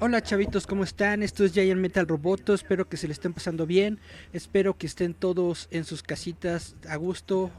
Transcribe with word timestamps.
Hola 0.00 0.20
chavitos, 0.22 0.66
¿cómo 0.66 0.82
están? 0.82 1.22
Esto 1.22 1.44
es 1.44 1.52
Giant 1.52 1.80
Metal 1.80 2.04
Roboto, 2.08 2.52
espero 2.52 2.88
que 2.88 2.96
se 2.96 3.06
le 3.06 3.12
estén 3.12 3.32
pasando 3.32 3.64
bien, 3.64 4.00
espero 4.32 4.76
que 4.76 4.88
estén 4.88 5.14
todos 5.14 5.68
en 5.70 5.84
sus 5.84 6.02
casitas 6.02 6.74
a 6.88 6.96
gusto, 6.96 7.52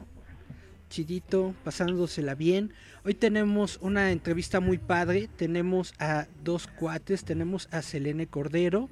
chidito, 0.90 1.54
pasándosela 1.64 2.34
bien. 2.34 2.74
Hoy 3.06 3.14
tenemos 3.14 3.78
una 3.80 4.10
entrevista 4.10 4.60
muy 4.60 4.76
padre, 4.76 5.30
tenemos 5.38 5.94
a 5.98 6.26
dos 6.42 6.66
cuates, 6.66 7.24
tenemos 7.24 7.72
a 7.72 7.80
Selene 7.80 8.26
Cordero 8.26 8.90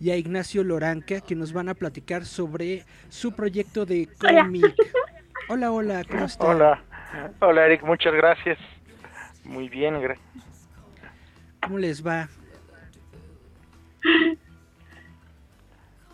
y 0.00 0.10
a 0.10 0.16
Ignacio 0.16 0.64
Loranca 0.64 1.20
que 1.20 1.36
nos 1.36 1.52
van 1.52 1.68
a 1.68 1.74
platicar 1.74 2.24
sobre 2.24 2.84
su 3.10 3.30
proyecto 3.30 3.86
de 3.86 4.08
cómic. 4.18 4.74
Hola, 5.48 5.70
hola, 5.70 6.02
¿cómo 6.10 6.24
están? 6.24 6.48
Hola, 6.48 6.82
hola 7.38 7.66
Eric, 7.66 7.84
muchas 7.84 8.12
gracias. 8.12 8.58
Muy 9.44 9.68
bien, 9.68 10.02
gracias. 10.02 10.47
¿Cómo 11.68 11.80
les 11.80 12.02
va? 12.02 12.30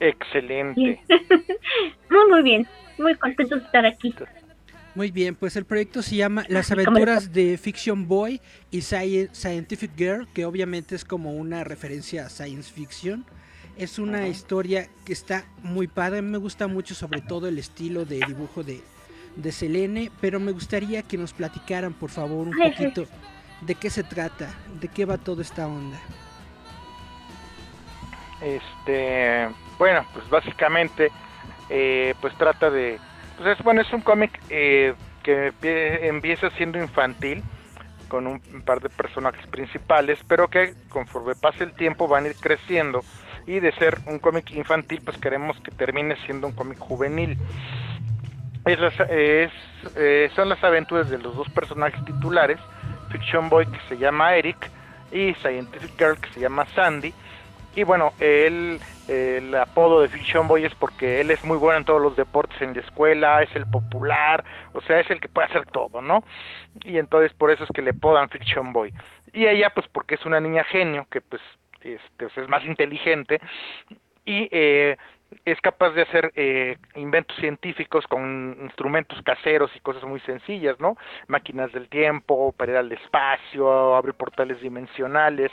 Excelente. 0.00 1.00
muy, 2.10 2.28
muy 2.28 2.42
bien. 2.42 2.66
Muy 2.98 3.14
contento 3.14 3.54
de 3.54 3.62
estar 3.62 3.86
aquí. 3.86 4.12
Muy 4.96 5.12
bien, 5.12 5.36
pues 5.36 5.54
el 5.54 5.64
proyecto 5.64 6.02
se 6.02 6.16
llama 6.16 6.44
Las 6.48 6.72
aventuras 6.72 7.32
de 7.32 7.56
Fiction 7.56 8.08
Boy 8.08 8.40
y 8.72 8.80
Scientific 8.80 9.92
Girl, 9.96 10.26
que 10.34 10.44
obviamente 10.44 10.96
es 10.96 11.04
como 11.04 11.30
una 11.30 11.62
referencia 11.62 12.26
a 12.26 12.30
science 12.30 12.72
fiction. 12.72 13.24
Es 13.78 14.00
una 14.00 14.26
historia 14.26 14.88
que 15.06 15.12
está 15.12 15.44
muy 15.62 15.86
padre, 15.86 16.20
me 16.20 16.38
gusta 16.38 16.66
mucho 16.66 16.96
sobre 16.96 17.20
todo 17.20 17.46
el 17.46 17.60
estilo 17.60 18.04
de 18.04 18.18
dibujo 18.26 18.64
de, 18.64 18.80
de 19.36 19.52
Selene, 19.52 20.10
pero 20.20 20.40
me 20.40 20.50
gustaría 20.50 21.02
que 21.02 21.16
nos 21.16 21.32
platicaran 21.32 21.92
por 21.92 22.10
favor 22.10 22.48
un 22.48 22.56
poquito 22.56 23.06
de 23.66 23.74
qué 23.74 23.90
se 23.90 24.02
trata, 24.02 24.48
de 24.80 24.88
qué 24.88 25.04
va 25.04 25.18
toda 25.18 25.42
esta 25.42 25.66
onda. 25.66 25.98
Este, 28.40 29.48
bueno, 29.78 30.04
pues 30.12 30.28
básicamente, 30.28 31.10
eh, 31.70 32.14
pues 32.20 32.36
trata 32.36 32.70
de, 32.70 32.98
pues 33.36 33.58
es 33.58 33.64
bueno, 33.64 33.80
es 33.80 33.92
un 33.92 34.02
cómic 34.02 34.38
eh, 34.50 34.94
que 35.22 35.52
empieza 36.02 36.50
siendo 36.50 36.78
infantil 36.78 37.42
con 38.08 38.26
un 38.26 38.40
par 38.64 38.80
de 38.80 38.90
personajes 38.90 39.46
principales, 39.46 40.18
pero 40.28 40.48
que 40.48 40.74
conforme 40.88 41.34
pase 41.34 41.64
el 41.64 41.72
tiempo 41.72 42.06
van 42.06 42.24
a 42.24 42.28
ir 42.28 42.36
creciendo 42.36 43.00
y 43.46 43.60
de 43.60 43.72
ser 43.72 43.98
un 44.06 44.18
cómic 44.18 44.50
infantil, 44.52 45.00
pues 45.04 45.18
queremos 45.18 45.58
que 45.60 45.70
termine 45.70 46.16
siendo 46.24 46.46
un 46.46 46.52
cómic 46.52 46.78
juvenil. 46.78 47.38
Es, 48.66 48.78
es 49.10 49.52
eh, 49.96 50.30
son 50.34 50.48
las 50.48 50.62
aventuras 50.64 51.10
de 51.10 51.18
los 51.18 51.36
dos 51.36 51.48
personajes 51.50 52.02
titulares, 52.04 52.58
Fiction 53.14 53.48
Boy 53.48 53.66
que 53.66 53.78
se 53.88 53.96
llama 53.96 54.34
Eric 54.34 54.70
y 55.12 55.34
Scientific 55.34 55.96
Girl 55.96 56.18
que 56.18 56.28
se 56.30 56.40
llama 56.40 56.66
Sandy, 56.74 57.14
y 57.76 57.84
bueno, 57.84 58.12
él, 58.18 58.80
el 59.08 59.54
apodo 59.54 60.00
de 60.00 60.08
Fiction 60.08 60.48
Boy 60.48 60.64
es 60.64 60.74
porque 60.74 61.20
él 61.20 61.30
es 61.30 61.44
muy 61.44 61.56
bueno 61.56 61.78
en 61.78 61.84
todos 61.84 62.02
los 62.02 62.16
deportes 62.16 62.60
en 62.60 62.74
la 62.74 62.80
escuela, 62.80 63.42
es 63.42 63.54
el 63.54 63.66
popular, 63.66 64.44
o 64.72 64.80
sea, 64.80 64.98
es 64.98 65.10
el 65.10 65.20
que 65.20 65.28
puede 65.28 65.46
hacer 65.46 65.66
todo, 65.66 66.00
¿no? 66.00 66.24
Y 66.84 66.98
entonces 66.98 67.32
por 67.34 67.52
eso 67.52 67.64
es 67.64 67.70
que 67.70 67.82
le 67.82 67.92
podan 67.92 68.28
Fiction 68.30 68.72
Boy. 68.72 68.92
Y 69.32 69.46
ella, 69.46 69.70
pues 69.70 69.86
porque 69.88 70.16
es 70.16 70.26
una 70.26 70.40
niña 70.40 70.64
genio, 70.64 71.06
que 71.10 71.20
pues 71.20 71.42
este, 71.80 72.26
es 72.26 72.48
más 72.48 72.64
inteligente 72.64 73.40
y 74.24 74.48
eh, 74.50 74.96
es 75.44 75.60
capaz 75.60 75.90
de 75.90 76.02
hacer 76.02 76.32
eh, 76.36 76.76
inventos 76.94 77.36
científicos 77.36 78.06
con 78.06 78.56
instrumentos 78.62 79.20
caseros 79.22 79.70
y 79.76 79.80
cosas 79.80 80.04
muy 80.04 80.20
sencillas, 80.20 80.78
¿no? 80.80 80.96
Máquinas 81.28 81.72
del 81.72 81.88
tiempo, 81.88 82.52
para 82.52 82.80
al 82.80 82.92
espacio, 82.92 83.94
abrir 83.94 84.14
portales 84.14 84.60
dimensionales, 84.60 85.50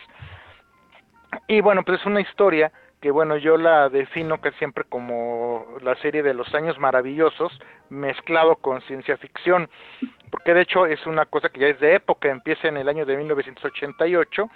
y 1.47 1.61
bueno, 1.61 1.83
pues 1.83 1.99
es 1.99 2.05
una 2.05 2.21
historia 2.21 2.71
que 3.01 3.09
bueno, 3.09 3.35
yo 3.37 3.57
la 3.57 3.89
defino 3.89 4.39
que 4.41 4.51
siempre 4.53 4.83
como 4.83 5.65
la 5.81 5.95
serie 5.95 6.21
de 6.21 6.35
los 6.35 6.53
años 6.53 6.77
maravillosos 6.77 7.51
mezclado 7.89 8.57
con 8.57 8.79
ciencia 8.81 9.17
ficción, 9.17 9.69
porque 10.29 10.53
de 10.53 10.61
hecho 10.61 10.85
es 10.85 11.03
una 11.07 11.25
cosa 11.25 11.49
que 11.49 11.61
ya 11.61 11.67
es 11.67 11.79
de 11.79 11.95
época, 11.95 12.29
empieza 12.29 12.67
en 12.67 12.77
el 12.77 12.87
año 12.87 13.05
de 13.05 13.17
1988, 13.17 14.49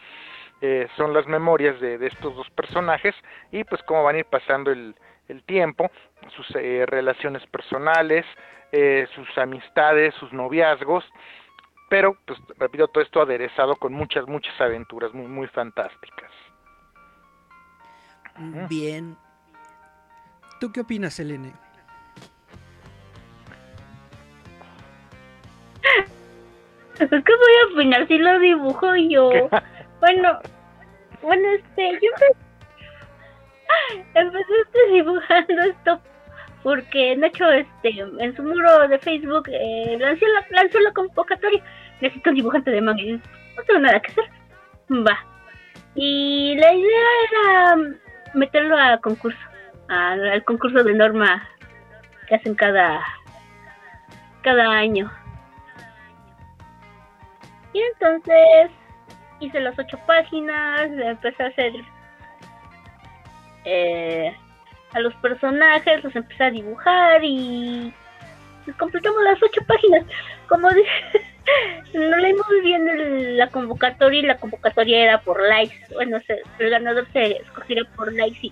eh, 0.61 0.87
son 0.95 1.13
las 1.13 1.25
memorias 1.25 1.79
de, 1.81 1.97
de, 1.97 2.07
estos 2.07 2.35
dos 2.35 2.49
personajes 2.51 3.15
y 3.51 3.63
pues 3.63 3.81
cómo 3.83 4.03
van 4.03 4.15
a 4.15 4.19
ir 4.19 4.25
pasando 4.25 4.71
el, 4.71 4.95
el 5.27 5.43
tiempo, 5.43 5.89
sus 6.35 6.47
eh, 6.55 6.85
relaciones 6.87 7.45
personales, 7.47 8.25
eh, 8.71 9.07
sus 9.15 9.37
amistades, 9.37 10.13
sus 10.15 10.31
noviazgos, 10.33 11.05
pero 11.89 12.17
pues 12.25 12.39
repito 12.57 12.87
todo 12.87 13.03
esto 13.03 13.21
aderezado 13.21 13.75
con 13.75 13.93
muchas, 13.93 14.27
muchas 14.27 14.59
aventuras 14.59 15.13
muy, 15.13 15.27
muy 15.27 15.47
fantásticas. 15.47 16.31
Bien. 18.69 19.15
¿Tú 20.59 20.71
qué 20.71 20.81
opinas, 20.81 21.19
Elene? 21.19 21.53
¿Qué 26.97 27.05
voy 27.07 27.11
a 27.11 27.73
opinar 27.73 28.07
si 28.07 28.17
lo 28.17 28.39
dibujo 28.39 28.95
yo? 28.95 29.29
bueno, 29.99 30.39
bueno, 31.21 31.49
este, 31.49 31.91
yo 32.01 32.09
empecé, 32.13 32.44
este, 34.13 34.93
dibujando 34.93 35.61
esto 35.63 36.01
porque 36.65 37.15
Nacho, 37.15 37.47
este, 37.51 37.89
en 37.89 38.35
su 38.35 38.41
muro 38.41 38.87
de 38.87 38.97
Facebook 38.97 39.47
eh, 39.51 39.97
lanzó, 39.99 40.25
la, 40.25 40.43
lanzó 40.49 40.79
la 40.79 40.91
convocatoria. 40.93 41.63
Necesito 42.01 42.31
un 42.31 42.35
dibujante 42.37 42.71
de 42.71 42.81
manga. 42.81 43.03
no 43.03 43.63
tengo 43.67 43.81
nada 43.81 43.99
que 43.99 44.11
hacer. 44.11 44.25
Va. 44.89 45.15
Y 45.93 46.55
la 46.57 46.73
idea 46.73 47.07
era 47.29 47.75
meterlo 48.33 48.79
a 48.79 48.97
concurso, 48.97 49.37
al, 49.89 50.43
concurso 50.43 50.83
de 50.83 50.95
norma 50.95 51.47
que 52.27 52.33
hacen 52.33 52.55
cada 52.55 52.99
cada 54.41 54.67
año. 54.71 55.11
Y 57.73 57.79
entonces 57.93 58.71
hice 59.39 59.59
las 59.59 59.77
ocho 59.77 59.99
páginas, 60.07 60.89
empecé 60.91 61.43
a 61.43 61.47
hacer 61.47 61.73
eh, 63.65 64.33
a 64.93 64.99
los 64.99 65.13
personajes, 65.15 66.03
los 66.03 66.15
empecé 66.15 66.43
a 66.45 66.51
dibujar 66.51 67.21
y 67.23 67.93
pues, 68.63 68.77
completamos 68.77 69.21
las 69.23 69.41
ocho 69.41 69.61
páginas. 69.67 70.05
Como 70.47 70.69
dije, 70.69 71.21
no 71.93 72.17
leímos 72.17 72.47
bien 72.63 73.37
la 73.37 73.47
convocatoria 73.47 74.19
y 74.19 74.25
la 74.25 74.37
convocatoria 74.37 75.03
era 75.03 75.21
por 75.21 75.41
likes. 75.41 75.75
Bueno, 75.93 76.17
el 76.59 76.69
ganador 76.69 77.07
se 77.11 77.37
escogiera 77.37 77.83
por 77.95 78.13
likes 78.13 78.51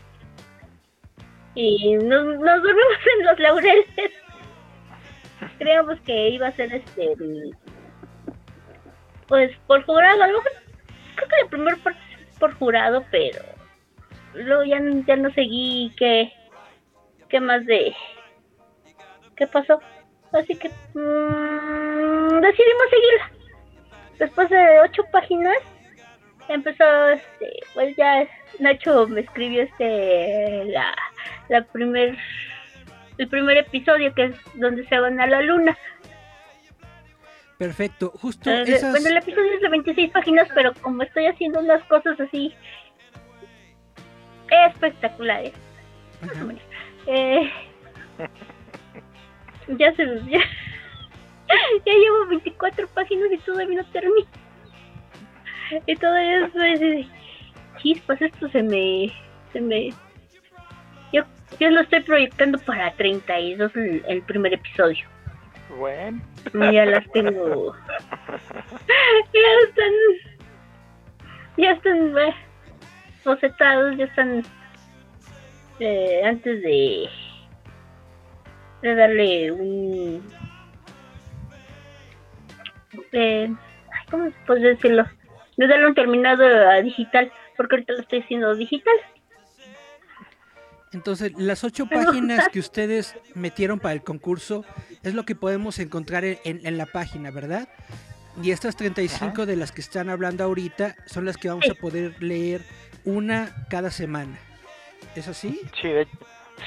y, 1.56 1.94
nos, 1.96 2.26
nos 2.26 2.64
dormimos 2.64 2.98
en 3.20 3.26
los 3.26 3.40
laureles. 3.40 3.88
Creíamos 5.60 6.00
que 6.02 6.30
iba 6.30 6.48
a 6.48 6.56
ser 6.56 6.74
este. 6.74 7.16
Pues 9.28 9.56
por 9.68 9.84
jurado, 9.86 10.20
creo 11.16 11.30
que 11.30 11.44
la 11.44 11.50
primera 11.50 11.78
parte 11.78 12.00
es 12.30 12.40
por 12.40 12.54
jurado, 12.56 13.06
pero 13.10 13.53
luego 14.34 14.64
ya, 14.64 14.80
ya 15.08 15.16
no 15.16 15.32
seguí. 15.34 15.92
¿Qué, 15.98 16.32
qué 17.30 17.40
más 17.40 17.66
de.? 17.66 17.96
¿Qué 19.36 19.48
pasó? 19.48 19.80
Así 20.32 20.56
que 20.56 20.70
mmm, 20.94 22.40
decidimos 22.42 22.90
seguirla. 22.90 23.32
Después 24.20 24.50
de 24.50 24.80
ocho 24.82 25.04
páginas 25.12 25.58
empezó, 26.50 27.10
este, 27.10 27.60
pues 27.74 27.96
ya 27.96 28.28
Nacho 28.60 29.08
me 29.08 29.22
escribió 29.22 29.64
este 29.64 30.66
la, 30.66 30.94
la 31.50 31.64
primer 31.66 32.18
el 33.18 33.28
primer 33.28 33.58
episodio 33.58 34.14
que 34.14 34.26
es 34.26 34.36
donde 34.56 34.88
se 34.88 35.00
van 35.00 35.20
a 35.20 35.28
la 35.28 35.42
luna. 35.42 35.78
Perfecto, 37.58 38.12
justo 38.16 38.50
Eh, 38.50 38.64
esas... 38.68 38.92
Bueno, 38.92 39.10
el 39.10 39.18
episodio 39.18 39.54
es 39.54 39.62
de 39.62 39.70
26 39.70 40.12
páginas, 40.12 40.48
pero 40.54 40.74
como 40.82 41.04
estoy 41.04 41.28
haciendo 41.28 41.60
unas 41.60 41.84
cosas 41.86 42.20
así 42.20 42.54
espectaculares, 44.50 45.54
eh, 47.08 47.52
ya 49.78 49.96
se 49.96 50.06
ya, 50.26 50.40
ya 51.86 51.94
llevo 51.94 52.28
24 52.30 52.88
páginas 52.90 53.32
y 53.32 53.38
todavía 53.40 53.82
no 53.82 53.86
termino. 53.92 54.28
Y 55.88 55.96
todavía 55.96 56.48
de, 56.50 57.08
chispas, 57.78 58.22
esto 58.22 58.48
se 58.50 58.62
me, 58.62 59.12
se 59.52 59.62
me, 59.62 59.90
yo, 61.12 61.24
yo 61.60 61.70
lo 61.72 61.82
estoy 61.82 62.02
proyectando 62.02 62.60
para 62.60 62.92
32 62.94 63.76
el, 63.76 64.04
el 64.08 64.22
primer 64.24 64.54
episodio. 64.54 65.06
Bueno. 65.78 66.22
Ya 66.54 66.86
las 66.86 67.10
tengo. 67.12 67.74
ya 69.34 69.50
están. 69.68 69.94
Ya 71.58 71.72
están 71.72 72.14
eh, 73.26 73.30
bocetados, 73.30 73.98
ya 73.98 74.06
están. 74.06 74.44
eh, 75.80 76.22
antes 76.26 76.62
de. 76.62 77.10
de 78.82 78.96
darle 78.96 79.52
un. 79.52 80.24
Eh, 83.12 83.52
¿Cómo 84.12 84.26
se 84.26 84.36
puede 84.46 84.70
decirlo? 84.76 85.06
De 85.58 85.68
darle 85.68 85.88
un 85.88 85.96
terminado 85.96 86.44
a 86.70 86.76
digital, 86.82 87.32
porque 87.58 87.76
ahorita 87.76 87.94
lo 87.94 88.00
estoy 88.02 88.22
haciendo 88.22 88.56
digital. 88.56 88.94
Entonces, 90.92 91.34
las 91.38 91.64
ocho 91.64 91.88
páginas 91.88 92.50
que 92.54 92.60
ustedes 92.60 93.16
metieron 93.34 93.80
para 93.80 93.94
el 93.94 94.04
concurso 94.04 94.64
es 95.02 95.14
lo 95.16 95.24
que 95.26 95.36
podemos 95.36 95.80
encontrar 95.80 96.24
en, 96.24 96.38
en- 96.44 96.66
en 96.66 96.78
la 96.78 96.86
página, 96.86 97.32
¿verdad? 97.32 97.68
Y 98.42 98.50
estas 98.52 98.76
35 98.76 99.46
de 99.46 99.56
las 99.56 99.72
que 99.72 99.82
están 99.82 100.10
hablando 100.10 100.44
ahorita 100.44 100.96
son 101.06 101.26
las 101.26 101.38
que 101.38 101.50
vamos 101.50 101.66
a 101.70 101.76
poder 101.76 102.22
leer 102.22 102.62
una 103.06 103.66
cada 103.70 103.92
semana. 103.92 104.38
¿Es 105.16 105.28
así? 105.28 105.60
Sí, 105.82 105.90
de, 105.90 106.08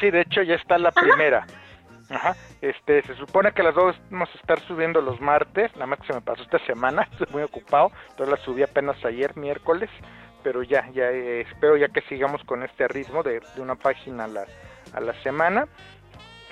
sí, 0.00 0.10
de 0.10 0.20
hecho 0.22 0.42
ya 0.42 0.54
está 0.54 0.78
la 0.78 0.92
primera. 0.92 1.46
Ajá. 2.08 2.36
Este, 2.60 3.02
se 3.02 3.16
supone 3.16 3.50
que 3.52 3.62
las 3.64 3.74
dos 3.74 3.96
vamos 4.10 4.28
a 4.32 4.38
estar 4.38 4.60
subiendo 4.68 5.00
los 5.00 5.20
martes, 5.20 5.72
nada 5.74 5.86
más 5.86 5.98
que 6.00 6.06
se 6.06 6.12
me 6.12 6.20
pasó 6.20 6.42
esta 6.44 6.58
semana, 6.64 7.02
estoy 7.12 7.26
muy 7.32 7.42
ocupado, 7.42 7.90
entonces 8.10 8.28
las 8.36 8.40
subí 8.44 8.62
apenas 8.62 8.96
ayer, 9.04 9.36
miércoles, 9.36 9.90
pero 10.44 10.62
ya, 10.62 10.88
ya 10.92 11.10
eh, 11.10 11.40
espero 11.40 11.76
ya 11.76 11.88
que 11.88 12.02
sigamos 12.02 12.42
con 12.44 12.62
este 12.62 12.86
ritmo 12.86 13.24
de, 13.24 13.40
de 13.56 13.60
una 13.60 13.74
página 13.74 14.24
a 14.24 14.28
la, 14.28 14.44
a 14.92 15.00
la 15.00 15.20
semana. 15.24 15.66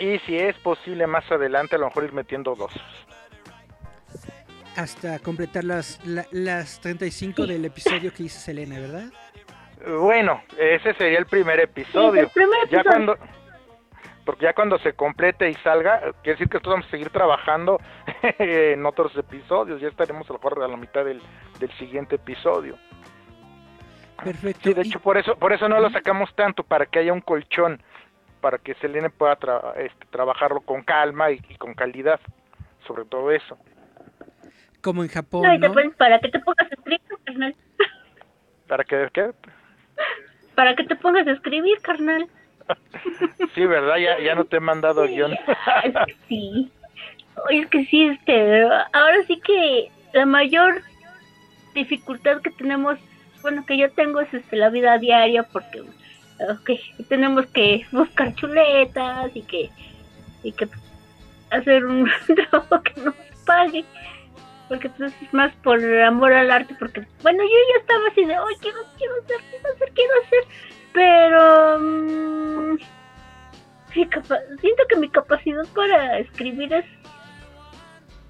Y 0.01 0.19
si 0.27 0.37
es 0.37 0.57
posible 0.59 1.07
más 1.07 1.31
adelante 1.31 1.77
a 1.77 1.79
lo 1.79 1.87
mejor 1.87 2.03
ir 2.03 2.13
metiendo 2.13 2.57
dos. 2.57 2.73
Hasta 4.77 5.21
completar 5.21 5.63
las, 5.63 6.05
la- 6.05 6.27
las 6.33 6.81
35 6.81 7.47
del 7.47 7.65
episodio 7.65 8.13
que 8.13 8.25
hizo 8.25 8.41
Selena, 8.41 8.81
¿verdad? 8.81 9.13
Bueno, 9.87 10.43
ese 10.59 10.95
sería 10.95 11.19
el 11.19 11.27
primer 11.27 11.61
episodio. 11.61 12.23
el 12.23 12.29
primer 12.29 12.69
Ya 12.69 12.81
episodio. 12.81 12.91
cuando 12.91 13.19
porque 14.25 14.45
ya 14.45 14.55
cuando 14.55 14.79
se 14.79 14.95
complete 14.95 15.51
y 15.51 15.55
salga, 15.57 16.01
quiere 16.23 16.39
decir 16.39 16.49
que 16.49 16.55
nosotros 16.55 16.73
vamos 16.77 16.87
a 16.87 16.91
seguir 16.91 17.11
trabajando 17.11 17.79
en 18.39 18.87
otros 18.87 19.15
episodios, 19.19 19.83
ya 19.83 19.89
estaremos 19.89 20.29
a 20.31 20.33
lo 20.33 20.39
mejor 20.39 20.63
a 20.63 20.69
la 20.69 20.77
mitad 20.79 21.05
del, 21.05 21.21
del 21.61 21.71
siguiente 21.73 22.15
episodio. 22.17 22.79
Perfecto. 24.23 24.61
Sí, 24.63 24.73
de 24.73 24.81
hecho 24.83 25.01
por 25.01 25.19
eso 25.19 25.37
por 25.37 25.53
eso 25.53 25.69
no 25.69 25.79
lo 25.81 25.91
sacamos 25.91 26.35
tanto 26.35 26.63
para 26.65 26.87
que 26.87 27.01
haya 27.01 27.13
un 27.13 27.21
colchón, 27.21 27.83
para 28.41 28.57
que 28.59 28.73
Selene 28.77 29.11
pueda 29.11 29.39
tra- 29.39 29.77
este, 29.77 30.07
trabajarlo 30.07 30.61
con 30.63 30.83
calma 30.83 31.31
y, 31.31 31.41
y 31.51 31.57
con 31.57 31.75
calidad, 31.75 32.19
sobre 32.87 33.05
todo 33.05 33.31
eso. 33.31 33.59
como 34.81 35.03
en 35.03 35.11
Japón, 35.11 35.43
pones- 35.61 35.97
para 35.97 36.19
que 36.21 36.29
te 36.31 36.39
pongas 36.41 36.71
a 36.71 36.75
escribir, 36.75 37.01
carnal. 37.27 37.55
Para 38.69 38.85
que 38.85 39.09
¿qué? 39.13 39.33
Para 40.55 40.75
que 40.77 40.85
te 40.85 40.97
pongas 40.97 41.27
a 41.27 41.33
escribir, 41.33 41.79
carnal. 41.83 42.29
Sí, 43.55 43.67
verdad, 43.67 43.97
ya, 43.97 44.19
ya 44.21 44.35
no 44.35 44.45
te 44.45 44.57
he 44.57 44.61
mandado 44.61 45.07
guion. 45.07 45.33
Es 45.33 45.95
que 46.07 46.17
sí. 46.29 46.71
Oye, 47.49 47.61
es 47.61 47.67
que 47.69 47.85
sí, 47.87 48.05
este, 48.07 48.63
ahora 48.63 49.23
sí 49.27 49.41
que 49.45 49.91
la 50.13 50.25
mayor 50.25 50.83
dificultad 51.75 52.41
que 52.41 52.51
tenemos, 52.51 52.99
bueno, 53.43 53.67
que 53.67 53.77
yo 53.77 53.91
tengo 53.91 54.21
es 54.21 54.33
este, 54.33 54.57
la 54.57 54.71
vida 54.71 54.99
diaria 54.99 55.43
porque 55.43 55.83
okay, 56.61 56.81
tenemos 57.09 57.47
que 57.47 57.85
buscar 57.93 58.35
chuletas 58.35 59.35
y 59.35 59.43
que 59.43 59.71
y 60.43 60.53
que 60.53 60.69
hacer 61.51 61.85
un 61.85 62.09
trabajo 62.51 62.83
que 62.83 63.01
nos 63.01 63.15
pague 63.47 63.85
porque 64.69 64.89
pues 64.91 65.13
es 65.21 65.35
más 65.35 65.53
por 65.63 65.83
amor 66.03 66.33
al 66.33 66.51
arte 66.51 66.75
porque 66.79 67.07
bueno 67.23 67.43
yo 67.43 67.49
ya 67.73 67.81
estaba 67.81 68.09
así 68.09 68.25
de 68.25 68.39
hoy 68.39 68.55
quiero 68.61 68.79
quiero 68.97 69.15
hacer 69.23 69.41
quiero 69.51 69.75
hacer 69.75 69.93
quiero 69.93 70.13
hacer 70.25 70.45
pero 70.95 71.79
mm, 71.81 72.79
siento 74.61 74.83
que 74.89 74.97
mi 74.97 75.09
capacidad 75.09 75.67
para 75.75 76.19
escribir 76.19 76.73
es 76.73 76.85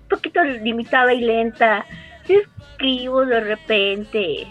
un 0.02 0.08
poquito 0.08 0.42
limitada 0.42 1.12
y 1.12 1.20
lenta. 1.20 1.84
Sí 2.26 2.36
escribo 2.36 3.24
de 3.26 3.40
repente 3.40 4.46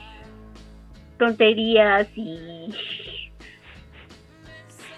tonterías 1.17 2.07
y 2.15 2.69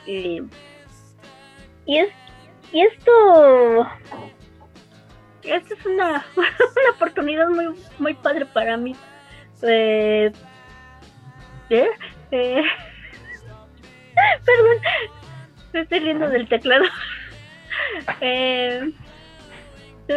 y 0.05 1.97
es 1.97 2.09
y 2.71 2.81
esto 2.81 3.87
esto 5.45 5.73
es 5.73 5.85
una 5.85 6.25
una 6.35 6.91
oportunidad 6.95 7.49
muy 7.49 7.75
muy 7.99 8.13
padre 8.13 8.45
para 8.45 8.77
mí 8.77 8.95
eh, 9.61 10.31
¿eh? 11.69 11.89
Eh, 12.31 12.63
perdón 14.45 14.77
me 15.75 15.81
estoy 15.81 15.99
riendo 15.99 16.29
del 16.29 16.47
teclado. 16.47 16.85
eh, 18.21 18.93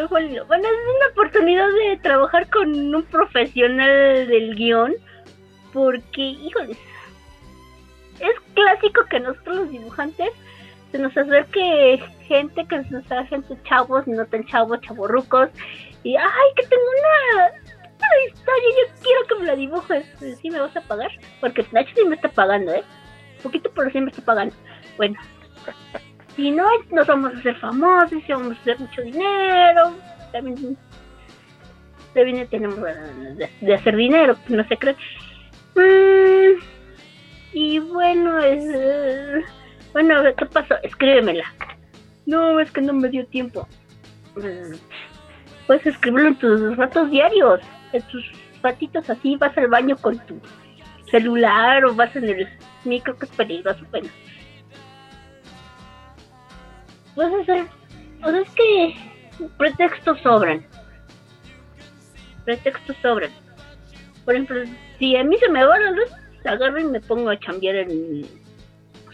bueno, 0.08 0.28
es 0.28 0.42
una 0.48 1.08
oportunidad 1.10 1.66
de 1.68 1.96
trabajar 1.96 2.48
con 2.48 2.94
un 2.94 3.02
profesional 3.04 4.28
del 4.28 4.54
guion. 4.54 4.94
Porque, 5.72 6.22
híjoles, 6.22 6.78
es 8.20 8.40
clásico 8.54 9.04
que 9.10 9.20
nosotros 9.20 9.56
los 9.56 9.70
dibujantes 9.70 10.30
se 10.90 10.98
nos 10.98 11.16
acerque 11.16 12.02
gente 12.26 12.66
que 12.66 12.84
se 12.84 12.90
nos 12.90 13.28
gente 13.28 13.56
chavos, 13.64 14.06
no 14.06 14.24
tan 14.26 14.44
chavos, 14.46 14.80
chavorrucos. 14.80 15.50
Y, 16.02 16.16
ay, 16.16 16.48
que 16.56 16.66
tengo 16.66 16.82
una, 16.82 17.48
historia, 18.26 18.68
yo 18.70 18.94
quiero 19.02 19.26
que 19.26 19.34
me 19.36 19.46
la 19.46 19.56
dibujes. 19.56 20.06
¿Sí 20.40 20.50
me 20.50 20.60
vas 20.60 20.76
a 20.76 20.80
pagar? 20.82 21.10
Porque 21.40 21.64
Nacho 21.72 21.90
sí 21.94 22.04
me 22.04 22.16
está 22.16 22.28
pagando, 22.28 22.72
¿eh? 22.72 22.84
Poquito, 23.42 23.70
pero 23.74 23.90
sí 23.90 24.00
me 24.00 24.10
está 24.10 24.22
pagando. 24.22 24.54
Bueno, 24.96 25.18
si 26.36 26.50
no, 26.50 26.66
nos 26.90 27.06
vamos 27.06 27.34
a 27.34 27.38
hacer 27.38 27.56
famosos, 27.56 28.22
y 28.26 28.32
vamos 28.32 28.56
a 28.56 28.60
hacer 28.60 28.78
mucho 28.78 29.02
dinero. 29.02 29.94
También, 30.32 30.76
también 32.14 32.48
tenemos 32.48 32.78
de, 33.60 33.74
hacer 33.74 33.96
dinero, 33.96 34.36
no 34.48 34.66
se 34.68 34.76
cree. 34.76 34.96
Mm, 35.74 36.60
y 37.52 37.78
bueno, 37.80 38.38
es. 38.40 39.44
Bueno, 39.92 40.22
¿qué 40.36 40.46
pasó? 40.46 40.74
Escríbemela. 40.82 41.44
No, 42.26 42.60
es 42.60 42.70
que 42.70 42.80
no 42.80 42.92
me 42.92 43.08
dio 43.08 43.26
tiempo. 43.26 43.66
Mm, 44.36 44.74
Puedes 45.68 45.86
escribirlo 45.86 46.28
en 46.28 46.36
tus 46.36 46.76
ratos 46.78 47.10
diarios, 47.10 47.60
en 47.92 48.02
tus 48.08 48.24
ratitos 48.62 49.08
así, 49.10 49.36
vas 49.36 49.56
al 49.58 49.68
baño 49.68 49.96
con 49.98 50.18
tu 50.20 50.40
celular 51.10 51.84
o 51.84 51.94
vas 51.94 52.16
en 52.16 52.24
el 52.24 52.48
micro 52.84 53.14
que 53.18 53.26
es 53.26 53.32
peligroso, 53.32 53.84
bueno. 53.90 54.08
Puedes 57.14 57.34
hacer, 57.42 57.66
o 58.22 58.30
sea, 58.30 58.40
es 58.40 58.50
que 58.50 58.94
pretextos 59.58 60.18
sobran. 60.20 60.64
Pretextos 62.46 62.96
sobran. 63.02 63.30
Por 64.24 64.34
ejemplo, 64.34 64.62
si 64.98 65.16
a 65.16 65.24
mí 65.24 65.36
se 65.36 65.50
me 65.50 65.64
va 65.64 65.78
la 65.78 65.90
luz, 65.90 66.10
agarro 66.46 66.80
y 66.80 66.84
me 66.84 67.00
pongo 67.02 67.28
a 67.28 67.38
chambear 67.38 67.76
en, 67.76 68.26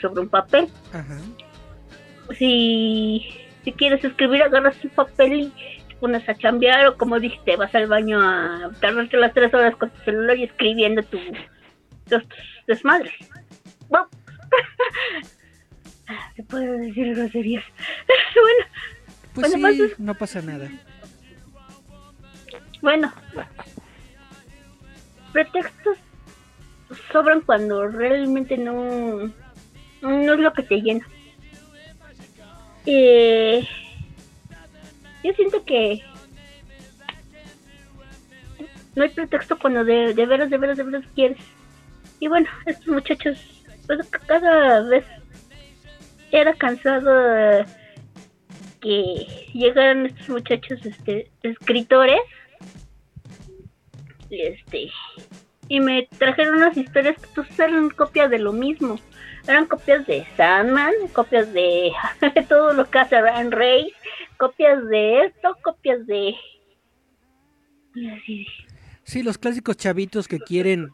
sobre 0.05 0.21
un 0.21 0.29
papel. 0.29 0.69
Ajá. 0.93 1.17
Si, 2.39 3.27
si 3.65 3.73
quieres 3.73 4.05
escribir, 4.05 4.43
agarras 4.43 4.77
un 4.85 4.91
papel 4.91 5.33
y 5.33 5.53
te 5.89 5.95
pones 5.97 6.29
a 6.29 6.35
chambear 6.35 6.87
o 6.89 6.97
como 6.99 7.19
dije, 7.19 7.41
te 7.47 7.57
vas 7.57 7.75
al 7.75 7.87
baño 7.87 8.21
a 8.21 8.71
tardarte 8.81 9.17
las 9.17 9.33
tres 9.33 9.53
horas 9.55 9.75
con 9.77 9.89
tu 9.91 9.99
celular 10.03 10.37
y 10.37 10.45
escribiendo 10.45 11.03
tu, 11.05 11.19
tus 12.09 12.23
desmadres. 12.67 13.13
Bueno, 13.89 14.09
se 16.37 16.43
puede 16.43 16.79
decir 16.81 17.15
groserías. 17.15 17.65
bueno, 18.35 18.67
Pues 19.35 19.51
Bueno, 19.53 19.69
sí, 19.73 19.79
pues- 19.79 19.99
no 20.01 20.15
pasa 20.15 20.43
nada. 20.43 20.69
bueno. 22.83 23.11
Pretextos 25.33 25.97
sobran 27.11 27.41
cuando 27.41 27.89
realmente 27.89 28.57
no, 28.57 29.33
no 30.05 30.35
es 30.35 30.41
lo 30.41 30.53
que 30.53 30.63
te 30.63 30.81
llena. 30.81 31.07
Eh, 32.87 33.67
yo 35.23 35.33
siento 35.33 35.65
que 35.65 36.03
no 38.95 39.03
hay 39.03 39.09
pretexto 39.09 39.59
cuando 39.59 39.85
de, 39.85 40.13
veras, 40.13 40.51
de 40.51 40.59
veras, 40.59 40.77
de 40.77 40.83
veras 40.85 41.05
quieres. 41.15 41.39
Y 42.21 42.29
bueno, 42.29 42.49
estos 42.67 42.87
muchachos, 42.89 43.39
pues 43.87 44.07
cada 44.09 44.83
vez 44.83 45.05
era 46.31 46.53
cansado 46.55 47.65
que 48.81 49.49
llegaran 49.55 50.07
estos 50.07 50.29
muchachos, 50.29 50.85
este, 50.85 51.31
escritores, 51.43 52.21
este, 54.31 54.91
y 55.69 55.81
me 55.81 56.09
trajeron 56.19 56.57
unas 56.57 56.77
historias 56.77 57.17
que 57.17 57.29
pues 57.35 57.59
eran 57.59 57.91
copias 57.91 58.31
de 58.31 58.39
lo 58.39 58.53
mismo. 58.53 58.99
Eran 59.47 59.67
copias 59.67 60.07
de 60.07 60.27
Sandman, 60.37 60.95
copias 61.13 61.53
de 61.53 61.93
todo 62.49 62.73
lo 62.73 62.89
que 62.89 62.99
hace 62.99 63.21
Ryan 63.21 63.53
Rey, 63.53 63.93
copias 64.39 64.87
de 64.87 65.27
esto, 65.27 65.57
copias 65.63 66.07
de... 66.07 66.35
Sí, 69.05 69.23
los 69.23 69.39
clásicos 69.39 69.77
chavitos 69.77 70.27
que 70.27 70.41
quieren, 70.41 70.91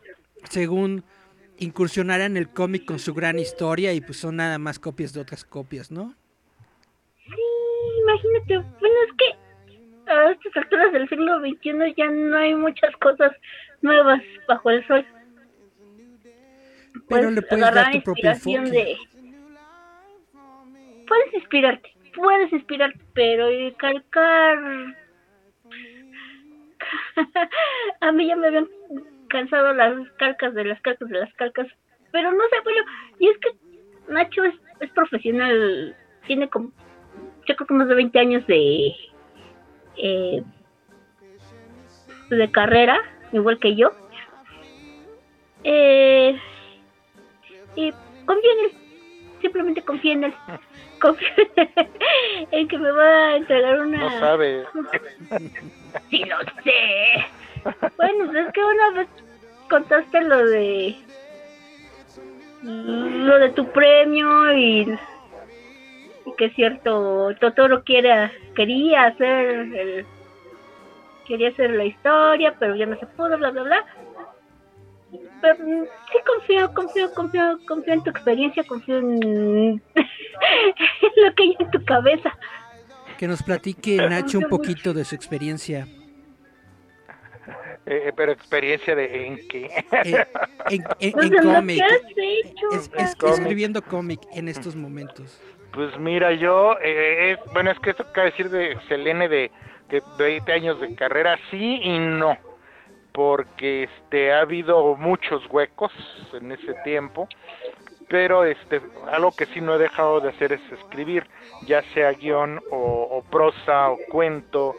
según 0.49 1.05
incursionar 1.59 2.21
en 2.23 2.37
el 2.37 2.49
cómic 2.49 2.85
con 2.85 2.99
su 2.99 3.15
gran 3.15 3.39
historia 3.39 3.93
y 3.93 4.01
pues 4.01 4.19
son 4.19 4.37
nada 4.37 4.59
más 4.59 4.79
copias 4.79 5.13
de 5.13 5.21
otras 5.21 5.45
copias, 5.45 5.91
¿no? 5.91 6.15
Sí, 7.27 7.43
imagínate, 8.03 8.57
bueno, 8.81 8.97
es 9.07 9.13
que 9.17 10.11
a 10.11 10.31
estas 10.33 10.57
alturas 10.57 10.93
del 10.93 11.09
siglo 11.09 11.39
XXI 11.39 11.95
ya 11.97 12.11
no 12.11 12.37
hay 12.37 12.55
muchas 12.55 12.95
cosas 12.97 13.33
nuevas 13.83 14.21
bajo 14.49 14.71
el 14.71 14.87
sol. 14.87 15.07
Pero 17.09 17.31
le 17.31 17.43
puedes 17.43 17.75
dar 17.75 17.91
tu 17.93 18.03
propio 18.03 18.31
enfoque. 18.31 18.71
de- 18.71 18.97
Puedes 21.07 21.35
inspirarte, 21.35 21.93
puedes 22.15 22.53
inspirarte, 22.53 23.01
pero 23.15 23.49
calcar... 23.79 24.59
a 28.01 28.13
mí 28.13 28.27
ya 28.27 28.37
me 28.37 28.47
habían 28.49 28.69
cansado 29.29 29.73
las 29.75 30.09
calcas 30.19 30.55
de 30.55 30.65
las 30.65 30.81
calcas 30.83 31.09
de 31.09 31.19
las 31.21 31.33
calcas, 31.35 31.67
pero 32.13 32.33
no 32.33 32.39
sé, 32.51 32.57
bueno, 32.65 32.81
y 33.19 33.29
es 33.29 33.39
que 33.39 33.51
Nacho 34.13 34.45
es, 34.45 34.55
es 34.81 34.91
profesional, 34.93 35.95
tiene 36.27 36.49
como, 36.49 36.73
yo 37.47 37.57
creo 37.57 37.67
que 37.67 37.75
más 37.75 37.89
de 37.89 37.95
20 37.95 38.19
años 38.19 38.47
de, 38.47 38.93
eh, 39.97 40.43
de 42.31 42.51
carrera, 42.53 42.99
igual 43.33 43.59
que 43.59 43.77
yo. 43.77 43.93
Eh, 45.65 46.41
y 47.77 47.93
confío 48.25 48.51
en 48.53 48.65
él, 48.65 48.73
simplemente 49.41 49.83
confío 49.83 50.13
en 50.13 50.25
él. 50.25 50.35
Confío 51.01 51.29
en 52.51 52.69
que 52.69 52.77
me 52.77 52.93
va 52.93 53.29
a 53.29 53.37
entregar 53.37 53.81
una... 53.81 53.99
No 54.01 54.21
sabe. 54.21 54.67
Sí 56.11 56.25
lo 56.25 56.37
sé. 56.63 57.25
Bueno, 57.97 58.27
pues 58.27 58.47
es 58.47 58.53
que 58.53 58.63
una 58.63 58.91
vez 58.91 59.09
contaste 59.71 60.21
lo 60.21 60.45
de 60.45 60.97
lo 62.63 63.39
de 63.39 63.49
tu 63.51 63.67
premio 63.73 64.53
y, 64.53 64.99
y 66.27 66.33
que 66.37 66.47
es 66.47 66.55
cierto 66.55 67.35
Totoro 67.41 67.83
quiere 67.83 68.31
quería 68.55 69.05
hacer 69.05 69.47
el 69.75 70.07
quería 71.27 71.49
hacer 71.49 71.71
la 71.71 71.85
historia, 71.85 72.55
pero 72.59 72.75
ya 72.75 72.87
no 72.87 72.99
se 72.99 73.07
pudo, 73.07 73.39
bla 73.39 73.51
bla 73.51 73.63
bla. 73.63 73.87
Pero 75.43 75.55
mm, 75.65 75.85
sí 76.13 76.19
confío, 76.27 76.75
confío, 76.75 77.15
confío, 77.15 77.59
confío 77.67 77.95
en 77.95 78.03
tu 78.05 78.11
experiencia, 78.11 78.63
confío 78.65 78.99
en, 78.99 79.13
en 79.25 79.83
lo 81.17 81.35
que 81.35 81.43
hay 81.43 81.57
en 81.59 81.71
tu 81.71 81.85
cabeza. 81.85 82.37
Que 83.19 83.27
nos 83.29 83.43
platique 83.43 83.97
Nacho 83.97 84.39
un 84.39 84.49
poquito 84.49 84.95
de 84.95 85.05
su 85.05 85.15
experiencia 85.15 85.87
Eh, 87.87 88.13
pero 88.17 88.31
experiencia 88.33 88.95
de 88.95 89.27
en 89.27 89.49
qué. 89.49 89.67
eh, 90.05 90.27
en, 90.71 90.83
cómic. 91.43 91.77
que 91.79 91.83
has 91.83 92.03
hecho, 92.17 92.67
Es- 92.73 92.91
es- 92.97 93.17
escribiendo 93.39 93.83
cómic 93.83 94.21
en 94.35 94.49
estos 94.49 94.77
momentos. 94.77 95.41
Pues 95.73 95.97
mira, 95.99 96.33
yo, 96.33 96.77
eh, 96.83 97.33
es- 97.33 97.53
bueno, 97.53 97.71
es 97.71 97.79
que 97.81 97.91
esto 97.91 98.07
cabe 98.13 98.31
decir 98.31 98.49
de 98.51 98.77
Selene 98.89 99.29
de, 99.29 99.51
de 99.89 100.03
20 100.19 100.53
años 100.53 100.81
de 100.81 100.95
carrera, 100.95 101.39
sí 101.51 101.81
y 101.83 101.99
no, 101.99 102.37
porque 103.13 103.85
este 103.85 104.33
ha 104.33 104.41
habido 104.41 104.97
muchos 104.97 105.47
huecos 105.51 105.93
en 106.33 106.53
ese 106.53 106.75
tiempo, 106.85 107.29
pero 108.09 108.45
este 108.45 108.81
algo 109.11 109.33
que 109.33 109.47
sí 109.47 109.61
no 109.61 109.75
he 109.75 109.79
dejado 109.79 110.21
de 110.21 110.31
hacer 110.31 110.53
es 110.53 110.73
escribir, 110.73 111.27
ya 111.67 111.83
sea 111.95 112.13
guion 112.13 112.61
o, 112.71 113.25
prosa 113.31 113.91
o 113.91 113.99
cuento 114.11 114.75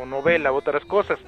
o, 0.00 0.06
novela 0.06 0.52
u 0.52 0.56
otras 0.56 0.84
cosas. 0.84 1.18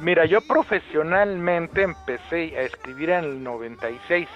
Mira, 0.00 0.24
yo 0.24 0.40
profesionalmente 0.40 1.82
empecé 1.82 2.56
a 2.56 2.62
escribir 2.62 3.10
en 3.10 3.24
el 3.24 3.44
96. 3.44 4.28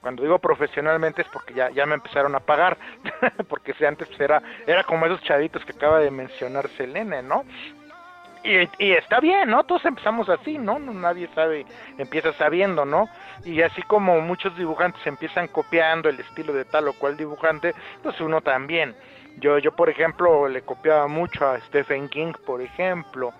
Cuando 0.00 0.22
digo 0.22 0.38
profesionalmente 0.38 1.22
es 1.22 1.28
porque 1.28 1.54
ya, 1.54 1.70
ya 1.70 1.86
me 1.86 1.94
empezaron 1.94 2.34
a 2.34 2.40
pagar, 2.40 2.76
porque 3.48 3.72
si 3.74 3.86
antes 3.86 4.08
era, 4.20 4.42
era 4.66 4.84
como 4.84 5.06
esos 5.06 5.22
chavitos 5.22 5.64
que 5.64 5.72
acaba 5.72 6.00
de 6.00 6.10
mencionar 6.10 6.68
Selene, 6.76 7.22
¿no? 7.22 7.44
Y, 8.44 8.92
está 8.92 9.20
bien, 9.20 9.48
¿no? 9.48 9.64
Todos 9.64 9.86
empezamos 9.86 10.28
así, 10.28 10.58
¿no? 10.58 10.78
No, 10.78 10.92
Nadie 10.92 11.28
sabe, 11.34 11.64
empieza 11.96 12.30
sabiendo, 12.34 12.84
¿no? 12.84 13.08
Y 13.42 13.62
así 13.62 13.80
como 13.82 14.20
muchos 14.20 14.54
dibujantes 14.58 15.04
empiezan 15.06 15.48
copiando 15.48 16.10
el 16.10 16.20
estilo 16.20 16.52
de 16.52 16.66
tal 16.66 16.88
o 16.88 16.92
cual 16.92 17.16
dibujante, 17.16 17.74
pues 18.02 18.20
uno 18.20 18.42
también. 18.42 18.94
Yo, 19.38 19.58
yo 19.58 19.72
por 19.72 19.88
ejemplo, 19.88 20.46
le 20.46 20.60
copiaba 20.60 21.08
mucho 21.08 21.48
a 21.48 21.58
Stephen 21.62 22.10
King, 22.10 22.34
por 22.44 22.60
ejemplo, 22.60 23.32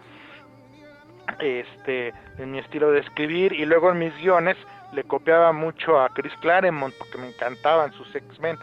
este, 1.38 2.14
en 2.38 2.52
mi 2.52 2.58
estilo 2.58 2.90
de 2.90 3.00
escribir, 3.00 3.52
y 3.52 3.66
luego 3.66 3.90
en 3.90 3.98
mis 3.98 4.16
guiones 4.16 4.56
le 4.94 5.04
copiaba 5.04 5.52
mucho 5.52 6.00
a 6.00 6.08
Chris 6.08 6.32
Claremont 6.40 6.94
porque 6.96 7.18
me 7.18 7.28
encantaban 7.28 7.92
sus 7.92 8.14
X-Men. 8.14 8.56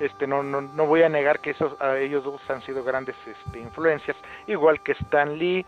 Este, 0.00 0.26
no, 0.26 0.42
no, 0.42 0.62
no 0.62 0.86
voy 0.86 1.02
a 1.02 1.08
negar 1.08 1.40
que 1.40 1.50
esos, 1.50 1.78
a 1.80 1.98
ellos 1.98 2.24
dos 2.24 2.40
han 2.48 2.62
sido 2.62 2.82
grandes 2.82 3.14
este, 3.26 3.58
influencias, 3.58 4.16
igual 4.46 4.82
que 4.82 4.92
Stan 4.92 5.38
Lee, 5.38 5.64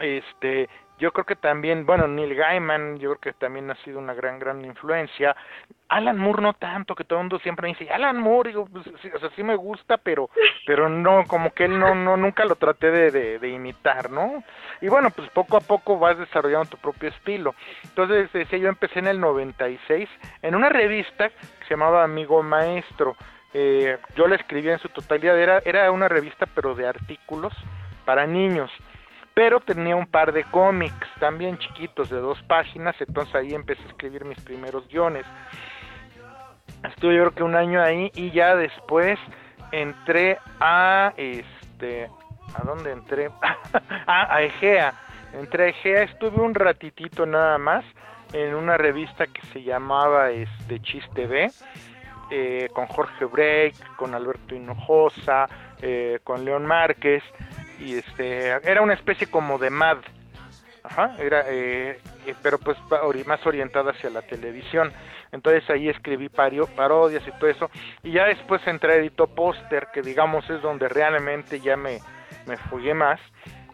este, 0.00 0.68
yo 1.00 1.12
creo 1.12 1.24
que 1.24 1.34
también, 1.34 1.86
bueno, 1.86 2.06
Neil 2.06 2.34
Gaiman, 2.34 2.98
yo 2.98 3.16
creo 3.16 3.20
que 3.20 3.40
también 3.40 3.70
ha 3.70 3.74
sido 3.76 3.98
una 3.98 4.12
gran, 4.12 4.38
gran 4.38 4.62
influencia. 4.62 5.34
Alan 5.88 6.18
Moore 6.18 6.42
no 6.42 6.52
tanto, 6.52 6.94
que 6.94 7.04
todo 7.04 7.18
el 7.18 7.24
mundo 7.24 7.38
siempre 7.38 7.68
dice, 7.68 7.90
Alan 7.90 8.18
Moore, 8.18 8.50
digo, 8.50 8.66
pues, 8.70 8.84
sí, 9.00 9.10
o 9.12 9.18
sea, 9.18 9.30
sí 9.34 9.42
me 9.42 9.56
gusta, 9.56 9.96
pero, 9.96 10.28
pero 10.66 10.90
no, 10.90 11.24
como 11.26 11.52
que 11.54 11.64
él 11.64 11.78
no, 11.78 11.94
no, 11.94 12.18
nunca 12.18 12.44
lo 12.44 12.56
traté 12.56 12.90
de, 12.90 13.10
de, 13.10 13.38
de 13.38 13.48
imitar, 13.48 14.10
¿no? 14.10 14.44
Y 14.82 14.88
bueno, 14.88 15.10
pues 15.10 15.30
poco 15.30 15.56
a 15.56 15.60
poco 15.60 15.98
vas 15.98 16.18
desarrollando 16.18 16.68
tu 16.68 16.76
propio 16.76 17.08
estilo. 17.08 17.54
Entonces, 17.84 18.30
decía, 18.30 18.58
yo 18.58 18.68
empecé 18.68 18.98
en 18.98 19.06
el 19.06 19.20
96 19.20 20.06
en 20.42 20.54
una 20.54 20.68
revista 20.68 21.30
que 21.30 21.64
se 21.64 21.70
llamaba 21.70 22.04
Amigo 22.04 22.42
Maestro. 22.42 23.16
Eh, 23.54 23.96
yo 24.14 24.28
la 24.28 24.36
escribía 24.36 24.74
en 24.74 24.78
su 24.78 24.90
totalidad, 24.90 25.38
era, 25.38 25.60
era 25.64 25.90
una 25.90 26.08
revista 26.08 26.46
pero 26.54 26.74
de 26.74 26.86
artículos 26.86 27.54
para 28.10 28.26
niños 28.26 28.72
pero 29.34 29.60
tenía 29.60 29.94
un 29.94 30.08
par 30.08 30.32
de 30.32 30.42
cómics 30.42 31.06
también 31.20 31.56
chiquitos 31.58 32.10
de 32.10 32.18
dos 32.18 32.42
páginas, 32.42 32.96
entonces 33.00 33.32
ahí 33.36 33.54
empecé 33.54 33.84
a 33.84 33.86
escribir 33.86 34.24
mis 34.24 34.40
primeros 34.40 34.88
guiones. 34.88 35.24
Estuve 36.82 37.14
yo 37.14 37.20
creo 37.22 37.34
que 37.34 37.42
un 37.44 37.54
año 37.54 37.80
ahí 37.80 38.10
y 38.16 38.32
ya 38.32 38.56
después 38.56 39.16
entré 39.70 40.38
a 40.58 41.14
este 41.16 42.10
¿a 42.56 42.64
dónde 42.64 42.90
entré? 42.90 43.30
a, 44.08 44.42
Egea. 44.42 44.92
Entré 45.32 45.66
a 45.66 45.68
Egea, 45.68 46.02
estuve 46.02 46.42
un 46.42 46.56
ratitito 46.56 47.24
nada 47.26 47.56
más 47.58 47.84
en 48.32 48.56
una 48.56 48.76
revista 48.76 49.28
que 49.28 49.42
se 49.52 49.62
llamaba 49.62 50.30
este 50.30 50.82
Chiste 50.82 51.28
B. 51.28 51.48
Eh, 52.32 52.68
con 52.72 52.86
Jorge 52.86 53.24
Break, 53.24 53.96
con 53.96 54.14
Alberto 54.14 54.54
Hinojosa, 54.54 55.46
eh, 55.82 56.20
con 56.22 56.44
León 56.44 56.64
Márquez, 56.64 57.24
y 57.80 57.96
este 57.98 58.48
era 58.48 58.82
una 58.82 58.94
especie 58.94 59.26
como 59.28 59.58
de 59.58 59.70
MAD, 59.70 59.98
Ajá, 60.82 61.14
era, 61.18 61.44
eh, 61.46 61.98
eh, 62.26 62.34
pero 62.42 62.58
pues 62.58 62.78
más 63.26 63.46
orientada 63.46 63.90
hacia 63.90 64.08
la 64.08 64.22
televisión. 64.22 64.90
Entonces 65.30 65.68
ahí 65.68 65.88
escribí 65.90 66.28
pario- 66.30 66.66
parodias 66.74 67.22
y 67.28 67.30
todo 67.32 67.48
eso. 67.50 67.70
Y 68.02 68.12
ya 68.12 68.24
después 68.24 68.66
entré 68.66 68.94
a 68.94 68.96
Edito 68.96 69.26
Póster, 69.26 69.88
que 69.92 70.00
digamos 70.00 70.48
es 70.48 70.62
donde 70.62 70.88
realmente 70.88 71.60
ya 71.60 71.76
me, 71.76 71.98
me 72.46 72.56
fugué 72.56 72.94
más 72.94 73.20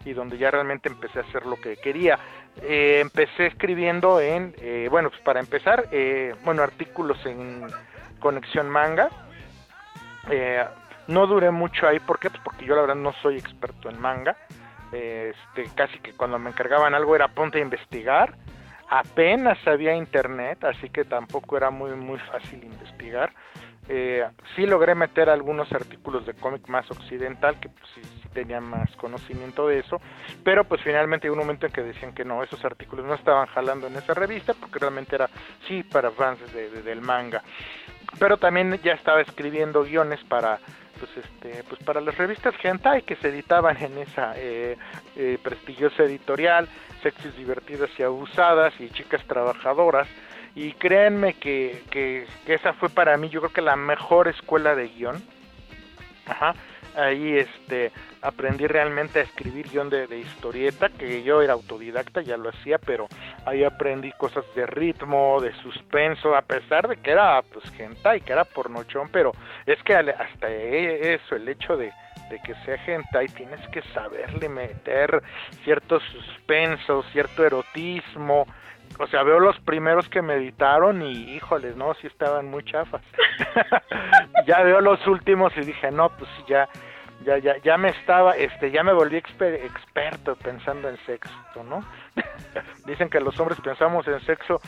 y 0.05 0.13
donde 0.15 0.37
ya 0.37 0.51
realmente 0.51 0.89
empecé 0.89 1.21
a 1.21 1.23
hacer 1.23 1.47
lo 1.47 1.57
que 1.57 1.77
quería. 1.77 2.19
Eh, 2.63 2.99
empecé 3.03 3.47
escribiendo 3.47 4.21
en, 4.21 4.55
eh, 4.59 4.89
bueno, 4.91 5.09
pues 5.11 5.23
para 5.23 5.39
empezar, 5.41 5.87
eh, 5.93 6.35
bueno, 6.45 6.63
artículos 6.63 7.25
en 7.25 7.67
Conexión 8.19 8.69
Manga. 8.69 9.11
No 11.09 11.27
duré 11.27 11.51
mucho 11.51 11.87
ahí, 11.87 12.01
¿por 12.01 12.19
qué? 12.19 12.31
Pues 12.31 12.43
porque 12.43 12.65
yo 12.65 12.75
la 12.75 12.83
verdad 12.83 12.97
no 12.97 13.13
soy 13.23 13.37
experto 13.37 13.89
en 13.89 14.01
manga. 14.01 14.37
Este, 14.93 15.65
casi 15.75 15.99
que 15.99 16.13
cuando 16.13 16.39
me 16.39 16.51
encargaban 16.51 16.95
algo 16.95 17.15
era 17.15 17.29
ponte 17.29 17.59
a 17.59 17.63
investigar. 17.63 18.35
Apenas 18.89 19.59
había 19.67 19.95
internet, 19.97 20.63
así 20.65 20.89
que 20.91 21.05
tampoco 21.05 21.57
era 21.57 21.71
muy 21.71 21.91
muy 21.93 22.19
fácil 22.21 22.63
investigar. 22.63 23.33
Eh, 23.89 24.27
sí 24.57 24.67
logré 24.67 24.97
meter 24.97 25.31
algunos 25.31 25.73
artículos 25.73 26.27
de 26.27 26.35
cómic 26.35 26.67
más 26.69 26.91
occidental, 26.91 27.59
que 27.61 27.69
pues, 27.69 27.85
sí, 27.95 28.01
tenía 28.33 28.61
más 28.61 28.91
conocimiento 28.97 29.69
de 29.69 29.79
eso, 29.79 30.01
pero 30.43 30.65
pues 30.65 30.81
finalmente 30.83 31.29
hay 31.29 31.31
un 31.31 31.39
momento 31.39 31.67
en 31.67 31.73
que 31.73 31.83
decían 31.83 32.13
que 32.13 32.25
no, 32.25 32.43
esos 32.43 32.65
artículos 32.65 33.07
no 33.07 33.15
estaban 33.15 33.47
jalando 33.47 33.87
en 33.87 33.95
esa 33.95 34.15
revista, 34.15 34.55
porque 34.55 34.81
realmente 34.81 35.15
era, 35.15 35.31
sí, 35.69 35.85
para 35.85 36.11
fans 36.11 36.39
del 36.53 37.01
manga. 37.01 37.43
Pero 38.19 38.39
también 38.39 38.79
ya 38.83 38.93
estaba 38.93 39.21
escribiendo 39.21 39.85
guiones 39.85 40.23
para 40.25 40.59
pues 40.99 41.11
este 41.17 41.63
pues 41.65 41.83
para 41.83 42.01
las 42.01 42.17
revistas 42.17 42.55
hentai 42.63 43.03
que 43.03 43.17
se 43.17 43.29
editaban 43.29 43.77
en 43.79 43.99
esa 43.99 44.35
eh, 44.37 44.77
eh, 45.17 45.39
prestigiosa 45.43 46.05
editorial 46.05 46.69
sexys 47.03 47.37
divertidas 47.37 47.91
y 47.99 48.03
abusadas 48.03 48.75
y 48.81 48.91
chicas 48.91 49.23
trabajadoras 49.27 50.09
y 50.55 50.73
créanme 50.73 51.35
que, 51.35 51.83
que, 51.91 52.27
esa 52.47 52.73
fue 52.73 52.89
para 52.89 53.17
mí 53.19 53.29
yo 53.29 53.41
creo 53.41 53.53
que 53.53 53.61
la 53.61 53.77
mejor 53.77 54.29
escuela 54.29 54.75
de 54.75 54.89
guion 54.89 55.23
Ajá. 56.27 56.55
Ahí 56.97 57.39
este 57.39 57.93
aprendí 58.23 58.67
realmente 58.67 59.21
a 59.21 59.23
escribir 59.23 59.69
guion 59.69 59.91
de, 59.91 60.07
de, 60.07 60.19
historieta 60.19 60.89
que 60.89 61.23
yo 61.23 61.43
era 61.43 61.53
autodidacta 61.53 62.23
ya 62.23 62.37
lo 62.37 62.49
hacía 62.49 62.79
pero 62.79 63.07
ahí 63.45 63.65
aprendí 63.65 64.13
cosas 64.13 64.45
de 64.55 64.67
ritmo 64.67 65.41
de 65.41 65.53
suspenso 65.63 66.35
a 66.35 66.43
pesar 66.43 66.89
de 66.89 66.97
que 66.97 67.11
era 67.11 67.43
pues 67.43 67.65
hentai 67.79 68.21
que 68.21 68.33
era 68.33 68.45
pornochón 68.45 69.09
pero 69.13 69.33
es 69.67 69.83
que 69.83 69.95
hasta 69.95 70.51
eso 70.51 71.37
el 71.37 71.49
hecho 71.49 71.77
de 71.77 71.93
de 72.29 72.41
que 72.41 72.55
sea 72.65 72.77
hentai 72.87 73.29
tienes 73.29 73.61
que 73.69 73.83
saberle 73.95 74.49
meter 74.49 75.23
cierto 75.65 76.01
suspenso, 76.01 77.05
cierto 77.13 77.45
erotismo. 77.45 78.47
O 78.99 79.07
sea, 79.09 79.23
veo 79.23 79.41
los 79.41 79.59
primeros 79.61 80.09
que 80.09 80.23
me 80.23 80.35
editaron 80.35 81.03
y 81.03 81.35
híjoles, 81.35 81.77
no, 81.77 81.95
sí 81.95 82.07
estaban 82.07 82.47
muy 82.47 82.65
chafas. 82.65 83.03
ya 84.47 84.63
veo 84.63 84.81
los 84.81 85.07
últimos 85.07 85.53
y 85.57 85.61
dije, 85.61 85.91
no, 85.91 86.09
pues 86.11 86.31
ya 86.49 86.69
ya 87.25 87.39
ya 87.39 87.57
ya 87.59 87.77
me 87.77 87.89
estaba 87.89 88.37
este 88.37 88.71
ya 88.71 88.83
me 88.83 88.93
volví 88.93 89.17
experto 89.17 90.37
pensando 90.37 90.89
en 90.89 90.97
sexo, 91.07 91.65
¿no? 91.65 91.85
Dicen 92.87 93.09
que 93.09 93.21
los 93.21 93.39
hombres 93.41 93.61
pensamos 93.61 94.07
en 94.07 94.21
sexo 94.21 94.61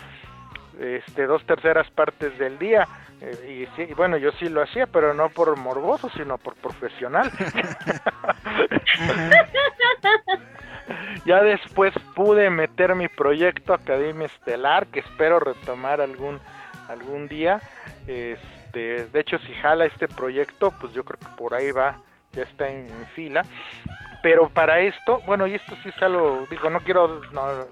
este 0.78 1.26
dos 1.26 1.44
terceras 1.44 1.90
partes 1.90 2.38
del 2.38 2.58
día 2.58 2.86
eh, 3.20 3.66
y, 3.68 3.76
sí, 3.76 3.92
bueno, 3.94 4.16
yo 4.16 4.30
sí 4.32 4.48
lo 4.48 4.62
hacía, 4.62 4.86
pero 4.86 5.12
no 5.12 5.28
por 5.28 5.56
morboso, 5.56 6.08
sino 6.10 6.38
por 6.38 6.54
profesional. 6.54 7.30
ya 11.24 11.42
después 11.42 11.92
pude 12.14 12.48
meter 12.50 12.94
mi 12.94 13.08
proyecto 13.08 13.74
Academia 13.74 14.26
Estelar, 14.26 14.86
que 14.86 15.00
espero 15.00 15.40
retomar 15.40 16.00
algún 16.00 16.38
algún 16.88 17.28
día. 17.28 17.60
Este, 18.68 19.06
de 19.06 19.20
hecho, 19.20 19.38
si 19.38 19.52
jala 19.54 19.86
este 19.86 20.08
proyecto, 20.08 20.72
pues 20.80 20.92
yo 20.92 21.04
creo 21.04 21.18
que 21.18 21.36
por 21.36 21.54
ahí 21.54 21.70
va, 21.70 21.98
ya 22.32 22.42
está 22.42 22.68
en 22.68 22.88
fila 23.14 23.42
pero 24.22 24.48
para 24.48 24.80
esto, 24.80 25.20
bueno, 25.26 25.46
y 25.46 25.54
esto 25.54 25.76
sí 25.82 25.90
es 25.90 26.02
algo, 26.02 26.46
digo, 26.50 26.70
no 26.70 26.80
quiero, 26.80 27.20
no, 27.32 27.66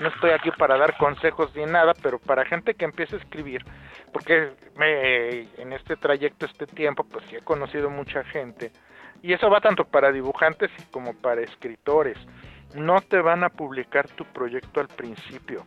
no 0.00 0.08
estoy 0.08 0.30
aquí 0.30 0.50
para 0.50 0.76
dar 0.76 0.96
consejos 0.96 1.54
ni 1.54 1.64
nada, 1.64 1.94
pero 2.02 2.18
para 2.18 2.44
gente 2.44 2.74
que 2.74 2.84
empiece 2.84 3.16
a 3.16 3.18
escribir, 3.18 3.64
porque 4.12 4.50
me, 4.76 5.40
en 5.60 5.72
este 5.72 5.96
trayecto, 5.96 6.46
este 6.46 6.66
tiempo, 6.66 7.04
pues 7.04 7.24
sí 7.30 7.36
he 7.36 7.40
conocido 7.40 7.88
mucha 7.88 8.24
gente, 8.24 8.72
y 9.22 9.32
eso 9.32 9.48
va 9.48 9.60
tanto 9.60 9.84
para 9.84 10.10
dibujantes 10.10 10.70
como 10.90 11.14
para 11.14 11.42
escritores. 11.42 12.18
No 12.74 13.00
te 13.00 13.20
van 13.20 13.44
a 13.44 13.50
publicar 13.50 14.08
tu 14.08 14.24
proyecto 14.24 14.80
al 14.80 14.88
principio. 14.88 15.64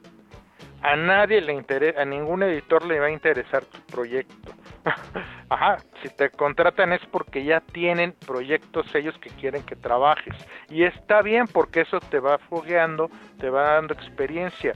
A 0.85 0.95
nadie 0.95 1.41
le 1.41 1.51
interesa, 1.51 1.99
a 1.99 2.05
ningún 2.05 2.43
editor 2.43 2.85
le 2.85 2.99
va 2.99 3.07
a 3.07 3.09
interesar 3.09 3.65
tu 3.65 3.79
proyecto. 3.87 4.53
Ajá, 5.49 5.77
si 6.03 6.09
te 6.09 6.29
contratan 6.29 6.93
es 6.93 7.03
porque 7.07 7.43
ya 7.43 7.59
tienen 7.59 8.11
proyectos 8.11 8.93
ellos 8.93 9.17
que 9.17 9.31
quieren 9.31 9.63
que 9.63 9.75
trabajes. 9.75 10.35
Y 10.69 10.83
está 10.83 11.23
bien 11.23 11.47
porque 11.47 11.81
eso 11.81 11.99
te 11.99 12.19
va 12.19 12.37
fogueando, 12.37 13.09
te 13.39 13.49
va 13.49 13.63
dando 13.63 13.95
experiencia. 13.95 14.73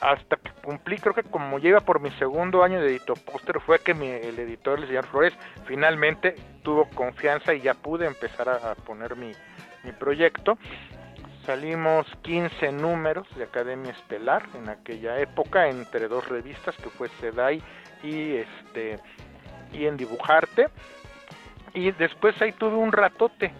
Hasta 0.00 0.36
que 0.36 0.50
cumplí, 0.64 0.96
creo 0.96 1.12
que 1.12 1.24
como 1.24 1.58
lleva 1.58 1.80
por 1.80 2.00
mi 2.00 2.10
segundo 2.12 2.62
año 2.62 2.80
de 2.80 2.88
editor 2.88 3.20
póster, 3.22 3.60
fue 3.60 3.78
que 3.80 3.92
mi, 3.92 4.08
el 4.08 4.38
editor, 4.38 4.78
el 4.78 4.86
señor 4.86 5.04
Flores, 5.08 5.34
finalmente 5.66 6.36
tuvo 6.62 6.88
confianza 6.88 7.52
y 7.52 7.60
ya 7.60 7.74
pude 7.74 8.06
empezar 8.06 8.48
a, 8.48 8.70
a 8.70 8.74
poner 8.74 9.14
mi, 9.14 9.32
mi 9.84 9.92
proyecto 9.92 10.56
salimos 11.46 12.06
15 12.22 12.72
números 12.72 13.26
de 13.36 13.44
Academia 13.44 13.92
Estelar 13.92 14.42
en 14.54 14.68
aquella 14.68 15.18
época 15.20 15.68
entre 15.68 16.08
dos 16.08 16.28
revistas 16.28 16.76
que 16.76 16.90
fue 16.90 17.08
Sedai 17.20 17.62
y 18.02 18.34
este 18.34 18.98
y 19.72 19.86
en 19.86 19.96
dibujarte. 19.96 20.68
Y 21.72 21.92
después 21.92 22.40
ahí 22.42 22.52
tuve 22.52 22.74
un 22.74 22.90
ratote 22.90 23.52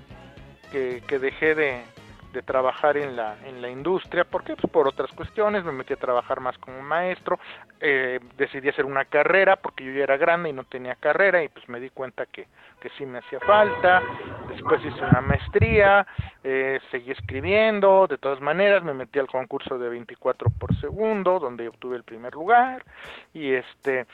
que, 0.73 1.03
que 1.07 1.19
dejé 1.19 1.55
de, 1.55 1.83
de 2.33 2.43
trabajar 2.43 2.97
en 2.97 3.17
la, 3.17 3.37
en 3.45 3.63
la 3.63 3.69
industria, 3.69 4.25
porque 4.25 4.55
pues, 4.57 4.73
por 4.73 4.87
otras 4.89 5.11
cuestiones. 5.13 5.65
Me 5.65 5.73
metí 5.73 5.93
a 5.93 5.97
trabajar 5.97 6.41
más 6.41 6.57
como 6.59 6.83
maestro, 6.83 7.39
eh, 7.81 8.21
decidí 8.37 8.69
hacer 8.69 8.85
una 8.85 9.05
carrera 9.05 9.57
porque 9.57 9.85
yo 9.85 9.93
ya 9.93 10.05
era 10.05 10.17
grande 10.17 10.51
y 10.51 10.53
no 10.53 10.65
tenía 10.65 10.95
carrera 10.95 11.43
y 11.43 11.49
pues 11.49 11.69
me 11.69 11.81
di 11.81 11.91
cuenta 11.91 12.27
que, 12.27 12.47
que 12.81 12.89
sí 12.97 13.07
me 13.07 13.19
hacía 13.19 13.41
falta, 13.41 14.03
después 14.49 14.85
hice 14.85 15.03
una 15.03 15.21
maestría, 15.21 16.07
eh, 16.45 16.81
seguí 16.91 17.11
escribiendo, 17.11 18.07
de 18.07 18.19
todas 18.19 18.41
maneras 18.41 18.83
me 18.83 18.95
metí 18.95 19.19
al 19.19 19.27
concurso 19.27 19.79
de 19.79 19.89
24 19.89 20.51
por 20.51 20.75
segundo, 20.81 21.39
donde 21.39 21.69
obtuve 21.69 21.97
el 21.97 22.05
primer 22.05 22.35
lugar. 22.35 22.85
Y 23.35 23.53
este 23.53 24.07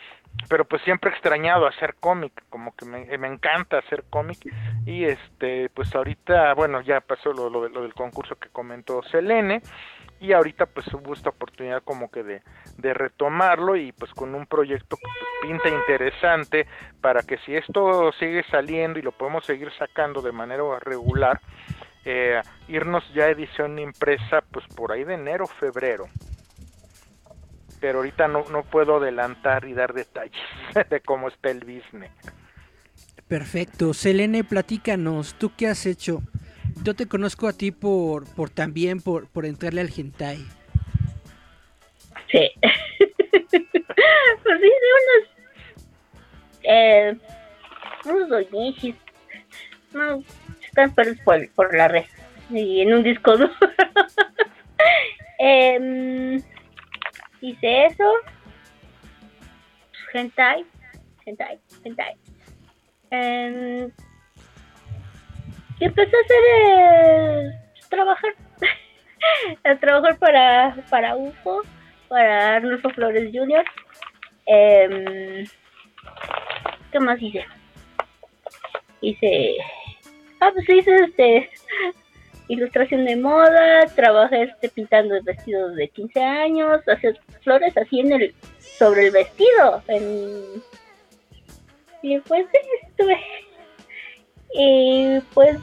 pero 0.49 0.65
pues 0.65 0.83
siempre 0.83 1.11
he 1.11 1.15
extrañado 1.15 1.67
hacer 1.67 1.95
cómic, 1.99 2.45
como 2.51 2.75
que 2.77 2.85
me, 2.85 3.19
me, 3.19 3.29
encanta 3.29 3.79
hacer 3.79 4.05
cómic. 4.11 4.39
Y 4.85 5.05
este 5.05 5.71
pues 5.71 5.95
ahorita 5.95 6.55
bueno 6.55 6.81
ya 6.81 7.01
pasó 7.01 7.33
lo, 7.33 7.49
lo, 7.49 7.69
lo, 7.69 7.83
del 7.83 7.95
concurso 7.95 8.37
que 8.37 8.49
comentó 8.49 9.03
Selene 9.05 9.63
y 10.21 10.33
ahorita 10.33 10.67
pues 10.67 10.87
hubo 10.95 11.15
esta 11.15 11.31
oportunidad 11.31 11.83
como 11.83 12.11
que 12.11 12.23
de, 12.23 12.43
de 12.77 12.95
retomarlo 12.95 13.77
y 13.77 13.93
pues 13.93 14.13
con 14.13 14.35
un 14.35 14.47
proyecto 14.47 14.97
que 14.97 15.03
pues, 15.03 15.51
pinta 15.51 15.69
interesante 15.69 16.67
para 17.01 17.23
que 17.23 17.39
si 17.39 17.57
esto 17.57 18.13
sigue 18.13 18.45
saliendo 18.51 18.99
y 18.99 19.03
lo 19.03 19.13
podemos 19.13 19.45
seguir 19.45 19.73
sacando 19.79 20.23
de 20.23 20.33
manera 20.33 20.63
regular 20.81 21.41
eh, 22.05 22.41
irnos 22.69 23.05
ya 23.15 23.25
a 23.25 23.31
edición 23.31 23.79
impresa 23.79 24.43
pues 24.53 24.67
por 24.75 24.93
ahí 24.93 25.05
de 25.05 25.15
enero 25.15 25.47
febrero 25.47 26.09
pero 27.83 27.99
ahorita 27.99 28.29
no, 28.29 28.45
no 28.51 28.63
puedo 28.63 28.99
adelantar 28.99 29.65
y 29.65 29.75
dar 29.75 29.93
detalles 29.93 30.41
de 30.89 31.01
cómo 31.01 31.29
está 31.29 31.51
el 31.51 31.59
business. 31.59 32.13
Perfecto. 33.27 33.93
Selene, 33.93 34.45
platícanos, 34.45 35.35
¿tú 35.35 35.51
qué 35.57 35.67
has 35.67 35.85
hecho? 35.85 36.23
Yo 36.85 36.95
te 36.95 37.09
conozco 37.09 37.49
a 37.49 37.53
ti 37.53 37.73
por, 37.73 38.33
por 38.35 38.51
también 38.51 39.01
por, 39.01 39.29
por 39.29 39.47
entrarle 39.47 39.81
al 39.81 39.91
hentai. 39.95 40.39
Sí. 42.31 42.51
pues 42.61 43.51
sí, 43.51 43.59
de 44.61 44.91
unos... 45.01 45.29
Eh, 46.63 47.17
unos 48.05 48.29
doñichis. 48.29 48.95
No, 49.93 50.23
están 50.65 50.95
perdidos 50.95 51.19
por, 51.25 51.51
por 51.51 51.77
la 51.77 51.89
red. 51.89 52.05
Y 52.49 52.83
en 52.83 52.95
un 52.95 53.03
disco 53.03 53.37
duro. 53.37 53.53
eh, 55.41 56.41
hice 57.43 57.87
eso. 57.87 58.05
Hentai. 60.15 60.65
Hentai. 61.27 61.61
Hentai. 61.85 62.17
Eh, 63.11 63.89
y 65.79 65.85
empecé 65.85 66.17
a 66.17 66.21
hacer 66.21 66.45
eh, 66.57 67.51
trabajar. 67.91 68.33
a 69.65 69.77
trabajar 69.77 70.19
para, 70.19 70.77
para 70.89 71.17
UFO, 71.17 71.63
para 72.09 72.57
Arnulfo 72.57 72.91
Flores 72.91 73.31
Jr. 73.33 73.65
Eh, 74.47 75.45
¿Qué 76.91 77.01
más 77.01 77.21
hice? 77.21 77.45
Hice. 79.01 79.57
Ah, 80.41 80.51
pues 80.55 80.69
hice 80.69 80.95
este 80.97 81.51
ilustración 82.49 83.05
de 83.05 83.17
moda, 83.17 83.87
trabajé 83.95 84.45
este 84.45 84.69
pintando 84.69 85.21
vestidos 85.23 85.75
de 85.77 85.89
15 85.89 86.21
años, 86.23 86.89
hacer 86.89 87.19
flores 87.43 87.77
así 87.77 88.01
en 88.01 88.13
el 88.13 88.35
sobre 88.59 89.07
el 89.07 89.13
vestido. 89.13 89.83
En... 89.89 90.63
Y 92.03 92.19
pues 92.21 92.47
estuve. 92.89 93.19
Y 94.55 95.21
pues 95.33 95.59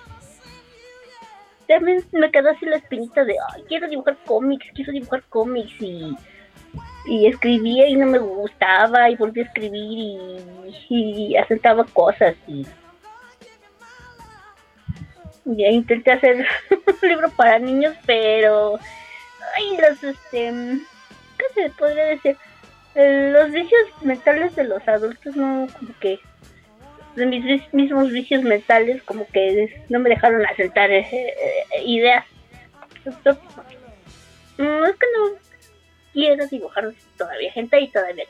también 1.68 2.04
me 2.12 2.32
quedó 2.32 2.50
así 2.50 2.66
la 2.66 2.78
espinita 2.78 3.24
de, 3.24 3.36
ay, 3.54 3.64
quiero 3.68 3.88
dibujar 3.88 4.18
cómics, 4.26 4.66
quiero 4.74 4.92
dibujar 4.92 5.24
cómics 5.30 5.80
y, 5.80 6.16
y 7.06 7.28
escribía 7.28 7.88
y 7.88 7.96
no 7.96 8.08
me 8.08 8.18
gustaba 8.18 9.10
y 9.10 9.16
volví 9.16 9.42
a 9.42 9.44
escribir 9.44 9.80
y, 9.80 10.38
y 10.90 11.38
asentaba 11.38 11.84
cosas 11.86 12.36
y 12.48 12.66
ya 15.46 15.68
intenté 15.68 16.12
hacer 16.12 16.46
un 16.70 17.10
libro 17.10 17.30
para 17.32 17.60
niños, 17.60 17.96
pero 18.06 18.80
ay, 19.56 19.78
los 19.78 20.04
este, 20.04 20.54
¿qué 21.38 21.46
se 21.54 21.70
podría 21.72 22.06
decir? 22.06 22.38
los 22.96 23.52
vicios 23.52 23.82
mentales 24.02 24.56
de 24.56 24.64
los 24.66 24.86
adultos 24.88 25.36
no 25.36 25.68
como 25.80 25.94
que 26.00 26.20
de 27.16 27.26
mis 27.26 27.74
mismos 27.74 28.12
vicios 28.12 28.44
mentales 28.44 29.02
como 29.04 29.26
que 29.28 29.84
no 29.90 30.00
me 30.00 30.10
dejaron 30.10 30.46
aceptar 30.46 30.92
eh, 30.92 31.08
eh, 31.12 31.84
ideas 31.86 32.26
mm, 33.06 34.84
es 34.84 34.96
que 34.96 35.08
no 35.18 35.40
quiero 36.14 36.48
dibujar 36.48 36.92
todavía 37.18 37.52
gente 37.52 37.80
y 37.80 37.88
todavía 37.90 38.26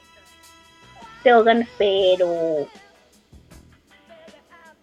tengo 1.24 1.44
ganas 1.44 1.70
pero 1.78 2.68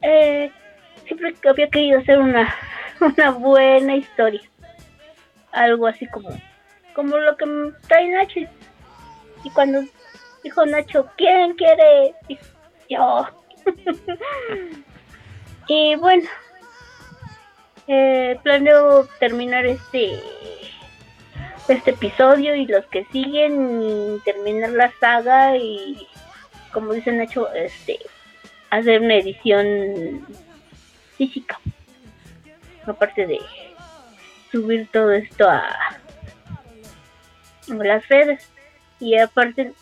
eh, 0.02 0.50
siempre 1.06 1.34
había 1.48 1.68
querido 1.68 2.00
hacer 2.00 2.18
una 2.18 2.54
una 3.00 3.30
buena 3.30 3.96
historia. 3.96 4.42
Algo 5.52 5.86
así 5.86 6.06
como 6.08 6.28
como 6.94 7.16
lo 7.16 7.36
que 7.36 7.46
trae 7.88 8.08
Nacho. 8.08 8.40
Y, 9.44 9.50
cuando 9.50 9.82
dijo 10.42 10.64
Nacho 10.66 11.08
quién 11.16 11.54
quiere 11.54 12.14
Y 12.28 12.38
yo. 12.88 13.26
Y 15.68 15.96
bueno 15.96 16.28
eh, 17.88 18.38
planeo 18.42 19.06
terminar 19.18 19.66
este 19.66 20.20
este 21.68 21.90
episodio 21.90 22.54
y 22.54 22.66
los 22.66 22.84
que 22.86 23.04
siguen 23.06 23.82
y 23.82 24.20
terminar 24.24 24.70
la 24.70 24.92
saga 25.00 25.56
y 25.56 26.06
como 26.72 26.92
dice 26.92 27.10
Nacho 27.10 27.52
este 27.52 27.98
hacer 28.70 29.00
una 29.00 29.16
edición 29.16 30.24
física 31.16 31.58
aparte 32.90 33.26
de 33.26 33.40
subir 34.50 34.88
todo 34.92 35.12
esto 35.12 35.48
a, 35.48 35.98
las 37.68 38.08
redes. 38.08 38.48
Y 39.00 39.16
aparte 39.16 39.72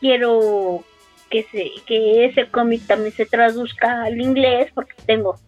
quiero 0.00 0.84
que 1.30 1.42
se 1.44 1.70
que 1.86 2.26
ese 2.26 2.46
cómic 2.46 2.86
también 2.86 3.12
se 3.12 3.26
traduzca 3.26 4.04
al 4.04 4.20
inglés 4.20 4.70
porque 4.72 4.94
tengo 5.04 5.38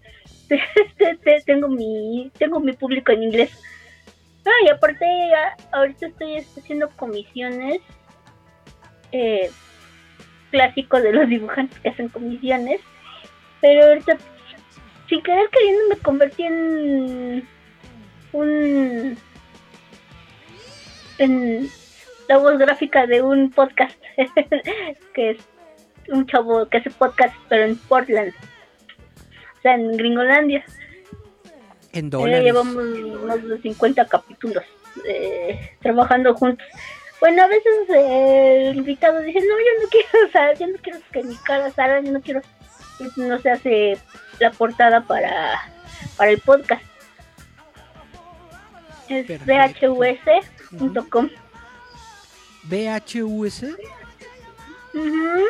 tengo 1.47 1.69
mi 1.69 2.31
tengo 2.39 2.61
mi 2.61 2.73
público 2.73 3.13
en 3.13 3.23
inglés. 3.23 3.51
Ah, 4.45 4.65
y 4.65 4.69
aparte 4.69 5.07
ahorita 5.73 6.07
estoy 6.07 6.37
haciendo 6.39 6.89
comisiones 6.91 7.81
eh, 9.13 9.51
clásico 10.51 11.01
de 11.01 11.13
los 11.13 11.29
dibujantes 11.29 11.79
que 11.81 11.89
hacen 11.89 12.09
comisiones 12.09 12.81
pero 13.61 13.87
ahorita 13.87 14.19
sin 15.09 15.23
querer 15.23 15.49
queriendo 15.51 15.89
me 15.89 15.97
convertí 15.99 16.43
en 16.43 17.49
un 18.33 19.19
en 21.19 21.71
la 22.29 22.39
voz 22.39 22.59
gráfica 22.59 23.07
de 23.07 23.23
un 23.23 23.51
podcast 23.51 23.97
que 25.15 25.31
es 25.31 25.39
un 26.09 26.27
chavo 26.27 26.69
que 26.69 26.79
hace 26.79 26.91
podcast 26.91 27.35
pero 27.49 27.65
en 27.65 27.77
Portland 27.77 28.33
o 29.59 29.63
sea 29.63 29.75
en 29.75 29.97
Gringolandia 29.97 30.65
En 31.93 32.11
dólares. 32.11 32.45
llevamos 32.45 32.75
más 33.25 33.43
de 33.47 33.61
50 33.61 34.07
capítulos 34.07 34.65
eh, 35.07 35.77
trabajando 35.81 36.35
juntos 36.35 36.67
bueno 37.21 37.43
a 37.43 37.47
veces 37.47 37.73
eh, 37.95 38.69
el 38.71 38.77
invitado 38.79 39.21
dice 39.21 39.41
no 39.41 39.47
yo 39.47 39.83
no 39.83 39.89
quiero 39.89 40.31
saber 40.33 40.59
yo 40.59 40.67
no 40.67 40.79
quiero 40.83 40.99
que 41.13 41.23
mi 41.23 41.37
cara 41.37 41.71
salga 41.71 42.01
yo 42.01 42.13
no 42.13 42.21
quiero 42.21 42.41
no 43.17 43.39
se 43.39 43.51
hace 43.51 43.99
la 44.39 44.51
portada 44.51 45.01
para 45.03 45.61
para 46.17 46.31
el 46.31 46.41
podcast 46.41 46.83
es 49.09 49.27
dhus.com 49.81 51.29
BHUS. 52.65 53.63
Ujú. 54.95 55.45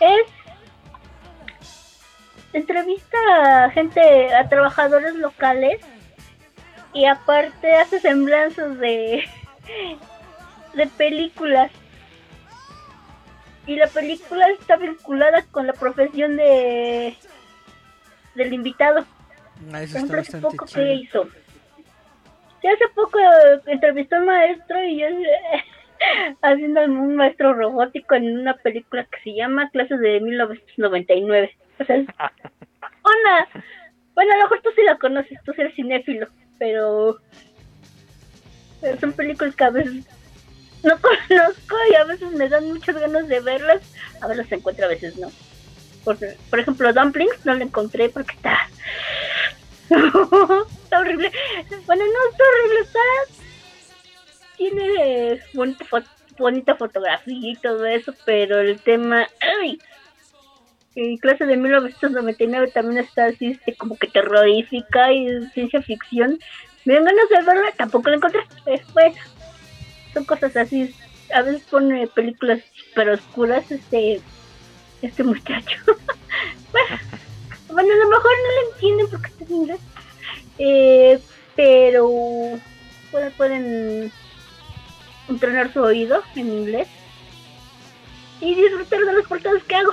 Es 0.00 0.26
entrevista 2.52 3.18
a 3.64 3.70
gente, 3.70 4.32
a 4.34 4.48
trabajadores 4.48 5.14
locales 5.14 5.80
y 6.92 7.06
aparte 7.06 7.74
hace 7.74 7.98
semblanzas 7.98 8.78
de 8.78 9.24
de 10.74 10.86
películas 10.86 11.70
y 13.66 13.76
la 13.76 13.86
película 13.86 14.48
está 14.50 14.76
vinculada 14.76 15.42
con 15.50 15.66
la 15.66 15.72
profesión 15.72 16.36
de 16.36 17.16
del 18.34 18.52
invitado. 18.52 19.04
Ah, 19.72 19.82
eso 19.82 19.98
Por 20.06 20.18
está 20.18 20.18
ejemplo, 20.18 20.20
hace 20.20 20.38
poco 20.38 20.66
chido. 20.66 20.84
que 20.84 20.94
hizo. 20.94 21.28
Hace 22.58 22.88
poco 22.94 23.18
eh, 23.18 23.60
entrevistó 23.66 24.16
a 24.16 24.20
un 24.20 24.26
maestro 24.26 24.84
y 24.84 25.00
yo 25.00 25.06
haciendo 26.42 26.84
un 26.84 27.16
maestro 27.16 27.54
robótico 27.54 28.14
en 28.14 28.38
una 28.38 28.54
película 28.54 29.04
que 29.04 29.20
se 29.22 29.34
llama 29.36 29.70
Clases 29.70 30.00
de 30.00 30.20
1999. 30.20 31.56
O 31.80 31.84
sea, 31.84 31.96
una... 31.98 33.64
Bueno, 34.14 34.34
a 34.34 34.36
lo 34.36 34.42
mejor 34.44 34.60
tú 34.62 34.70
sí 34.76 34.82
la 34.84 34.98
conoces, 34.98 35.38
tú 35.44 35.52
eres 35.56 35.74
cinéfilo, 35.74 36.28
pero... 36.58 37.18
pero 38.80 39.00
son 39.00 39.12
películas 39.14 39.56
que 39.56 39.64
a 39.64 39.70
veces 39.70 40.06
no 40.82 40.96
conozco 41.00 41.76
y 41.90 41.94
a 41.94 42.04
veces 42.04 42.30
me 42.32 42.48
dan 42.48 42.68
muchas 42.68 42.98
ganas 42.98 43.26
de 43.28 43.40
verlas. 43.40 43.82
A 44.20 44.26
veces 44.26 44.44
las 44.44 44.52
encuentro, 44.52 44.84
a 44.86 44.88
veces 44.88 45.16
no. 45.18 45.30
Por, 46.04 46.18
por 46.50 46.60
ejemplo, 46.60 46.92
Dumplings 46.92 47.44
no 47.44 47.54
la 47.54 47.64
encontré 47.64 48.08
porque 48.08 48.34
está... 48.34 48.68
está 49.90 51.00
horrible. 51.00 51.30
Bueno, 51.86 52.04
no 52.04 52.30
está 52.30 52.44
horrible, 52.48 52.80
está... 52.82 53.00
Tiene 54.56 55.40
bonita, 55.54 55.84
bonita 56.38 56.76
fotografía 56.76 57.52
y 57.52 57.56
todo 57.56 57.86
eso, 57.86 58.14
pero 58.24 58.60
el 58.60 58.80
tema... 58.80 59.28
¡Ay! 59.60 59.78
En 60.94 61.16
clase 61.16 61.46
de 61.46 61.56
1999 61.56 62.70
también 62.72 62.98
está 62.98 63.26
así, 63.26 63.52
este, 63.52 63.74
como 63.74 63.96
que 63.96 64.08
terrorífica 64.08 65.10
y 65.10 65.46
ciencia 65.54 65.80
ficción. 65.80 66.38
Me 66.84 66.94
dan 66.94 67.04
ganas 67.04 67.28
de 67.28 67.72
tampoco 67.76 68.10
la 68.10 68.16
encontré. 68.16 68.42
Eh, 68.66 68.82
bueno, 68.92 69.16
son 70.12 70.24
cosas 70.24 70.54
así. 70.56 70.94
A 71.34 71.42
veces 71.42 71.62
pone 71.62 72.06
películas 72.08 72.60
super 72.74 73.08
oscuras 73.08 73.70
este 73.70 74.20
este 75.02 75.24
muchacho. 75.24 75.76
bueno, 77.68 77.92
a 77.92 77.96
lo 77.96 78.08
mejor 78.08 78.30
no 78.42 78.62
lo 78.62 78.72
entienden 78.72 79.06
porque 79.10 79.26
está 79.26 79.44
en 79.44 79.52
inglés. 79.52 79.80
Eh, 80.58 81.20
pero 81.56 82.10
pueden, 83.10 83.32
pueden 83.32 84.12
entrenar 85.28 85.72
su 85.72 85.80
oído 85.80 86.22
en 86.34 86.48
inglés 86.48 86.88
y 88.40 88.54
disfrutar 88.54 89.00
de 89.00 89.12
las 89.12 89.26
portadas 89.26 89.62
que 89.64 89.74
hago. 89.74 89.92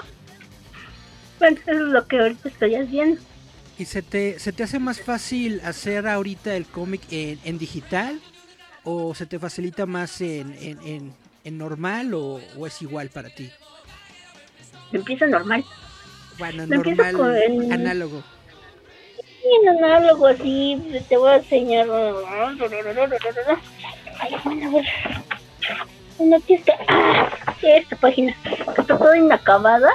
Bueno, 1.39 1.57
eso 1.61 1.71
es 1.71 1.77
lo 1.77 2.07
que 2.07 2.19
ahorita 2.19 2.49
estoy 2.49 2.75
haciendo. 2.75 3.21
¿Y 3.77 3.85
se 3.85 4.01
te, 4.01 4.39
se 4.39 4.51
te 4.51 4.63
hace 4.63 4.79
más 4.79 5.01
fácil 5.01 5.61
hacer 5.63 6.07
ahorita 6.07 6.55
el 6.55 6.65
cómic 6.65 7.01
en, 7.11 7.39
en 7.45 7.57
digital? 7.57 8.19
¿O 8.83 9.13
se 9.15 9.25
te 9.25 9.39
facilita 9.39 9.85
más 9.85 10.19
en, 10.21 10.53
en, 10.59 11.13
en, 11.43 11.57
normal 11.57 12.13
o 12.13 12.39
es 12.65 12.81
igual 12.81 13.09
para 13.09 13.29
ti? 13.29 13.51
Empieza 14.91 15.27
normal. 15.27 15.63
Bueno, 16.37 16.65
Lo 16.67 16.75
empiezo 16.75 17.03
normal, 17.03 17.15
con 17.15 17.35
el- 17.35 17.71
análogo. 17.71 18.23
Y 19.43 19.67
en 19.67 19.69
análogo 19.83 20.27
así, 20.27 20.81
te 21.07 21.17
voy 21.17 21.31
a 21.31 21.35
enseñar. 21.37 21.87
Ay, 24.19 24.35
bueno, 24.43 24.67
a 24.67 24.71
ver. 24.71 24.85
Bueno, 26.17 26.35
aquí 26.37 26.53
está. 26.55 26.73
Ah, 26.89 27.29
esta 27.61 27.95
página. 27.95 28.35
que 28.43 28.53
Está 28.81 28.83
toda 28.97 29.17
inacabada. 29.17 29.89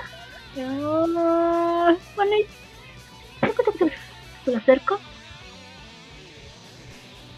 Ah, 0.59 1.95
Bueno, 2.17 2.33
ahí. 2.33 2.47
¿Lo 4.47 4.57
acerco? 4.59 5.01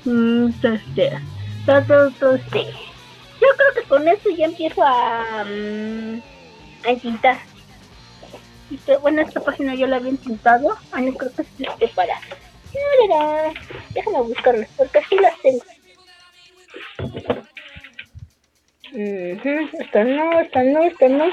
Mm, 0.05 0.49
este. 0.63 1.19
Todo, 1.65 1.83
todo, 1.83 2.11
todo 2.13 2.35
este. 2.37 2.65
Yo 2.65 3.49
creo 3.57 3.75
que 3.75 3.83
con 3.89 4.07
esto 4.09 4.31
ya 4.31 4.47
empiezo 4.47 4.83
a. 4.85 5.45
mm, 5.45 6.21
a. 6.87 7.39
Y 8.69 8.79
que, 8.79 8.97
bueno, 8.97 9.23
esta 9.23 9.41
página 9.41 9.75
yo 9.75 9.87
la 9.87 9.97
había 9.97 10.11
intentado. 10.11 10.77
Ah, 10.93 11.01
no 11.01 11.13
creo 11.15 11.33
que 11.35 11.43
es 11.43 11.49
este 11.59 11.89
para. 11.89 12.19
Déjame 13.95 14.21
buscarlas, 14.23 14.69
porque 14.77 14.99
aquí 14.99 15.17
las 15.17 15.41
tengo. 15.41 15.65
Ujú, 18.93 19.69
Esta 19.81 20.05
no, 20.05 20.41
esta 20.41 20.63
no, 20.63 20.83
esta 20.85 21.09
no. 21.09 21.25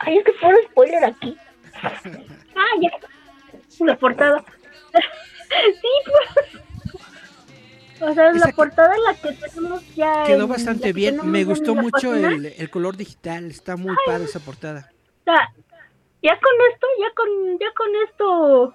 Ay, 0.00 0.18
es 0.18 0.24
que 0.24 0.32
puro 0.32 0.56
spoiler 0.70 1.04
aquí. 1.04 1.36
Ah, 1.82 2.74
ya. 2.80 2.90
La 3.80 3.96
portada. 3.96 4.44
sí, 5.80 5.88
pues. 6.04 6.62
O 8.00 8.12
sea, 8.12 8.30
Esa 8.30 8.46
la 8.46 8.52
portada 8.52 8.94
en 8.94 9.04
la 9.04 9.14
que 9.14 9.32
tenemos 9.32 9.94
ya. 9.94 10.24
Quedó 10.26 10.46
bastante 10.46 10.92
bien. 10.92 11.18
Me 11.30 11.44
gustó 11.44 11.74
mucho 11.74 12.14
el, 12.14 12.46
el 12.46 12.70
color 12.70 12.96
digital. 12.96 13.50
Está 13.50 13.76
muy 13.76 13.96
padre 14.06 14.24
esa 14.24 14.40
portada. 14.40 14.90
O 15.26 15.32
sea, 15.32 15.52
ya 16.22 16.38
con 16.38 16.52
esto, 16.72 16.86
ya 17.00 17.14
con, 17.16 17.58
ya 17.58 17.72
con 17.74 17.88
esto, 18.08 18.74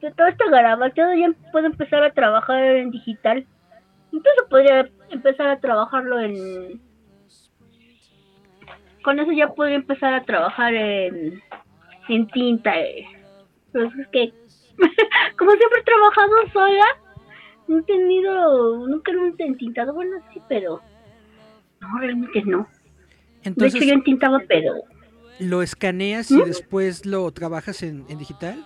de 0.00 0.10
todo 0.12 0.26
este 0.28 0.48
garabateado 0.48 1.12
ya 1.14 1.30
puedo 1.52 1.66
empezar 1.66 2.02
a 2.02 2.12
trabajar 2.12 2.62
en 2.62 2.90
digital. 2.90 3.46
Incluso 4.12 4.48
podría 4.48 4.88
empezar 5.10 5.48
a 5.48 5.60
trabajarlo 5.60 6.20
en, 6.20 6.80
con 9.02 9.18
eso 9.20 9.30
ya 9.32 9.48
podría 9.48 9.76
empezar 9.76 10.14
a 10.14 10.24
trabajar 10.24 10.72
en, 10.74 11.42
en 12.08 12.26
tinta. 12.28 12.80
eh. 12.80 13.06
Pero 13.72 13.88
es 13.88 14.08
que, 14.08 14.32
como 15.38 15.50
siempre 15.50 15.80
he 15.80 15.84
trabajado 15.84 16.32
sola, 16.52 16.86
no 17.68 17.78
he 17.78 17.82
tenido, 17.82 18.86
nunca 18.86 19.12
lo 19.12 19.26
he 19.26 19.34
entintado. 19.44 19.92
Bueno, 19.92 20.16
sí, 20.32 20.40
pero 20.48 20.80
no, 21.80 21.98
realmente 21.98 22.42
no. 22.46 22.66
De 23.42 23.50
Entonces, 23.50 23.74
hecho, 23.74 23.84
yo 23.84 23.94
entintaba, 23.94 24.40
pero 24.48 24.72
¿lo 25.38 25.62
escaneas 25.62 26.30
¿Mm? 26.30 26.40
y 26.40 26.44
después 26.44 27.06
lo 27.06 27.30
trabajas 27.32 27.82
en, 27.82 28.04
en 28.08 28.18
digital? 28.18 28.64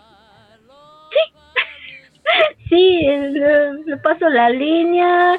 sí, 2.69 3.01
eh, 3.07 3.31
le, 3.31 3.73
le 3.85 3.97
paso 3.99 4.29
la 4.29 4.51
línea. 4.51 5.35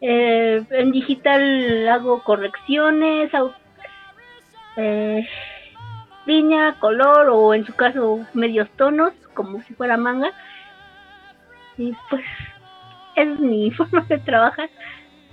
eh, 0.00 0.64
en 0.70 0.90
digital 0.92 1.88
hago 1.88 2.22
correcciones, 2.24 3.32
hago, 3.34 3.54
eh, 4.76 5.26
línea, 6.26 6.76
color 6.80 7.28
o 7.30 7.54
en 7.54 7.64
su 7.66 7.74
caso 7.74 8.20
medios 8.34 8.68
tonos, 8.76 9.12
como 9.34 9.62
si 9.62 9.74
fuera 9.74 9.96
manga. 9.96 10.30
Y 11.76 11.92
pues 12.10 12.24
es 13.16 13.38
mi 13.40 13.70
forma 13.78 14.02
de 14.08 14.18
trabajar, 14.18 14.70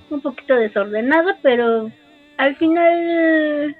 un 0.09 0.21
poquito 0.21 0.55
desordenada, 0.55 1.37
pero 1.41 1.91
al 2.37 2.55
final, 2.57 3.75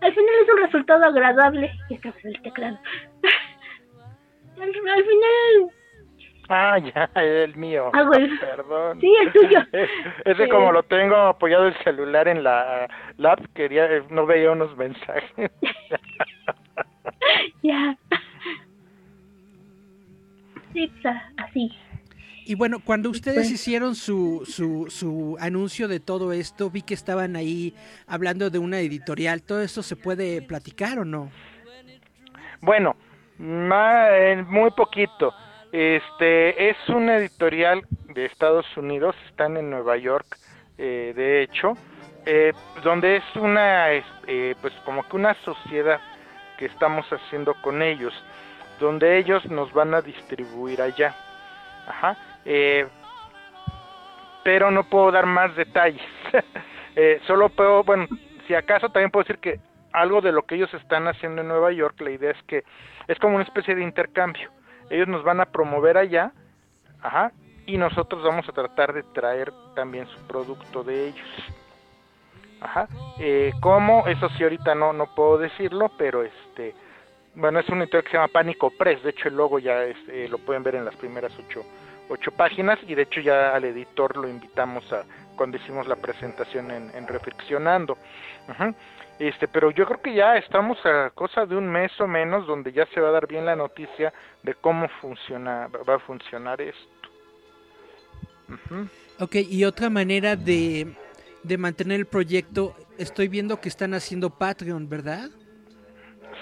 al 0.00 0.12
final 0.14 0.34
es 0.42 0.48
un 0.54 0.60
resultado 0.62 1.04
agradable. 1.04 1.72
Y 1.88 1.94
esta 1.94 2.10
vez 2.12 2.24
el 2.24 2.42
teclado. 2.42 2.78
al, 4.56 4.62
al 4.62 4.72
final, 5.04 5.72
Ah, 6.50 6.78
ya, 6.78 7.10
el 7.16 7.54
mío. 7.56 7.90
Ah, 7.92 8.04
bueno. 8.04 8.34
Perdón. 8.40 8.98
sí, 9.02 9.14
el 9.20 9.32
tuyo. 9.32 9.58
Es, 9.72 9.90
es 10.24 10.36
que 10.38 10.44
Sí. 10.44 10.50
como 10.50 10.72
lo 10.72 10.82
tengo 10.84 11.14
apoyado 11.14 11.66
el 11.66 11.74
celular 11.84 12.26
en 12.26 12.42
la 12.42 12.88
lap, 13.18 13.38
quería, 13.54 13.84
eh, 13.84 14.02
no 14.08 14.24
veía 14.24 14.50
unos 14.52 14.74
mensajes. 14.78 15.30
ya. 17.62 17.96
Sí, 20.72 20.90
pues, 21.02 21.16
así. 21.36 21.70
Y 22.48 22.54
bueno, 22.54 22.78
cuando 22.82 23.10
ustedes 23.10 23.36
Pues- 23.40 23.50
hicieron 23.50 23.94
su, 23.94 24.42
su, 24.46 24.86
su 24.88 25.36
anuncio 25.38 25.86
de 25.86 26.00
todo 26.00 26.32
esto, 26.32 26.70
vi 26.70 26.80
que 26.80 26.94
estaban 26.94 27.36
ahí 27.36 27.74
hablando 28.06 28.48
de 28.48 28.58
una 28.58 28.80
editorial. 28.80 29.42
¿Todo 29.42 29.60
esto 29.60 29.82
se 29.82 29.96
puede 29.96 30.40
platicar 30.40 30.98
o 30.98 31.04
no? 31.04 31.30
Bueno, 32.62 32.96
muy 33.38 34.70
poquito. 34.70 35.34
Este 35.72 36.70
es 36.70 36.76
una 36.88 37.18
editorial 37.18 37.82
de 38.14 38.24
Estados 38.24 38.64
Unidos, 38.78 39.14
están 39.28 39.58
en 39.58 39.68
Nueva 39.68 39.98
York, 39.98 40.38
eh, 40.78 41.12
de 41.14 41.42
hecho, 41.42 41.74
eh, 42.24 42.54
donde 42.82 43.16
es 43.18 43.24
una, 43.36 43.92
eh, 43.92 44.54
pues 44.62 44.72
como 44.86 45.06
que 45.06 45.16
una 45.16 45.34
sociedad 45.44 46.00
que 46.58 46.64
estamos 46.64 47.04
haciendo 47.10 47.52
con 47.60 47.82
ellos, 47.82 48.14
donde 48.80 49.18
ellos 49.18 49.44
nos 49.50 49.70
van 49.74 49.92
a 49.92 50.00
distribuir 50.00 50.80
allá. 50.80 51.14
Ajá. 51.86 52.16
Eh, 52.50 52.88
pero 54.42 54.70
no 54.70 54.84
puedo 54.84 55.12
dar 55.12 55.26
más 55.26 55.54
detalles. 55.54 56.02
Eh, 57.00 57.20
solo 57.28 57.48
puedo, 57.48 57.84
bueno, 57.84 58.08
si 58.48 58.56
acaso 58.56 58.88
también 58.88 59.12
puedo 59.12 59.22
decir 59.22 59.38
que 59.38 59.60
algo 59.92 60.20
de 60.20 60.32
lo 60.32 60.42
que 60.42 60.56
ellos 60.56 60.74
están 60.74 61.06
haciendo 61.06 61.42
en 61.42 61.46
Nueva 61.46 61.70
York, 61.70 62.00
la 62.00 62.10
idea 62.10 62.32
es 62.32 62.42
que 62.42 62.64
es 63.06 63.16
como 63.20 63.36
una 63.36 63.44
especie 63.44 63.76
de 63.76 63.84
intercambio. 63.84 64.50
Ellos 64.90 65.06
nos 65.06 65.22
van 65.22 65.40
a 65.40 65.44
promover 65.46 65.96
allá, 65.96 66.32
ajá, 67.00 67.30
y 67.66 67.76
nosotros 67.78 68.24
vamos 68.24 68.48
a 68.48 68.52
tratar 68.52 68.94
de 68.94 69.04
traer 69.04 69.52
también 69.76 70.08
su 70.08 70.26
producto 70.26 70.82
de 70.82 71.10
ellos. 71.10 71.28
Ajá. 72.60 72.88
Eh, 73.20 73.52
¿Cómo? 73.60 74.08
Eso 74.08 74.28
sí 74.30 74.42
ahorita 74.42 74.74
no 74.74 74.92
no 74.92 75.14
puedo 75.14 75.38
decirlo, 75.38 75.92
pero 75.96 76.24
este 76.24 76.74
bueno, 77.38 77.60
es 77.60 77.68
un 77.68 77.80
editorial 77.80 78.02
que 78.02 78.10
se 78.10 78.16
llama 78.16 78.32
Pánico 78.32 78.70
Press, 78.70 79.02
de 79.04 79.10
hecho 79.10 79.28
el 79.28 79.36
logo 79.36 79.60
ya 79.60 79.84
es, 79.84 79.96
eh, 80.08 80.26
lo 80.28 80.38
pueden 80.38 80.64
ver 80.64 80.74
en 80.74 80.84
las 80.84 80.96
primeras 80.96 81.32
ocho, 81.38 81.64
ocho 82.08 82.30
páginas 82.32 82.78
y 82.86 82.94
de 82.94 83.02
hecho 83.02 83.20
ya 83.20 83.54
al 83.54 83.64
editor 83.64 84.16
lo 84.16 84.28
invitamos 84.28 84.90
a 84.92 85.04
cuando 85.36 85.56
hicimos 85.56 85.86
la 85.86 85.96
presentación 85.96 86.70
en, 86.70 86.90
en 86.94 87.06
Reflexionando. 87.06 87.96
Este, 89.18 89.48
pero 89.48 89.70
yo 89.70 89.84
creo 89.86 90.00
que 90.00 90.14
ya 90.14 90.36
estamos 90.36 90.78
a 90.84 91.10
cosa 91.10 91.44
de 91.44 91.56
un 91.56 91.68
mes 91.68 91.90
o 92.00 92.06
menos 92.06 92.46
donde 92.46 92.72
ya 92.72 92.86
se 92.86 93.00
va 93.00 93.08
a 93.08 93.12
dar 93.12 93.26
bien 93.26 93.44
la 93.46 93.56
noticia 93.56 94.12
de 94.42 94.54
cómo 94.54 94.88
funciona, 95.00 95.68
va 95.88 95.96
a 95.96 95.98
funcionar 95.98 96.60
esto. 96.60 96.88
Ujú. 98.48 98.88
Ok, 99.20 99.34
y 99.48 99.64
otra 99.64 99.90
manera 99.90 100.36
de, 100.36 100.94
de 101.42 101.58
mantener 101.58 101.98
el 101.98 102.06
proyecto, 102.06 102.74
estoy 102.96 103.28
viendo 103.28 103.60
que 103.60 103.68
están 103.68 103.92
haciendo 103.94 104.30
Patreon, 104.30 104.88
¿verdad? 104.88 105.28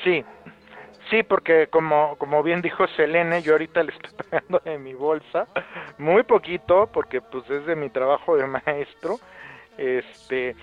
Sí, 0.04 0.22
sí, 1.10 1.22
porque 1.22 1.68
como, 1.68 2.16
como 2.18 2.42
bien 2.42 2.62
dijo 2.62 2.86
Selene, 2.88 3.42
yo 3.42 3.52
ahorita 3.52 3.82
le 3.82 3.92
estoy 3.92 4.10
pagando 4.30 4.60
de 4.64 4.78
mi 4.78 4.94
bolsa, 4.94 5.46
muy 5.98 6.22
poquito, 6.22 6.88
porque 6.92 7.20
pues 7.20 7.48
es 7.50 7.66
de 7.66 7.76
mi 7.76 7.90
trabajo 7.90 8.36
de 8.36 8.46
maestro, 8.46 9.18
este, 9.78 10.56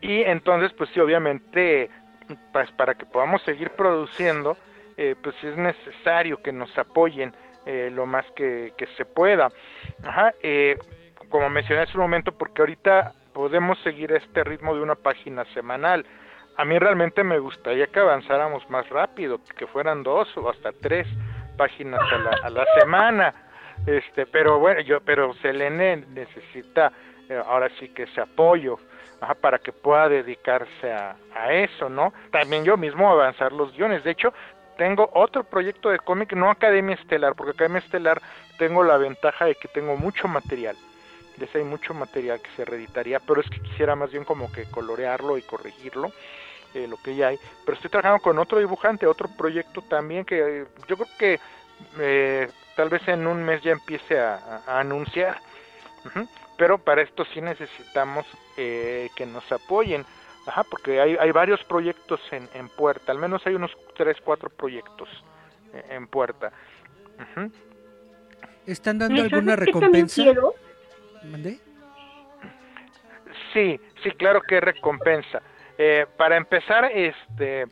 y 0.00 0.22
entonces 0.22 0.72
pues 0.76 0.90
sí, 0.94 1.00
obviamente, 1.00 1.90
pues 2.52 2.70
para 2.72 2.94
que 2.94 3.06
podamos 3.06 3.42
seguir 3.42 3.70
produciendo, 3.70 4.56
eh, 4.96 5.14
pues 5.22 5.34
es 5.44 5.56
necesario 5.56 6.42
que 6.42 6.52
nos 6.52 6.76
apoyen 6.76 7.32
eh, 7.66 7.90
lo 7.92 8.06
más 8.06 8.24
que, 8.32 8.72
que 8.76 8.86
se 8.96 9.04
pueda. 9.04 9.48
Ajá, 10.02 10.32
eh, 10.42 10.76
como 11.28 11.50
mencioné 11.50 11.82
hace 11.82 11.96
un 11.96 12.02
momento, 12.02 12.32
porque 12.32 12.62
ahorita 12.62 13.12
podemos 13.32 13.78
seguir 13.80 14.12
este 14.12 14.42
ritmo 14.42 14.74
de 14.74 14.82
una 14.82 14.94
página 14.94 15.44
semanal. 15.54 16.04
A 16.58 16.64
mí 16.64 16.78
realmente 16.78 17.24
me 17.24 17.38
gustaría 17.38 17.86
que 17.86 18.00
avanzáramos 18.00 18.68
más 18.68 18.88
rápido, 18.88 19.40
que 19.56 19.66
fueran 19.66 20.02
dos 20.02 20.28
o 20.36 20.50
hasta 20.50 20.72
tres 20.72 21.06
páginas 21.56 22.00
a 22.12 22.18
la, 22.18 22.30
a 22.42 22.50
la 22.50 22.64
semana. 22.78 23.34
Este, 23.86 24.26
pero 24.26 24.58
bueno, 24.58 24.80
yo, 24.80 25.00
pero 25.00 25.32
Selene 25.34 26.04
necesita 26.08 26.92
eh, 27.28 27.40
ahora 27.46 27.70
sí 27.78 27.88
que 27.90 28.02
ese 28.02 28.20
apoyo 28.20 28.78
ajá, 29.20 29.34
para 29.34 29.58
que 29.58 29.72
pueda 29.72 30.08
dedicarse 30.08 30.92
a, 30.92 31.16
eso, 31.52 31.88
¿no? 31.88 32.12
También 32.30 32.64
yo 32.64 32.76
mismo 32.76 33.08
avanzar 33.08 33.52
los 33.52 33.72
guiones. 33.72 34.02
De 34.02 34.10
hecho, 34.10 34.34
tengo 34.76 35.08
otro 35.14 35.44
proyecto 35.44 35.88
de 35.90 35.98
cómic, 35.98 36.32
no 36.32 36.50
Academia 36.50 36.96
Estelar, 36.96 37.34
porque 37.34 37.52
Academia 37.52 37.78
Estelar 37.78 38.20
tengo 38.58 38.82
la 38.82 38.96
ventaja 38.96 39.44
de 39.44 39.54
que 39.54 39.68
tengo 39.68 39.96
mucho 39.96 40.26
material. 40.26 40.76
De 41.36 41.44
ese 41.44 41.58
hay 41.58 41.64
mucho 41.64 41.94
material 41.94 42.40
que 42.40 42.50
se 42.56 42.64
reeditaría, 42.64 43.20
pero 43.20 43.40
es 43.40 43.48
que 43.48 43.60
quisiera 43.60 43.94
más 43.94 44.10
bien 44.10 44.24
como 44.24 44.50
que 44.50 44.64
colorearlo 44.64 45.38
y 45.38 45.42
corregirlo, 45.42 46.10
eh, 46.74 46.86
lo 46.88 46.96
que 46.96 47.14
ya 47.16 47.28
hay. 47.28 47.38
Pero 47.64 47.74
estoy 47.76 47.90
trabajando 47.90 48.22
con 48.22 48.38
otro 48.38 48.58
dibujante, 48.58 49.06
otro 49.06 49.28
proyecto 49.36 49.82
también 49.82 50.24
que 50.24 50.62
eh, 50.62 50.66
yo 50.88 50.96
creo 50.96 51.08
que 51.18 51.40
eh, 51.98 52.48
tal 52.76 52.88
vez 52.88 53.06
en 53.08 53.26
un 53.26 53.42
mes 53.44 53.62
ya 53.62 53.72
empiece 53.72 54.18
a, 54.18 54.34
a- 54.34 54.62
a 54.76 54.80
anunciar. 54.80 55.40
Pero 56.56 56.78
para 56.78 57.02
esto 57.02 57.24
sí 57.32 57.40
necesitamos 57.40 58.26
eh, 58.56 59.10
que 59.14 59.26
nos 59.26 59.50
apoyen. 59.52 60.04
Ajá, 60.46 60.64
porque 60.64 61.00
hay, 61.00 61.16
hay 61.20 61.30
varios 61.30 61.62
proyectos 61.64 62.20
en, 62.32 62.48
en 62.54 62.68
puerta, 62.70 63.12
al 63.12 63.18
menos 63.18 63.46
hay 63.46 63.54
unos 63.54 63.70
3, 63.96 64.16
4 64.24 64.48
proyectos 64.48 65.08
eh, 65.74 65.84
en 65.90 66.06
puerta. 66.06 66.50
¿Están 68.66 68.98
dando 68.98 69.16
¿Sabes 69.18 69.32
alguna 69.32 69.56
recompensa? 69.56 70.22
¿Mandé? 71.24 71.58
Sí, 73.52 73.80
sí, 74.02 74.10
claro 74.12 74.40
que 74.42 74.60
recompensa. 74.60 75.42
Eh, 75.78 76.06
para 76.16 76.36
empezar, 76.36 76.90
este, 76.92 77.66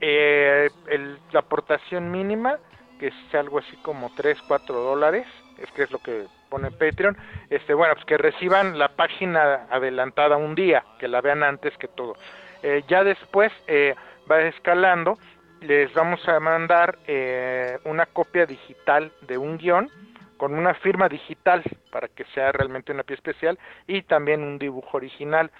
eh, 0.00 0.68
el- 0.88 1.18
la 1.30 1.40
aportación 1.40 2.10
mínima, 2.10 2.58
que 2.98 3.08
es 3.08 3.34
algo 3.34 3.58
así 3.60 3.76
como 3.78 4.10
3, 4.16 4.36
4 4.48 4.80
dólares, 4.80 5.26
es 5.58 5.70
que 5.72 5.84
es 5.84 5.90
lo 5.90 5.98
que 5.98 6.26
pone 6.50 6.70
Patreon, 6.70 7.16
este, 7.50 7.74
bueno, 7.74 7.94
pues 7.94 8.04
que 8.06 8.18
reciban 8.18 8.78
la 8.78 8.88
página 8.88 9.66
adelantada 9.70 10.36
un 10.36 10.54
día, 10.54 10.84
que 10.98 11.08
la 11.08 11.20
vean 11.20 11.42
antes 11.42 11.76
que 11.78 11.88
todo. 11.88 12.14
Eh, 12.62 12.82
ya 12.88 13.04
después 13.04 13.52
eh, 13.68 13.94
va 14.30 14.40
escalando, 14.42 15.18
les 15.60 15.92
vamos 15.94 16.26
a 16.28 16.40
mandar 16.40 16.98
eh, 17.06 17.78
una 17.84 18.06
copia 18.06 18.46
digital 18.46 19.12
de 19.22 19.38
un 19.38 19.58
guion 19.58 19.88
con 20.42 20.54
una 20.54 20.74
firma 20.74 21.08
digital 21.08 21.62
para 21.92 22.08
que 22.08 22.24
sea 22.34 22.50
realmente 22.50 22.90
una 22.90 23.04
pieza 23.04 23.20
especial 23.20 23.60
y 23.86 24.02
también 24.02 24.42
un 24.42 24.58
dibujo 24.58 24.96
original. 24.96 25.52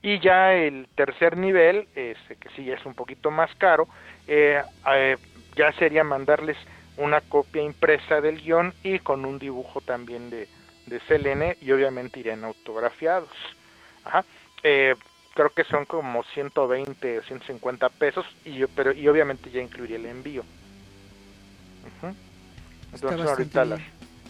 Y 0.00 0.20
ya 0.20 0.54
el 0.54 0.88
tercer 0.94 1.36
nivel, 1.36 1.86
este, 1.94 2.36
que 2.36 2.48
sí 2.56 2.70
es 2.70 2.82
un 2.86 2.94
poquito 2.94 3.30
más 3.30 3.54
caro, 3.56 3.88
eh, 4.26 4.62
eh, 4.90 5.18
ya 5.54 5.70
sería 5.72 6.02
mandarles 6.02 6.56
una 6.96 7.20
copia 7.20 7.60
impresa 7.60 8.22
del 8.22 8.40
guion 8.40 8.72
y 8.82 9.00
con 9.00 9.26
un 9.26 9.38
dibujo 9.38 9.82
también 9.82 10.30
de, 10.30 10.48
de 10.86 11.00
Selene 11.00 11.58
y 11.60 11.70
obviamente 11.72 12.20
irían 12.20 12.42
autografiados. 12.42 13.28
Ajá. 14.02 14.24
Eh, 14.62 14.94
creo 15.34 15.50
que 15.50 15.64
son 15.64 15.84
como 15.84 16.22
120 16.32 17.18
o 17.18 17.22
150 17.22 17.86
pesos 17.90 18.24
y 18.46 18.54
yo, 18.54 18.68
pero 18.68 18.92
y 18.92 19.06
obviamente 19.08 19.50
ya 19.50 19.60
incluiría 19.60 19.96
el 19.98 20.06
envío. 20.06 20.42
Entonces 22.94 23.26
ahorita 23.26 23.64
las, 23.64 23.80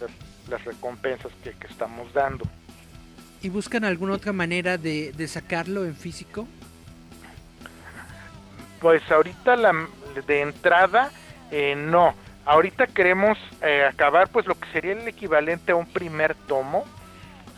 las, 0.02 0.10
las 0.50 0.64
recompensas 0.64 1.32
que, 1.42 1.52
que 1.52 1.66
estamos 1.66 2.12
dando. 2.12 2.44
¿Y 3.40 3.48
buscan 3.48 3.84
alguna 3.84 4.14
otra 4.14 4.32
manera 4.32 4.78
de, 4.78 5.12
de 5.12 5.28
sacarlo 5.28 5.84
en 5.84 5.96
físico? 5.96 6.46
Pues 8.80 9.02
ahorita 9.10 9.56
la, 9.56 9.72
de 10.26 10.40
entrada 10.40 11.10
eh, 11.50 11.74
no. 11.76 12.14
Ahorita 12.44 12.86
queremos 12.88 13.38
eh, 13.60 13.84
acabar 13.84 14.28
pues 14.28 14.46
lo 14.46 14.58
que 14.58 14.68
sería 14.72 14.92
el 14.92 15.06
equivalente 15.06 15.72
a 15.72 15.76
un 15.76 15.86
primer 15.86 16.34
tomo 16.34 16.84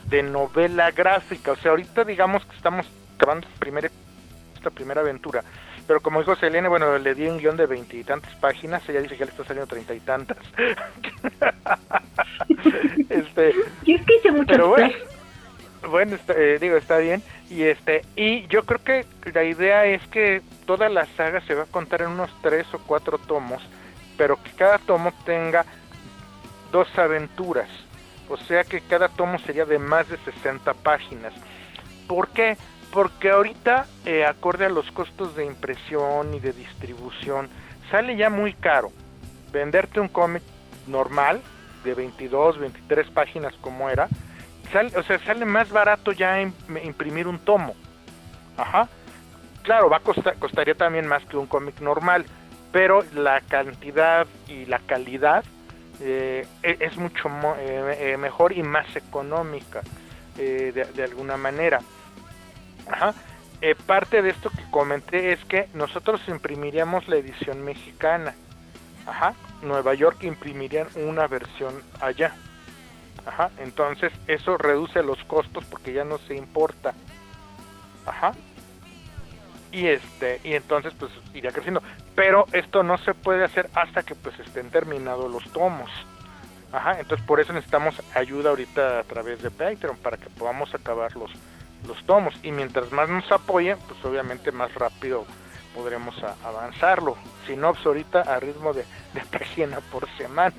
de 0.07 0.22
novela 0.22 0.90
gráfica. 0.90 1.52
O 1.52 1.57
sea, 1.57 1.70
ahorita 1.70 2.04
digamos 2.04 2.44
que 2.44 2.57
estamos 2.57 2.87
acabando 3.16 3.46
esta 3.46 4.70
primera 4.70 5.00
aventura. 5.00 5.42
Pero 5.87 6.01
como 6.01 6.20
dijo 6.20 6.35
Selene, 6.37 6.68
bueno, 6.68 6.99
le 6.99 7.14
di 7.14 7.27
un 7.27 7.38
guion 7.38 7.57
de 7.57 7.66
veintitantas 7.66 8.35
páginas, 8.37 8.88
ella 8.88 9.03
dice 9.03 9.16
que 9.16 9.27
le 9.27 9.31
está 9.31 9.44
saliendo 9.44 9.66
treinta 9.66 9.94
y 9.94 10.01
tantas. 10.01 10.38
este, 13.11 13.53
Yo 13.85 13.97
es 13.97 14.07
que 14.07 14.16
hice 14.16 14.33
pero 14.47 14.68
bueno, 14.68 14.90
bueno 15.90 16.16
eh, 16.29 16.59
digo, 16.61 16.77
está 16.77 16.99
bien. 16.99 17.23
Y 17.51 17.64
este 17.64 18.03
y 18.16 18.47
yo 18.47 18.64
creo 18.64 18.83
que 18.83 19.05
la 19.33 19.44
idea 19.44 19.85
es 19.85 20.07
que 20.09 20.40
toda 20.66 20.88
la 20.88 21.07
saga 21.16 21.40
se 21.42 21.55
va 21.55 21.64
a 21.64 21.66
contar 21.66 22.03
en 22.03 22.09
unos 22.09 22.31
tres 22.42 22.66
o 22.73 22.79
cuatro 22.79 23.18
tomos, 23.18 23.62
pero 24.16 24.42
que 24.42 24.51
cada 24.53 24.79
tomo 24.79 25.12
tenga 25.27 25.66
dos 26.73 26.88
aventuras. 26.99 27.68
O 28.31 28.38
sea 28.38 28.64
que 28.64 28.81
cada 28.81 29.09
tomo 29.09 29.38
sería 29.40 29.66
de 29.66 29.79
más 29.79 30.09
de 30.09 30.16
60 30.16 30.73
páginas. 30.75 31.35
¿Por 32.09 32.29
qué? 32.29 32.57
Porque 32.94 33.30
ahorita, 33.30 33.87
eh, 34.07 34.24
acorde 34.24 34.66
a 34.66 34.68
los 34.68 34.88
costos 34.92 35.35
de 35.35 35.44
impresión 35.44 36.33
y 36.33 36.38
de 36.38 36.52
distribución, 36.52 37.48
sale 37.90 38.16
ya 38.16 38.30
muy 38.30 38.54
caro 38.54 38.92
venderte 39.52 39.98
un 39.98 40.07
cómic 40.07 40.44
normal 40.87 41.42
de 41.83 41.92
22, 41.92 42.61
23 42.61 43.11
páginas 43.11 43.52
como 43.61 43.90
era, 43.90 44.09
sale, 44.72 44.96
o 44.96 45.02
sea, 45.02 45.18
sale 45.24 45.44
más 45.44 45.70
barato 45.70 46.12
ya 46.12 46.40
imprimir 46.40 47.26
un 47.26 47.40
tomo. 47.40 47.74
Ajá. 48.57 48.88
Claro, 49.64 49.90
va 49.90 49.96
a 49.96 50.00
costar, 50.00 50.37
costaría 50.37 50.76
también 50.76 51.09
más 51.09 51.24
que 51.24 51.37
un 51.37 51.46
cómic 51.46 51.80
normal, 51.80 52.24
pero 52.70 53.04
la 53.12 53.40
cantidad 53.40 54.24
y 54.46 54.66
la 54.66 54.78
calidad 54.78 55.44
eh, 56.00 56.46
e, 56.62 56.76
es 56.78 56.96
mucho 56.96 57.28
eh, 57.59 58.16
mejor 58.20 58.52
y 58.52 58.62
más 58.62 58.94
económica 58.94 59.83
de 60.37 61.04
alguna 61.04 61.37
manera. 61.37 61.80
Ajá. 62.90 63.14
Eh, 63.61 63.75
parte 63.75 64.20
de 64.20 64.31
esto 64.31 64.51
que 64.51 64.70
comenté 64.70 65.33
es 65.33 65.44
que 65.44 65.68
nosotros 65.75 66.20
imprimiríamos 66.29 67.09
la 67.09 67.16
edición 67.16 67.64
mexicana. 67.64 68.35
Ajá. 69.07 69.35
Nueva 69.62 69.94
York 69.94 70.23
imprimirían 70.25 70.88
una 70.97 71.27
versión 71.27 71.83
allá. 72.01 72.35
Ajá. 73.27 73.51
Entonces 73.59 74.12
eso 74.27 74.59
reduce 74.59 75.03
los 75.03 75.23
costos 75.25 75.64
porque 75.64 75.92
ya 75.92 76.05
no 76.05 76.18
se 76.18 76.35
importa. 76.35 76.94
Ajá. 78.07 78.35
Y 79.73 79.87
este 79.87 80.40
y 80.44 80.55
entonces 80.55 80.92
pues 80.99 81.11
iría 81.33 81.51
creciendo. 81.51 81.83
Pero 82.14 82.47
esto 82.53 82.83
no 82.83 82.99
se 82.99 83.14
puede 83.14 83.44
hacer 83.44 83.70
hasta 83.75 84.03
que 84.03 84.14
pues 84.14 84.38
estén 84.40 84.70
terminados 84.70 85.31
los 85.31 85.51
tomos. 85.53 85.90
Ajá. 86.70 87.01
Entonces 87.01 87.27
por 87.27 87.40
eso 87.40 87.53
necesitamos 87.53 87.94
ayuda 88.14 88.51
ahorita 88.51 88.99
a 88.99 89.05
través 89.05 89.42
de 89.42 89.51
Patreon 89.51 89.97
para 89.97 90.18
que 90.18 90.29
podamos 90.29 90.75
acabar 90.75 91.16
los 91.16 91.31
los 91.87 92.03
tomos 92.05 92.35
y 92.42 92.53
mientras 92.53 92.92
más 92.92 93.09
nos 93.09 93.31
apoyen, 93.31 93.79
pues 93.88 94.05
obviamente 94.05 94.53
más 94.53 94.73
rápido 94.75 95.25
podremos 95.75 96.14
avanzarlo. 96.44 97.16
Si 97.47 97.57
no, 97.57 97.73
pues 97.73 97.85
ahorita 97.85 98.20
a 98.20 98.40
ritmo 98.40 98.73
de, 98.73 98.85
de 99.12 99.20
página 99.31 99.81
por 99.81 100.09
semana. 100.16 100.55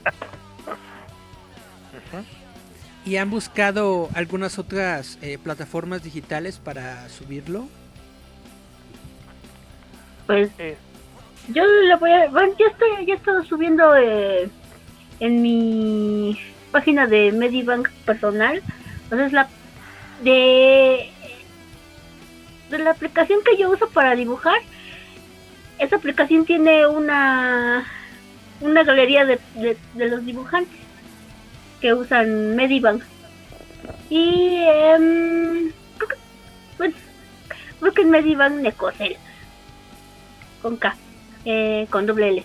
¿Y 3.05 3.17
han 3.17 3.29
buscado 3.29 4.09
algunas 4.15 4.57
otras 4.57 5.19
eh, 5.21 5.38
plataformas 5.38 6.03
digitales 6.03 6.59
para 6.59 7.07
subirlo? 7.09 7.67
Pues 10.25 10.49
eh. 10.57 10.75
yo 11.49 11.63
lo 11.65 11.99
voy 11.99 12.11
a... 12.11 12.27
Bueno, 12.29 12.53
yo 12.57 12.65
estoy, 12.65 13.05
ya 13.05 13.13
estoy 13.13 13.45
subiendo 13.45 13.95
eh, 13.95 14.49
en 15.19 15.41
mi 15.41 16.39
página 16.71 17.05
de 17.05 17.31
Medibank 17.31 17.89
personal. 18.05 18.61
Entonces 19.03 19.33
la 19.33 19.47
de 20.23 21.11
de 22.69 22.80
la 22.80 22.91
aplicación 22.91 23.39
que 23.43 23.58
yo 23.58 23.69
uso 23.69 23.89
para 23.89 24.15
dibujar, 24.15 24.60
esa 25.80 25.97
aplicación 25.97 26.45
tiene 26.45 26.88
una 26.88 27.86
una 28.62 28.84
galería 28.84 29.25
de, 29.25 29.39
de, 29.56 30.10
los 30.10 30.25
dibujantes 30.25 30.80
que 31.82 31.93
usan 31.93 32.56
Medibank. 32.56 33.04
Y 34.10 34.58
eh, 34.62 35.71
bueno, 36.78 36.95
es 37.82 38.06
Medibank 38.06 38.56
Necocel 38.56 39.17
con 40.62 40.78
K, 40.78 40.95
eh, 41.45 41.88
con 41.89 42.06
doble 42.06 42.30
L. 42.30 42.43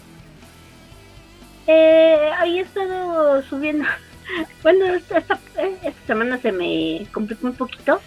Eh, 1.67 2.31
ahí 2.39 2.59
he 2.59 2.63
estado 2.63 3.43
subiendo. 3.43 3.87
Bueno, 4.63 4.85
esta, 4.95 5.19
esta, 5.19 5.41
esta 5.83 6.07
semana 6.07 6.39
se 6.39 6.53
me 6.53 7.05
complicó 7.13 7.49
un 7.49 7.55
poquito 7.55 8.01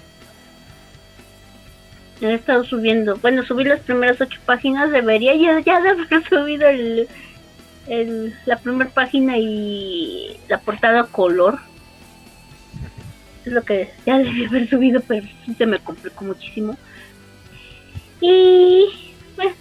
he 2.22 2.34
estado 2.34 2.64
subiendo, 2.64 3.18
bueno, 3.18 3.44
subí 3.44 3.64
las 3.64 3.82
primeras 3.82 4.20
ocho 4.22 4.40
páginas, 4.46 4.92
debería 4.92 5.36
ya, 5.36 5.60
ya 5.60 5.82
de 5.82 5.90
haber 5.90 6.24
subido 6.30 6.68
el, 6.68 8.34
la 8.46 8.58
primera 8.58 8.90
página 8.90 9.38
y 9.38 10.38
la 10.48 10.60
portada 10.60 11.06
color. 11.06 11.60
Es 13.46 13.52
lo 13.52 13.62
que 13.64 13.90
ya 14.06 14.18
debí 14.18 14.46
haber 14.50 14.70
subido, 14.70 15.02
pero 15.08 15.28
se 15.58 15.66
me 15.66 15.80
complicó 15.80 16.26
muchísimo. 16.26 16.78
Y 18.22 18.86
pues, 19.36 19.54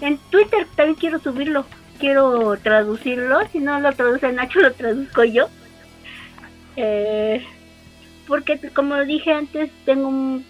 en 0.00 0.18
Twitter 0.30 0.66
también 0.76 0.96
quiero 0.96 1.18
subirlo, 1.18 1.64
quiero 1.98 2.56
traducirlo, 2.58 3.40
si 3.50 3.58
no 3.58 3.80
lo 3.80 3.92
traduce 3.92 4.30
Nacho, 4.32 4.60
lo 4.60 4.72
traduzco 4.72 5.24
yo. 5.24 5.48
Eh, 6.76 7.42
porque 8.26 8.58
como 8.74 8.98
dije 9.04 9.32
antes, 9.32 9.70
tengo 9.84 10.08
un 10.08 10.44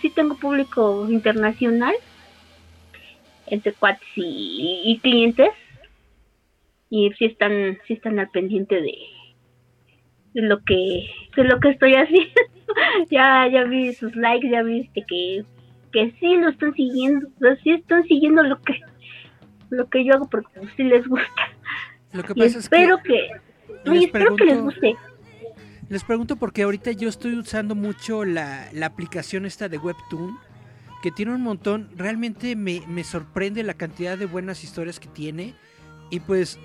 sí 0.00 0.10
tengo 0.10 0.36
público 0.36 1.06
internacional, 1.08 1.94
entre 3.46 3.72
cuates 3.72 4.08
y, 4.16 4.98
clientes, 5.02 5.50
y 6.90 7.10
sí 7.18 7.26
están, 7.26 7.78
sí 7.86 7.94
están 7.94 8.18
al 8.18 8.30
pendiente 8.30 8.80
de, 8.80 8.96
de 10.34 10.42
lo 10.42 10.62
que, 10.64 11.08
de 11.36 11.44
lo 11.44 11.60
que 11.60 11.70
estoy 11.70 11.94
haciendo. 11.96 12.32
ya, 13.10 13.48
ya 13.48 13.64
vi 13.64 13.92
sus 13.94 14.14
likes, 14.16 14.48
ya 14.50 14.62
viste 14.62 15.04
que, 15.06 15.44
que 15.92 16.12
sí 16.20 16.36
lo 16.36 16.50
están 16.50 16.74
siguiendo, 16.74 17.28
sí 17.62 17.70
están 17.70 18.04
siguiendo 18.04 18.42
lo 18.42 18.60
que, 18.62 18.80
lo 19.70 19.88
que 19.88 20.04
yo 20.04 20.14
hago 20.14 20.28
porque 20.28 20.60
sí 20.76 20.84
les 20.84 21.06
gusta. 21.06 21.52
Lo 22.12 22.22
que 22.22 22.34
pasa 22.34 22.58
espero 22.58 22.98
que, 23.02 23.30
espero 23.84 24.36
que 24.36 24.44
les 24.44 24.60
guste. 24.60 24.96
Les 25.88 26.02
pregunto 26.02 26.36
porque 26.36 26.62
ahorita 26.62 26.90
yo 26.92 27.08
estoy 27.08 27.38
usando 27.38 27.76
mucho 27.76 28.24
la, 28.24 28.70
aplicación 28.82 29.46
esta 29.46 29.68
de 29.68 29.78
Webtoon, 29.78 30.36
que 31.00 31.12
tiene 31.12 31.32
un 31.32 31.42
montón, 31.42 31.90
realmente 31.96 32.56
me, 32.56 33.04
sorprende 33.04 33.62
la 33.62 33.74
cantidad 33.74 34.18
de 34.18 34.26
buenas 34.26 34.64
historias 34.64 34.98
que 34.98 35.08
tiene. 35.08 35.54
Y 36.10 36.20
pues, 36.20 36.58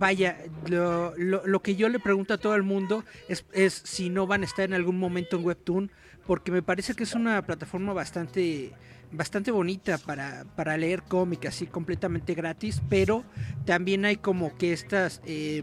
vaya, 0.00 0.36
lo, 0.66 1.14
lo, 1.16 1.62
que 1.62 1.76
yo 1.76 1.88
le 1.88 2.00
pregunto 2.00 2.34
a 2.34 2.38
todo 2.38 2.56
el 2.56 2.64
mundo 2.64 3.04
es, 3.28 3.44
es, 3.52 3.72
si 3.84 4.10
no 4.10 4.26
van 4.26 4.42
a 4.42 4.46
estar 4.46 4.64
en 4.64 4.74
algún 4.74 4.98
momento 4.98 5.36
en 5.36 5.44
Webtoon, 5.44 5.92
porque 6.26 6.50
me 6.50 6.62
parece 6.62 6.94
que 6.94 7.04
es 7.04 7.14
una 7.14 7.40
plataforma 7.42 7.92
bastante 7.92 8.72
bastante 9.12 9.50
bonita 9.50 9.98
para, 9.98 10.44
para 10.56 10.76
leer 10.76 11.02
cómics 11.02 11.46
así 11.46 11.66
completamente 11.66 12.34
gratis, 12.34 12.82
pero 12.88 13.24
también 13.64 14.04
hay 14.04 14.16
como 14.16 14.56
que 14.56 14.72
estas... 14.72 15.20
Eh, 15.24 15.62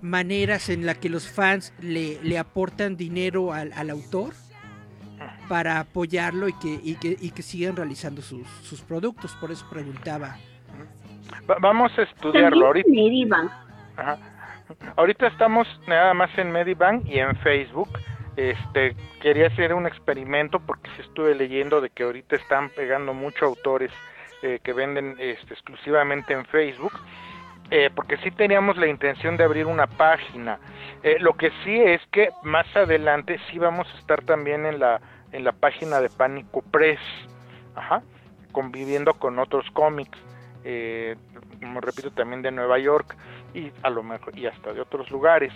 maneras 0.00 0.68
en 0.68 0.86
las 0.86 0.98
que 0.98 1.08
los 1.08 1.28
fans 1.28 1.72
le, 1.80 2.22
le 2.22 2.38
aportan 2.38 2.96
dinero 2.96 3.52
al, 3.52 3.72
al, 3.72 3.90
autor 3.90 4.34
para 5.48 5.80
apoyarlo 5.80 6.48
y 6.48 6.52
que, 6.54 6.80
y 6.82 6.96
que, 6.96 7.16
y 7.18 7.30
que 7.30 7.42
sigan 7.42 7.76
realizando 7.76 8.22
sus, 8.22 8.46
sus 8.62 8.80
productos. 8.82 9.34
Por 9.40 9.50
eso 9.50 9.66
preguntaba. 9.70 10.36
vamos 11.60 11.92
a 11.98 12.02
estudiarlo 12.02 12.66
ahorita. 12.66 12.88
Ahorita 14.96 15.26
estamos 15.28 15.66
nada 15.86 16.12
más 16.14 16.30
en 16.38 16.52
Medibank 16.52 17.06
y 17.06 17.18
en 17.18 17.34
Facebook. 17.36 17.88
Este, 18.36 18.94
quería 19.20 19.48
hacer 19.48 19.74
un 19.74 19.86
experimento 19.86 20.60
porque 20.60 20.88
estuve 21.00 21.34
leyendo 21.34 21.80
de 21.80 21.90
que 21.90 22.04
ahorita 22.04 22.36
están 22.36 22.68
pegando 22.70 23.12
muchos 23.14 23.42
autores 23.42 23.90
eh, 24.42 24.60
que 24.62 24.72
venden 24.72 25.16
este, 25.18 25.54
exclusivamente 25.54 26.34
en 26.34 26.44
Facebook 26.46 26.92
eh, 27.70 27.90
porque 27.94 28.16
sí 28.18 28.30
teníamos 28.30 28.76
la 28.76 28.86
intención 28.86 29.36
de 29.36 29.44
abrir 29.44 29.66
una 29.66 29.86
página. 29.86 30.58
Eh, 31.02 31.16
lo 31.20 31.34
que 31.34 31.50
sí 31.64 31.80
es 31.80 32.00
que 32.10 32.30
más 32.42 32.66
adelante 32.76 33.38
sí 33.50 33.58
vamos 33.58 33.86
a 33.94 33.98
estar 33.98 34.22
también 34.22 34.66
en 34.66 34.78
la, 34.78 35.00
en 35.32 35.44
la 35.44 35.52
página 35.52 36.00
de 36.00 36.08
Pánico 36.08 36.62
Press, 36.62 37.00
ajá, 37.74 38.02
conviviendo 38.52 39.14
con 39.14 39.38
otros 39.38 39.70
cómics, 39.72 40.18
eh, 40.64 41.16
como 41.60 41.80
repito, 41.80 42.10
también 42.10 42.42
de 42.42 42.50
Nueva 42.50 42.78
York 42.78 43.16
y 43.54 43.70
a 43.82 43.90
lo 43.90 44.02
mejor 44.02 44.36
y 44.36 44.46
hasta 44.46 44.72
de 44.72 44.80
otros 44.80 45.10
lugares. 45.10 45.52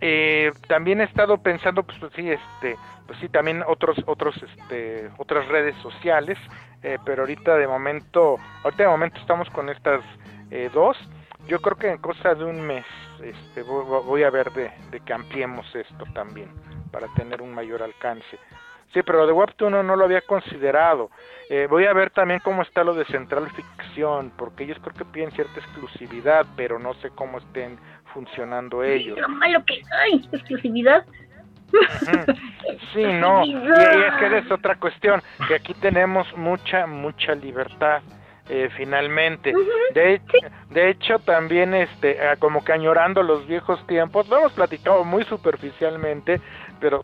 eh, 0.00 0.52
también 0.68 1.00
he 1.00 1.04
estado 1.04 1.38
pensando, 1.38 1.82
pues, 1.82 1.98
pues, 1.98 2.12
sí, 2.14 2.30
este, 2.30 2.76
pues 3.06 3.18
sí, 3.20 3.28
también 3.28 3.62
otros, 3.66 3.96
otros, 4.06 4.34
este, 4.42 5.08
otras 5.16 5.48
redes 5.48 5.74
sociales, 5.76 6.38
eh, 6.82 6.98
pero 7.04 7.22
ahorita 7.22 7.56
de 7.56 7.66
momento, 7.66 8.36
ahorita 8.62 8.82
de 8.82 8.88
momento 8.88 9.18
estamos 9.20 9.48
con 9.50 9.68
estas 9.70 10.02
eh, 10.50 10.70
dos. 10.74 10.96
Yo 11.46 11.60
creo 11.60 11.76
que 11.76 11.90
en 11.90 11.98
cosa 11.98 12.34
de 12.34 12.44
un 12.44 12.60
mes, 12.60 12.84
este, 13.22 13.62
voy, 13.62 13.84
voy 14.04 14.22
a 14.24 14.30
ver 14.30 14.50
de, 14.52 14.70
de 14.90 15.00
que 15.00 15.12
ampliemos 15.12 15.66
esto 15.74 16.04
también 16.12 16.50
para 16.90 17.06
tener 17.14 17.42
un 17.42 17.54
mayor 17.54 17.82
alcance. 17.82 18.38
Sí, 18.92 19.02
pero 19.02 19.26
de 19.26 19.32
Webtoon 19.32 19.72
no, 19.72 19.82
no 19.82 19.96
lo 19.96 20.04
había 20.04 20.22
considerado. 20.22 21.10
Eh, 21.50 21.66
voy 21.68 21.84
a 21.84 21.92
ver 21.92 22.10
también 22.10 22.40
cómo 22.40 22.62
está 22.62 22.82
lo 22.82 22.94
de 22.94 23.04
Central 23.06 23.48
Ficción, 23.50 24.32
porque 24.36 24.64
ellos 24.64 24.78
creo 24.80 24.94
que 24.94 25.04
piden 25.04 25.30
cierta 25.32 25.60
exclusividad, 25.60 26.46
pero 26.56 26.78
no 26.78 26.94
sé 26.94 27.10
cómo 27.10 27.38
estén 27.38 27.78
funcionando 28.14 28.82
ellos. 28.82 29.18
Lo 29.18 29.28
malo 29.28 29.62
que 29.66 29.82
hay, 30.00 30.26
exclusividad. 30.32 31.04
Sí, 32.94 33.02
no, 33.04 33.44
y, 33.44 33.52
y 33.52 33.56
es 33.56 34.14
que 34.18 34.38
es 34.38 34.50
otra 34.50 34.76
cuestión, 34.76 35.20
que 35.46 35.56
aquí 35.56 35.74
tenemos 35.74 36.26
mucha, 36.36 36.86
mucha 36.86 37.34
libertad. 37.34 38.02
Eh, 38.48 38.68
finalmente. 38.76 39.52
De, 39.92 40.20
de 40.70 40.88
hecho 40.90 41.18
también 41.18 41.74
este 41.74 42.20
ah, 42.24 42.36
como 42.38 42.64
que 42.64 42.72
añorando 42.72 43.22
los 43.24 43.44
viejos 43.46 43.84
tiempos 43.88 44.28
lo 44.28 44.38
hemos 44.38 44.52
platicado 44.52 45.02
muy 45.04 45.24
superficialmente 45.24 46.40
pero 46.78 47.02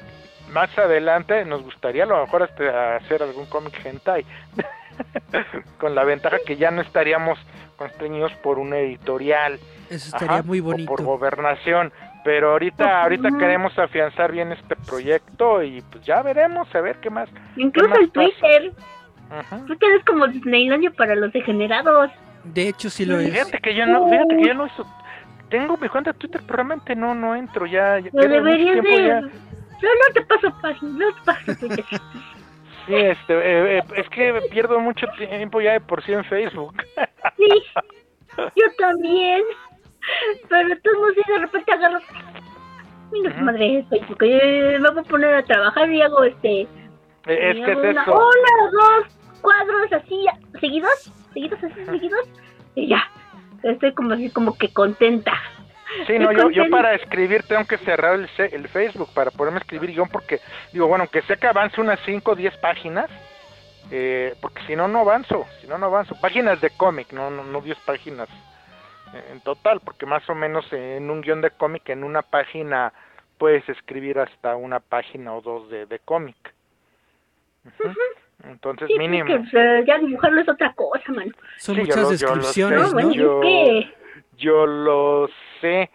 más 0.52 0.76
adelante 0.78 1.44
nos 1.44 1.62
gustaría 1.62 2.04
a 2.04 2.06
lo 2.06 2.20
mejor 2.20 2.44
hasta 2.44 2.94
hacer 2.94 3.24
algún 3.24 3.46
cómic 3.46 3.74
hentai 3.84 4.24
con 5.78 5.94
la 5.94 6.04
ventaja 6.04 6.36
que 6.46 6.56
ya 6.56 6.70
no 6.70 6.80
estaríamos 6.82 7.38
constreñidos 7.76 8.32
por 8.34 8.58
una 8.58 8.78
editorial 8.78 9.58
Eso 9.90 10.06
estaría 10.14 10.34
Ajá, 10.34 10.42
muy 10.44 10.60
o 10.60 10.64
bonito. 10.64 10.88
por 10.88 11.02
gobernación. 11.02 11.92
Pero 12.24 12.52
ahorita 12.52 13.02
ahorita 13.02 13.30
queremos 13.36 13.76
afianzar 13.76 14.30
bien 14.30 14.52
este 14.52 14.76
proyecto 14.76 15.60
y 15.64 15.80
pues 15.90 16.04
ya 16.04 16.22
veremos 16.22 16.72
a 16.72 16.80
ver 16.80 16.98
qué 17.00 17.10
más 17.10 17.28
Incluso 17.56 17.88
más 17.90 17.98
el 17.98 18.10
pasa? 18.10 18.30
Ajá. 19.32 19.64
Twitter 19.66 19.88
es 19.98 20.04
como 20.04 20.26
Disneylandia 20.28 20.90
para 20.90 21.14
los 21.14 21.32
degenerados. 21.32 22.10
De 22.44 22.68
hecho, 22.68 22.90
sí 22.90 23.04
lo 23.04 23.18
es. 23.18 23.30
Fíjate 23.30 23.58
que 23.58 23.74
yo 23.74 23.86
no, 23.86 24.08
fíjate 24.08 24.36
que 24.36 24.48
yo 24.48 24.54
no 24.54 24.64
uso, 24.64 24.86
tengo 25.48 25.76
mi 25.76 25.88
cuenta 25.88 26.12
de 26.12 26.18
Twitter, 26.18 26.40
pero 26.46 26.56
realmente 26.56 26.96
no, 26.96 27.14
no 27.14 27.36
entro 27.36 27.66
ya. 27.66 27.98
ya 27.98 28.10
Lo 28.12 28.28
deberías 28.28 28.80
tiempo 28.80 28.90
de... 28.90 29.06
ya. 29.06 29.20
No, 29.20 29.28
no 29.28 30.14
te 30.14 30.20
paso 30.22 30.60
página, 30.60 31.06
no 31.06 31.14
te 31.14 31.22
paso 31.24 31.56
Twitter. 31.56 31.84
Sí, 32.84 32.94
este, 32.96 33.32
eh, 33.34 33.78
eh, 33.78 33.82
es 33.94 34.08
que 34.08 34.42
pierdo 34.50 34.80
mucho 34.80 35.06
tiempo 35.16 35.60
ya 35.60 35.74
de 35.74 35.80
por 35.80 36.02
sí 36.04 36.12
en 36.12 36.24
Facebook. 36.24 36.74
Sí, 37.36 37.62
yo 38.36 38.64
también. 38.76 39.42
Pero 40.48 40.68
tú 40.82 40.90
no 41.00 41.08
sé, 41.14 41.32
de 41.32 41.38
repente 41.38 41.72
agarro. 41.72 42.00
Mira, 43.12 43.30
Ujú. 43.30 43.44
madre, 43.44 43.86
Facebook. 43.88 44.18
eh, 44.22 44.78
me 44.80 44.90
voy 44.90 44.98
a 44.98 45.02
poner 45.02 45.34
a 45.34 45.44
trabajar 45.44 45.90
y 45.92 46.02
hago 46.02 46.24
este. 46.24 46.62
Es 46.62 46.68
que 47.26 47.70
es 47.70 47.76
una, 47.76 48.02
eso. 48.02 48.12
Una, 48.12 48.70
dos 48.72 49.21
cuadros 49.42 49.92
así, 49.92 50.26
seguidos, 50.60 51.12
seguidos, 51.34 51.62
así, 51.62 51.84
seguidos. 51.84 52.28
Y 52.74 52.88
ya. 52.88 53.02
Estoy 53.62 53.92
como 53.92 54.14
así, 54.14 54.30
como 54.30 54.56
que 54.56 54.72
contenta. 54.72 55.32
Sí, 56.06 56.18
no, 56.18 56.32
yo, 56.32 56.50
yo 56.50 56.70
para 56.70 56.94
escribir 56.94 57.42
tengo 57.42 57.64
que 57.66 57.76
cerrar 57.78 58.14
el, 58.14 58.28
el 58.38 58.68
Facebook 58.68 59.10
para 59.14 59.30
poderme 59.30 59.58
escribir 59.60 59.90
guion 59.92 60.08
porque, 60.08 60.40
digo, 60.72 60.88
bueno, 60.88 61.06
que 61.08 61.22
sea 61.22 61.36
que 61.36 61.46
avance 61.46 61.80
unas 61.80 62.00
5 62.06 62.30
o 62.30 62.34
10 62.34 62.56
páginas, 62.56 63.10
eh, 63.90 64.34
porque 64.40 64.62
si 64.66 64.74
no, 64.74 64.88
no 64.88 65.00
avanzo, 65.00 65.44
si 65.60 65.66
no, 65.66 65.76
no 65.76 65.86
avanzo. 65.86 66.18
Páginas 66.20 66.60
de 66.60 66.70
cómic, 66.70 67.12
no, 67.12 67.30
no, 67.30 67.44
no 67.44 67.60
10 67.60 67.78
páginas 67.80 68.28
eh, 69.12 69.32
en 69.32 69.40
total, 69.42 69.80
porque 69.80 70.06
más 70.06 70.28
o 70.30 70.34
menos 70.34 70.64
en 70.72 71.10
un 71.10 71.20
guion 71.20 71.42
de 71.42 71.50
cómic, 71.50 71.88
en 71.90 72.04
una 72.04 72.22
página, 72.22 72.92
puedes 73.36 73.68
escribir 73.68 74.18
hasta 74.18 74.56
una 74.56 74.80
página 74.80 75.34
o 75.34 75.42
dos 75.42 75.68
de, 75.68 75.86
de 75.86 75.98
cómic. 75.98 76.54
Entonces, 78.44 78.88
Sí, 78.88 78.98
mínimo. 78.98 79.24
porque 79.28 79.48
pues, 79.50 79.86
ya 79.86 79.98
dibujarlo 79.98 80.40
es 80.40 80.48
otra 80.48 80.72
cosa, 80.74 81.12
man. 81.12 81.32
Son 81.58 81.74
Sí, 81.76 81.82
yo 81.82 81.86
muchas 81.86 81.96
lo- 81.96 82.02
yo 82.02 82.26
lo 82.28 82.34
descripciones, 82.34 82.92
No, 82.94 83.00
sé, 83.00 83.14
yo- 83.16 83.42
es 83.42 83.46
que... 83.46 83.94
Yo 84.38 84.66
lo 84.66 85.28
sé. 85.60 85.90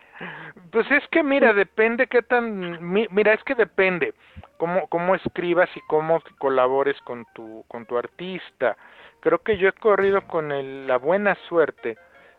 Pues 0.72 0.90
es 0.92 1.06
que 1.10 1.22
mira, 1.24 1.54
depende 1.54 2.08
qué 2.08 2.22
tan 2.22 2.82
mi- 2.92 3.08
mira, 3.12 3.34
es 3.34 3.44
que 3.44 3.56
depende 3.56 4.14
cómo 4.58 4.88
cómo 4.88 5.16
escribas 5.16 5.70
y 5.76 5.82
cómo 5.88 6.22
colabores 6.38 7.00
con 7.02 7.26
tu 7.34 7.66
con 7.68 7.86
tu 7.86 7.98
artista. 7.98 8.78
Creo 9.20 9.40
que 9.40 9.58
yo 9.58 9.68
he 9.68 9.74
corrido 9.74 10.22
con 10.28 10.52
el- 10.52 10.88
la 10.88 10.98
buena 10.98 11.36
suerte 11.50 11.98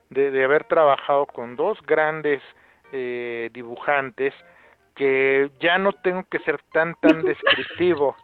de, 0.09 0.31
de 0.31 0.45
haber 0.45 0.65
trabajado 0.65 1.27
con 1.27 1.57
dos 1.57 1.79
grandes 1.83 2.43
eh, 2.93 3.51
dibujantes 3.53 4.33
que 4.95 5.51
ya 5.61 5.77
no 5.79 5.93
tengo 5.93 6.25
que 6.31 6.39
ser 6.41 6.61
tan 6.73 6.95
tan 7.01 7.23
descriptivo. 7.23 8.17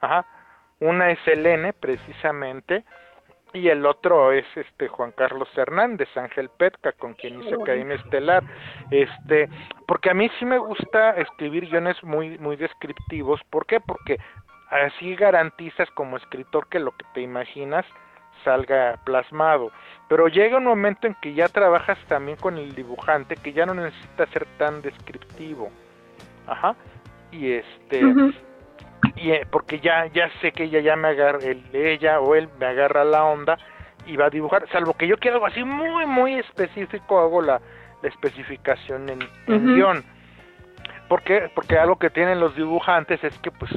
Ajá. 0.00 0.26
Una 0.80 1.10
es 1.10 1.18
Elene 1.26 1.72
precisamente 1.72 2.84
y 3.52 3.68
el 3.68 3.84
otro 3.84 4.32
es 4.32 4.46
este 4.54 4.88
Juan 4.88 5.12
Carlos 5.12 5.48
Hernández, 5.56 6.08
Ángel 6.16 6.48
Petka, 6.50 6.92
con 6.92 7.14
quien 7.14 7.42
hice 7.42 7.54
Academia 7.54 7.96
Estelar. 7.96 8.42
Este, 8.90 9.48
porque 9.86 10.10
a 10.10 10.14
mí 10.14 10.30
sí 10.38 10.44
me 10.44 10.58
gusta 10.58 11.10
escribir 11.12 11.68
guiones 11.68 12.02
muy 12.02 12.38
muy 12.38 12.56
descriptivos, 12.56 13.40
¿por 13.50 13.66
qué? 13.66 13.80
Porque 13.80 14.18
así 14.70 15.16
garantizas 15.16 15.90
como 15.90 16.16
escritor 16.16 16.68
que 16.68 16.78
lo 16.78 16.92
que 16.92 17.04
te 17.12 17.20
imaginas 17.20 17.84
salga 18.44 18.98
plasmado. 19.04 19.70
Pero 20.08 20.28
llega 20.28 20.58
un 20.58 20.64
momento 20.64 21.06
en 21.06 21.14
que 21.20 21.34
ya 21.34 21.48
trabajas 21.48 21.98
también 22.08 22.38
con 22.38 22.56
el 22.56 22.74
dibujante 22.74 23.36
que 23.36 23.52
ya 23.52 23.66
no 23.66 23.74
necesita 23.74 24.26
ser 24.26 24.46
tan 24.58 24.80
descriptivo. 24.82 25.70
Ajá. 26.46 26.74
Y 27.32 27.52
este. 27.52 28.00
Y 29.16 29.30
eh, 29.32 29.46
porque 29.50 29.80
ya 29.80 30.06
ya 30.06 30.30
sé 30.40 30.52
que 30.52 30.64
ella 30.64 30.80
ya 30.80 30.96
me 30.96 31.08
agarra 31.08 31.38
el, 31.42 31.64
ella 31.74 32.20
o 32.20 32.34
él 32.34 32.48
me 32.58 32.66
agarra 32.66 33.04
la 33.04 33.24
onda 33.24 33.58
y 34.06 34.16
va 34.16 34.26
a 34.26 34.30
dibujar 34.30 34.66
salvo 34.70 34.94
que 34.94 35.06
yo 35.06 35.16
quiero 35.18 35.36
algo 35.36 35.46
así 35.46 35.62
muy 35.64 36.06
muy 36.06 36.34
específico 36.34 37.20
hago 37.20 37.42
la, 37.42 37.60
la 38.02 38.08
especificación 38.08 39.08
en, 39.08 39.20
en 39.46 39.64
Ujú. 39.66 39.74
guion 39.74 40.04
porque 41.08 41.50
porque 41.54 41.78
algo 41.78 41.96
que 41.96 42.10
tienen 42.10 42.40
los 42.40 42.54
dibujantes 42.56 43.22
es 43.24 43.36
que 43.38 43.50
pues 43.50 43.70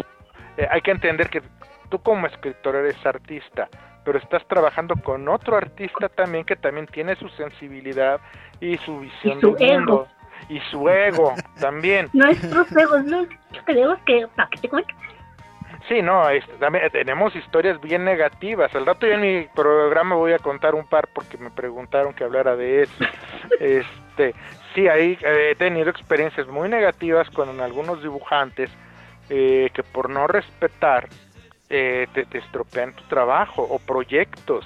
eh, 0.57 0.67
hay 0.69 0.81
que 0.81 0.91
entender 0.91 1.29
que 1.29 1.41
tú 1.89 1.99
como 1.99 2.27
escritor 2.27 2.75
eres 2.75 3.03
artista 3.05 3.69
pero 4.05 4.17
estás 4.17 4.45
trabajando 4.47 4.95
con 4.95 5.27
otro 5.29 5.55
artista 5.55 6.09
también 6.09 6.43
que 6.45 6.55
también 6.55 6.87
tiene 6.87 7.15
su 7.15 7.29
sensibilidad 7.29 8.19
y 8.59 8.77
su 8.79 8.99
visión 8.99 9.39
su 9.41 9.55
del 9.55 9.77
mundo 9.77 9.93
ego. 9.93 10.07
y 10.49 10.59
su 10.71 10.89
ego 10.89 11.33
también 11.59 12.09
Nuestros 12.13 12.67
juegos, 12.69 13.03
no 13.05 13.25
creemos 13.65 13.97
que 14.05 14.27
para 14.35 14.49
que 14.49 14.57
te 14.59 14.69
cuente. 14.69 14.93
Sí, 15.87 16.01
no, 16.01 16.23
también 16.59 16.89
tenemos 16.91 17.35
historias 17.35 17.79
bien 17.81 18.05
negativas. 18.05 18.73
Al 18.73 18.85
rato 18.85 19.05
yo 19.05 19.13
en 19.13 19.21
mi 19.21 19.47
programa 19.53 20.15
voy 20.15 20.31
a 20.33 20.39
contar 20.39 20.75
un 20.75 20.87
par 20.87 21.09
porque 21.13 21.37
me 21.37 21.51
preguntaron 21.51 22.13
que 22.13 22.23
hablara 22.23 22.55
de 22.55 22.83
eso. 22.83 22.93
Este, 23.59 24.33
sí, 24.73 24.87
ahí 24.87 25.17
eh, 25.21 25.49
he 25.51 25.55
tenido 25.55 25.89
experiencias 25.89 26.47
muy 26.47 26.69
negativas 26.69 27.29
con 27.29 27.59
algunos 27.59 28.01
dibujantes 28.01 28.69
eh, 29.29 29.69
que 29.73 29.83
por 29.83 30.09
no 30.09 30.27
respetar 30.27 31.07
eh, 31.69 32.07
te, 32.13 32.25
te 32.25 32.37
estropean 32.39 32.93
tu 32.93 33.03
trabajo 33.03 33.61
o 33.63 33.79
proyectos. 33.79 34.65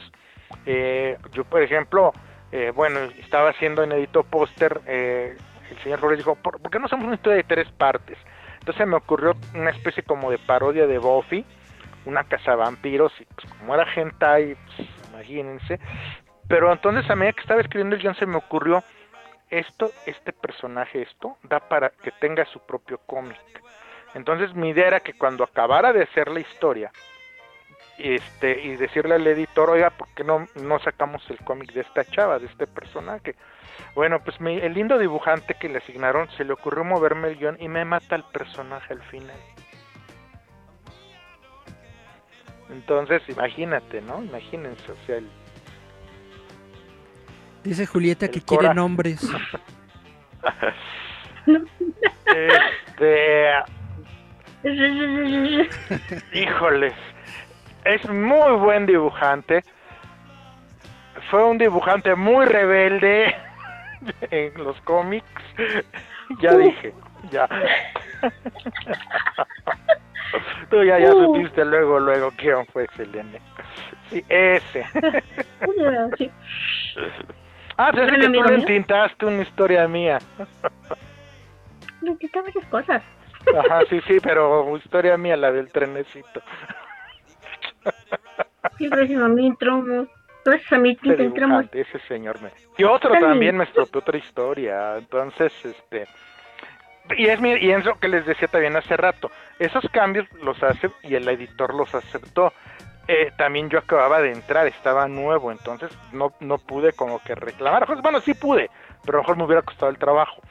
Eh, 0.66 1.18
yo, 1.34 1.44
por 1.44 1.62
ejemplo, 1.62 2.14
eh, 2.52 2.72
bueno, 2.74 3.00
estaba 3.20 3.50
haciendo 3.50 3.84
en 3.84 3.92
Edito 3.92 4.24
Póster, 4.24 4.82
eh, 4.86 5.38
el 5.72 5.78
señor 5.84 6.00
Flores 6.00 6.18
dijo, 6.18 6.36
¿por, 6.36 6.62
por 6.62 6.72
qué 6.72 6.80
no 6.80 6.86
hacemos 6.86 7.06
una 7.06 7.16
historia 7.16 7.38
de 7.38 7.44
tres 7.44 7.72
partes? 7.72 8.18
Entonces 8.68 8.86
me 8.86 8.98
ocurrió 8.98 9.34
una 9.56 9.70
especie 9.70 10.04
como 10.04 10.30
de 10.30 10.40
parodia 10.40 10.88
de 10.88 10.98
Buffy, 10.98 11.46
una 12.04 12.26
casa 12.26 12.54
vampiros, 12.54 13.14
y 13.18 13.24
pues 13.24 13.54
como 13.54 13.74
era 13.74 13.88
hentai, 13.96 14.56
pues, 14.56 14.90
imagínense. 15.10 15.80
Pero 16.50 16.74
entonces 16.74 17.10
a 17.10 17.16
medida 17.16 17.32
que 17.32 17.44
estaba 17.44 17.62
escribiendo 17.62 17.96
el 17.96 18.02
guion 18.02 18.16
se 18.16 18.26
me 18.26 18.36
ocurrió, 18.36 18.84
esto, 19.50 19.90
este 20.06 20.34
personaje, 20.34 21.04
esto, 21.04 21.38
da 21.44 21.62
para 21.62 21.92
que 21.92 22.12
tenga 22.12 22.44
su 22.44 22.60
propio 22.60 22.98
cómic. 23.06 23.40
Entonces 24.16 24.54
mi 24.54 24.72
idea 24.72 24.88
era 24.88 25.00
que 25.00 25.14
cuando 25.14 25.46
acabara 25.46 25.94
de 25.94 26.04
hacer 26.04 26.28
la 26.28 26.42
historia, 26.42 26.92
este, 27.98 28.64
y 28.64 28.76
decirle 28.76 29.16
al 29.16 29.28
editor, 29.28 29.70
oiga, 29.70 29.92
¿por 29.92 30.10
qué 30.10 30.26
no, 30.26 30.46
no 30.56 30.80
sacamos 30.80 31.24
el 31.30 31.38
cómic 31.38 31.72
de 31.72 31.82
esta 31.82 32.04
chava, 32.04 32.38
de 32.38 32.48
este 32.48 32.68
personaje? 32.68 33.34
Bueno, 33.96 34.20
pues 34.24 34.40
mi, 34.40 34.58
el 34.58 34.74
lindo 34.74 34.98
dibujante 34.98 35.56
que 35.56 35.70
le 35.70 35.80
asignaron 35.80 36.30
se 36.38 36.44
le 36.44 36.54
ocurrió 36.54 36.84
moverme 36.84 37.30
el 37.30 37.38
guion 37.38 37.58
y 37.60 37.68
me 37.68 37.86
mata 37.86 38.16
el 38.16 38.24
personaje 38.24 38.94
al 38.94 39.02
final. 39.04 39.38
Entonces, 42.70 43.22
imagínate, 43.30 44.02
¿no? 44.02 44.22
Imagínense, 44.22 44.92
o 44.92 44.96
sea, 45.06 45.18
el, 45.18 45.30
Dice 47.64 47.86
Julieta 47.86 48.28
El 48.28 48.32
que 48.32 48.42
quiere 48.42 48.64
Cora. 48.64 48.74
nombres. 48.74 49.30
este, 52.26 53.52
híjoles, 56.34 56.94
es 57.84 58.10
muy 58.10 58.52
buen 58.58 58.86
dibujante. 58.86 59.64
Fue 61.30 61.44
un 61.44 61.58
dibujante 61.58 62.16
muy 62.16 62.46
rebelde 62.46 63.36
en 64.32 64.64
los 64.64 64.80
cómics. 64.82 65.28
ya 66.42 66.56
dije, 66.58 66.94
ya. 67.32 67.48
Tú 70.70 70.84
ya, 70.84 71.00
ya 71.00 71.14
Uh. 71.14 71.34
supiste 71.34 71.64
luego, 71.64 72.00
luego 72.00 72.32
quién 72.38 72.66
fue 72.68 72.88
Selene. 72.98 73.40
Sí, 74.10 74.24
ese. 74.28 74.86
Sí. 76.18 76.32
ah, 77.78 77.92
pues 77.92 78.08
es 78.08 78.14
¿Un 78.14 78.20
que 78.22 78.28
tú 78.38 78.44
le 78.44 78.56
entintaste 78.56 79.26
una 79.26 79.42
historia 79.44 79.88
mía. 79.88 80.20
Necesita 82.02 82.42
varias 82.42 82.66
cosas. 82.66 83.04
Ajá, 83.58 83.82
sí, 83.90 84.02
sí, 84.08 84.18
pero 84.22 84.76
historia 84.76 85.18
mía, 85.18 85.38
la 85.38 85.52
del 85.52 85.72
trenecito. 85.72 86.42
Sí, 88.78 88.90
gracias 88.90 89.22
a 89.22 89.28
mí 89.30 89.48
Gracias 90.48 90.72
a 90.72 90.78
mí 90.78 90.98
dibujante, 91.02 91.82
ese 91.82 92.00
señor 92.08 92.42
me... 92.42 92.50
Y 92.78 92.86
otro 92.86 93.12
también 93.20 93.58
me 93.58 93.66
estropeó 93.66 94.00
otra 94.00 94.18
historia, 94.18 94.96
entonces, 94.98 95.52
este... 95.66 96.08
Y 97.18 97.28
es, 97.28 97.42
mi, 97.42 97.52
y 97.52 97.72
es 97.72 97.84
lo 97.84 98.00
que 98.00 98.08
les 98.08 98.26
decía 98.26 98.48
también 98.48 98.78
hace 98.78 98.96
rato, 98.96 99.30
esos 99.60 99.86
cambios 99.92 100.26
los 100.42 100.64
hace 100.64 100.90
y 101.04 101.16
el 101.16 101.28
editor 101.28 101.74
los 101.74 101.94
aceptó. 101.94 102.54
Eh, 103.10 103.34
también 103.38 103.70
yo 103.70 103.80
acababa 103.80 104.22
de 104.22 104.32
entrar, 104.32 104.68
estaba 104.68 105.10
nuevo, 105.10 105.52
entonces 105.52 105.92
no, 106.14 106.32
no 106.40 106.60
pude 106.60 106.94
como 106.94 107.20
que 107.20 107.36
reclamar. 107.36 107.86
Pues, 107.86 108.02
bueno, 108.02 108.22
sí 108.22 108.34
pude, 108.34 108.70
pero 109.04 109.18
a 109.18 109.20
lo 109.20 109.24
mejor 109.24 109.38
me 109.38 109.44
hubiera 109.44 109.62
costado 109.64 109.92
el 109.92 109.98
trabajo. 109.98 110.42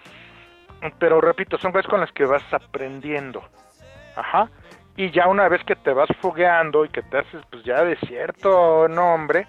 Pero 0.98 1.22
repito, 1.22 1.56
son 1.56 1.72
cosas 1.72 1.88
con 1.88 2.00
las 2.00 2.12
que 2.12 2.26
vas 2.26 2.44
aprendiendo. 2.52 3.42
Ajá. 4.14 4.50
Y 4.94 5.10
ya 5.10 5.26
una 5.26 5.48
vez 5.48 5.64
que 5.64 5.74
te 5.74 5.94
vas 5.94 6.08
fogueando 6.20 6.84
y 6.84 6.90
que 6.90 7.02
te 7.02 7.16
haces 7.16 7.40
pues 7.50 7.64
ya 7.64 7.82
de 7.82 7.96
cierto 7.96 8.88
nombre, 8.88 9.46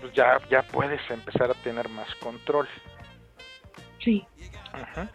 pues 0.00 0.12
ya, 0.12 0.38
ya 0.50 0.62
puedes 0.62 1.00
empezar 1.10 1.50
a 1.50 1.54
tener 1.54 1.88
más 1.88 2.12
control. 2.16 2.66
Sí. 4.00 4.26
Ajá. 4.72 5.08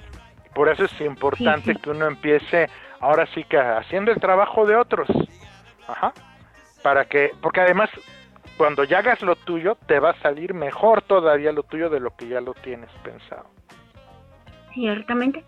Por 0.54 0.70
eso 0.70 0.86
es 0.86 1.02
importante 1.02 1.72
Sí, 1.72 1.74
sí. 1.74 1.82
que 1.82 1.90
uno 1.90 2.06
empiece 2.06 2.70
ahora 3.00 3.26
sí 3.34 3.44
que 3.46 3.58
haciendo 3.58 4.12
el 4.12 4.20
trabajo 4.20 4.66
de 4.66 4.76
otros. 4.76 5.08
Ajá. 5.88 6.14
Para 6.82 7.06
que, 7.06 7.32
porque 7.42 7.62
además 7.62 7.90
cuando 8.58 8.84
ya 8.84 9.00
hagas 9.00 9.22
lo 9.22 9.36
tuyo, 9.36 9.76
te 9.88 10.00
va 10.00 10.12
a 10.12 10.20
salir 10.22 10.54
mejor 10.54 11.02
todavía 11.02 11.52
lo 11.52 11.64
tuyo 11.64 11.90
de 11.90 12.00
lo 12.00 12.16
que 12.16 12.28
ya 12.28 12.40
lo 12.42 12.54
tienes 12.54 12.90
pensado. 13.04 13.46
Ciertamente. 14.74 15.44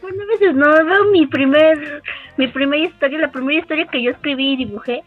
Bueno, 0.00 0.22
a 0.22 0.26
veces 0.26 0.54
no 0.54 0.70
veo 0.84 1.04
mi 1.10 1.26
primer, 1.26 2.02
mi 2.36 2.48
primera 2.48 2.84
historia, 2.84 3.18
la 3.18 3.30
primera 3.32 3.58
historia 3.60 3.86
que 3.86 4.02
yo 4.02 4.10
escribí 4.12 4.52
y 4.52 4.56
dibujé. 4.56 5.02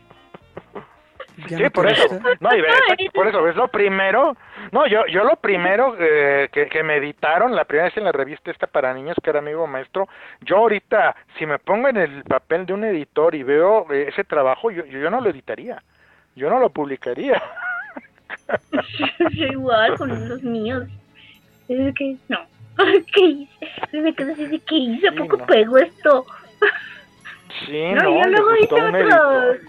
¿Ya 1.48 1.58
Sí, 1.58 1.64
no 1.64 1.72
por 1.72 1.88
eso. 1.90 2.20
No, 2.40 2.56
y 2.56 2.60
exacto, 2.60 3.04
por 3.14 3.28
eso 3.28 3.48
es 3.48 3.56
lo 3.56 3.68
primero. 3.68 4.36
No, 4.72 4.86
yo 4.88 5.06
yo 5.08 5.24
lo 5.24 5.36
primero 5.38 5.96
eh, 6.00 6.50
que, 6.52 6.68
que 6.68 6.84
me 6.84 6.98
editaron, 6.98 7.56
la 7.56 7.66
primera 7.66 7.86
vez 7.90 7.98
en 7.98 8.04
la 8.04 8.12
revista 8.12 8.52
esta 8.52 8.68
para 8.68 8.94
niños 8.94 9.16
que 9.24 9.30
era 9.30 9.40
amigo 9.40 9.66
maestro, 9.68 10.08
yo 10.42 10.58
ahorita, 10.58 11.16
si 11.38 11.46
me 11.46 11.60
pongo 11.60 11.88
en 11.88 11.98
el 11.98 12.24
papel 12.24 12.66
de 12.66 12.74
un 12.74 12.84
editor 12.84 13.36
y 13.36 13.44
veo 13.44 13.86
eh, 13.92 14.08
ese 14.10 14.24
trabajo, 14.24 14.72
yo, 14.72 14.86
yo 14.86 15.10
no 15.10 15.22
lo 15.22 15.30
editaría. 15.30 15.82
Yo 16.36 16.50
no 16.50 16.60
lo 16.60 16.70
publicaría. 16.70 17.42
Yo 19.32 19.46
igual 19.48 19.98
con 19.98 20.30
los 20.30 20.42
míos. 20.44 20.84
Es 21.68 21.94
que, 21.96 22.16
no. 22.30 22.40
¿Qué 23.14 23.22
hice? 23.22 24.02
Me 24.02 24.14
quedé 24.14 24.34
así 24.34 24.46
de, 24.48 24.60
¿qué 24.60 24.76
hice? 24.76 25.08
¿A 25.08 25.12
Sí, 25.12 25.18
poco 25.18 25.38
no. 25.38 25.46
pego 25.46 25.78
esto? 25.78 26.26
Sí, 27.66 27.92
No, 27.94 28.04
no, 28.04 28.10
yo 28.20 28.24
le 28.26 28.30
luego 28.32 28.50
gustó 28.60 28.76
hice 28.78 28.86
un 28.88 28.96
otro. 28.96 29.00
editor. 29.00 29.60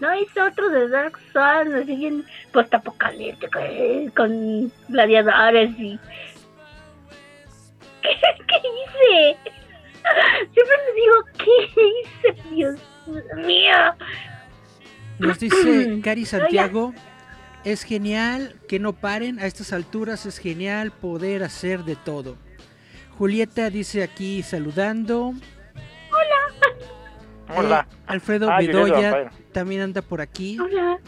No, 0.00 0.14
hice 0.18 0.40
otro 0.40 0.70
de 0.70 0.88
Dark 0.88 1.18
Souls, 1.32 1.74
así 1.74 1.94
bien 1.94 2.24
postapocalíptico, 2.52 3.58
eh, 3.58 4.10
con 4.16 4.72
gladiadores 4.88 5.70
y... 5.78 5.98
¿Qué, 8.02 8.08
qué 8.48 8.56
hice? 8.56 9.36
Siempre 10.52 10.76
me 10.86 10.92
digo, 11.00 11.14
¿qué 11.38 12.32
hice? 12.32 12.48
Dios 12.54 12.80
mío. 13.36 13.76
Nos 15.18 15.38
dice 15.38 16.00
Cari. 16.04 16.24
Santiago, 16.24 16.94
es 17.64 17.82
genial 17.82 18.56
que 18.68 18.78
no 18.78 18.94
paren, 18.94 19.38
a 19.38 19.46
estas 19.46 19.72
alturas 19.72 20.24
es 20.24 20.38
genial 20.38 20.92
poder 20.92 21.42
hacer 21.42 21.84
de 21.84 21.96
todo. 21.96 22.36
Julieta 23.18 23.68
dice 23.68 24.02
aquí 24.02 24.42
saludando. 24.42 25.34
Hola. 27.56 27.86
Eh, 27.90 27.96
Alfredo 28.06 28.50
Ah, 28.50 28.58
Bedoya 28.58 29.30
también 29.52 29.82
anda 29.82 30.02
por 30.02 30.20
aquí. 30.20 30.58
Hola. 30.58 30.98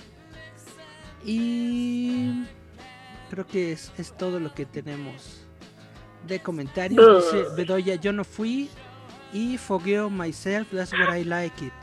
Y 1.24 2.44
creo 3.30 3.46
que 3.46 3.72
es, 3.72 3.92
es 3.98 4.16
todo 4.16 4.40
lo 4.40 4.52
que 4.54 4.66
tenemos 4.66 5.46
de 6.26 6.40
comentarios. 6.40 7.32
Dice 7.32 7.44
Bedoya, 7.56 7.94
yo 7.96 8.12
no 8.12 8.24
fui 8.24 8.68
y 9.32 9.56
fogueo 9.58 10.10
myself, 10.10 10.68
that's 10.72 10.92
what 10.92 11.16
I 11.16 11.24
like 11.24 11.64
it. 11.64 11.72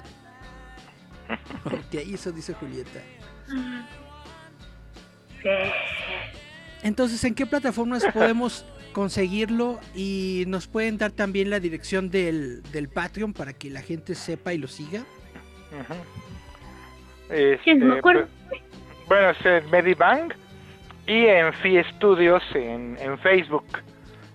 Ok, 1.66 1.94
eso 1.94 2.32
dice 2.32 2.54
Julieta. 2.56 3.02
Sí. 5.44 5.50
Entonces, 6.82 7.24
¿en 7.24 7.36
qué 7.36 7.46
plataformas 7.46 8.04
podemos 8.14 8.66
conseguirlo? 8.94 9.80
Y 9.96 10.44
nos 10.48 10.68
pueden 10.68 10.98
dar 10.98 11.12
también 11.12 11.50
la 11.50 11.60
dirección 11.60 12.10
del, 12.10 12.62
del 12.72 12.90
Patreon 12.90 13.34
para 13.34 13.54
que 13.54 13.70
la 13.70 13.82
gente 13.82 14.16
sepa 14.16 14.54
y 14.54 14.58
lo 14.58 14.68
siga. 14.68 15.04
Este, 17.30 17.60
Sí, 17.64 17.76
me 17.76 17.98
acuerdo. 17.98 18.28
pues, 18.50 18.62
bueno, 19.08 19.30
es 19.30 19.46
en 19.46 19.70
Medibang 19.70 20.34
y 21.08 21.26
en 21.26 21.54
Fi 21.54 21.82
Studios 21.96 22.44
en, 22.54 22.98
en 23.00 23.18
Facebook. 23.20 23.66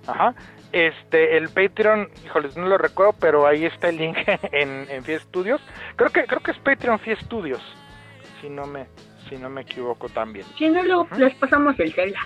Ajá. 0.07 0.35
Este, 0.73 1.37
el 1.37 1.49
Patreon, 1.51 2.09
híjoles, 2.25 2.57
no 2.57 2.67
lo 2.67 2.77
recuerdo, 2.79 3.15
pero 3.21 3.47
ahí 3.47 3.65
está 3.65 3.89
el 3.91 3.97
link 3.99 4.17
en, 4.53 4.87
en 4.91 5.05
Fi 5.05 5.19
Studios. 5.21 5.61
Creo 5.97 6.11
que 6.11 6.25
creo 6.25 6.41
que 6.41 6.51
es 6.51 6.59
Patreon 6.59 6.99
Fi 6.99 7.15
Studios, 7.17 7.63
si 8.41 8.49
no 8.49 8.67
me 8.67 8.87
si 9.29 9.37
no 9.37 9.49
me 9.49 9.63
equivoco 9.63 10.09
también. 10.09 10.45
Si 10.59 10.69
no, 10.69 10.83
luego 10.83 11.09
les 11.17 11.35
pasamos 11.37 11.79
el 11.81 11.93
Zelda. 11.95 12.21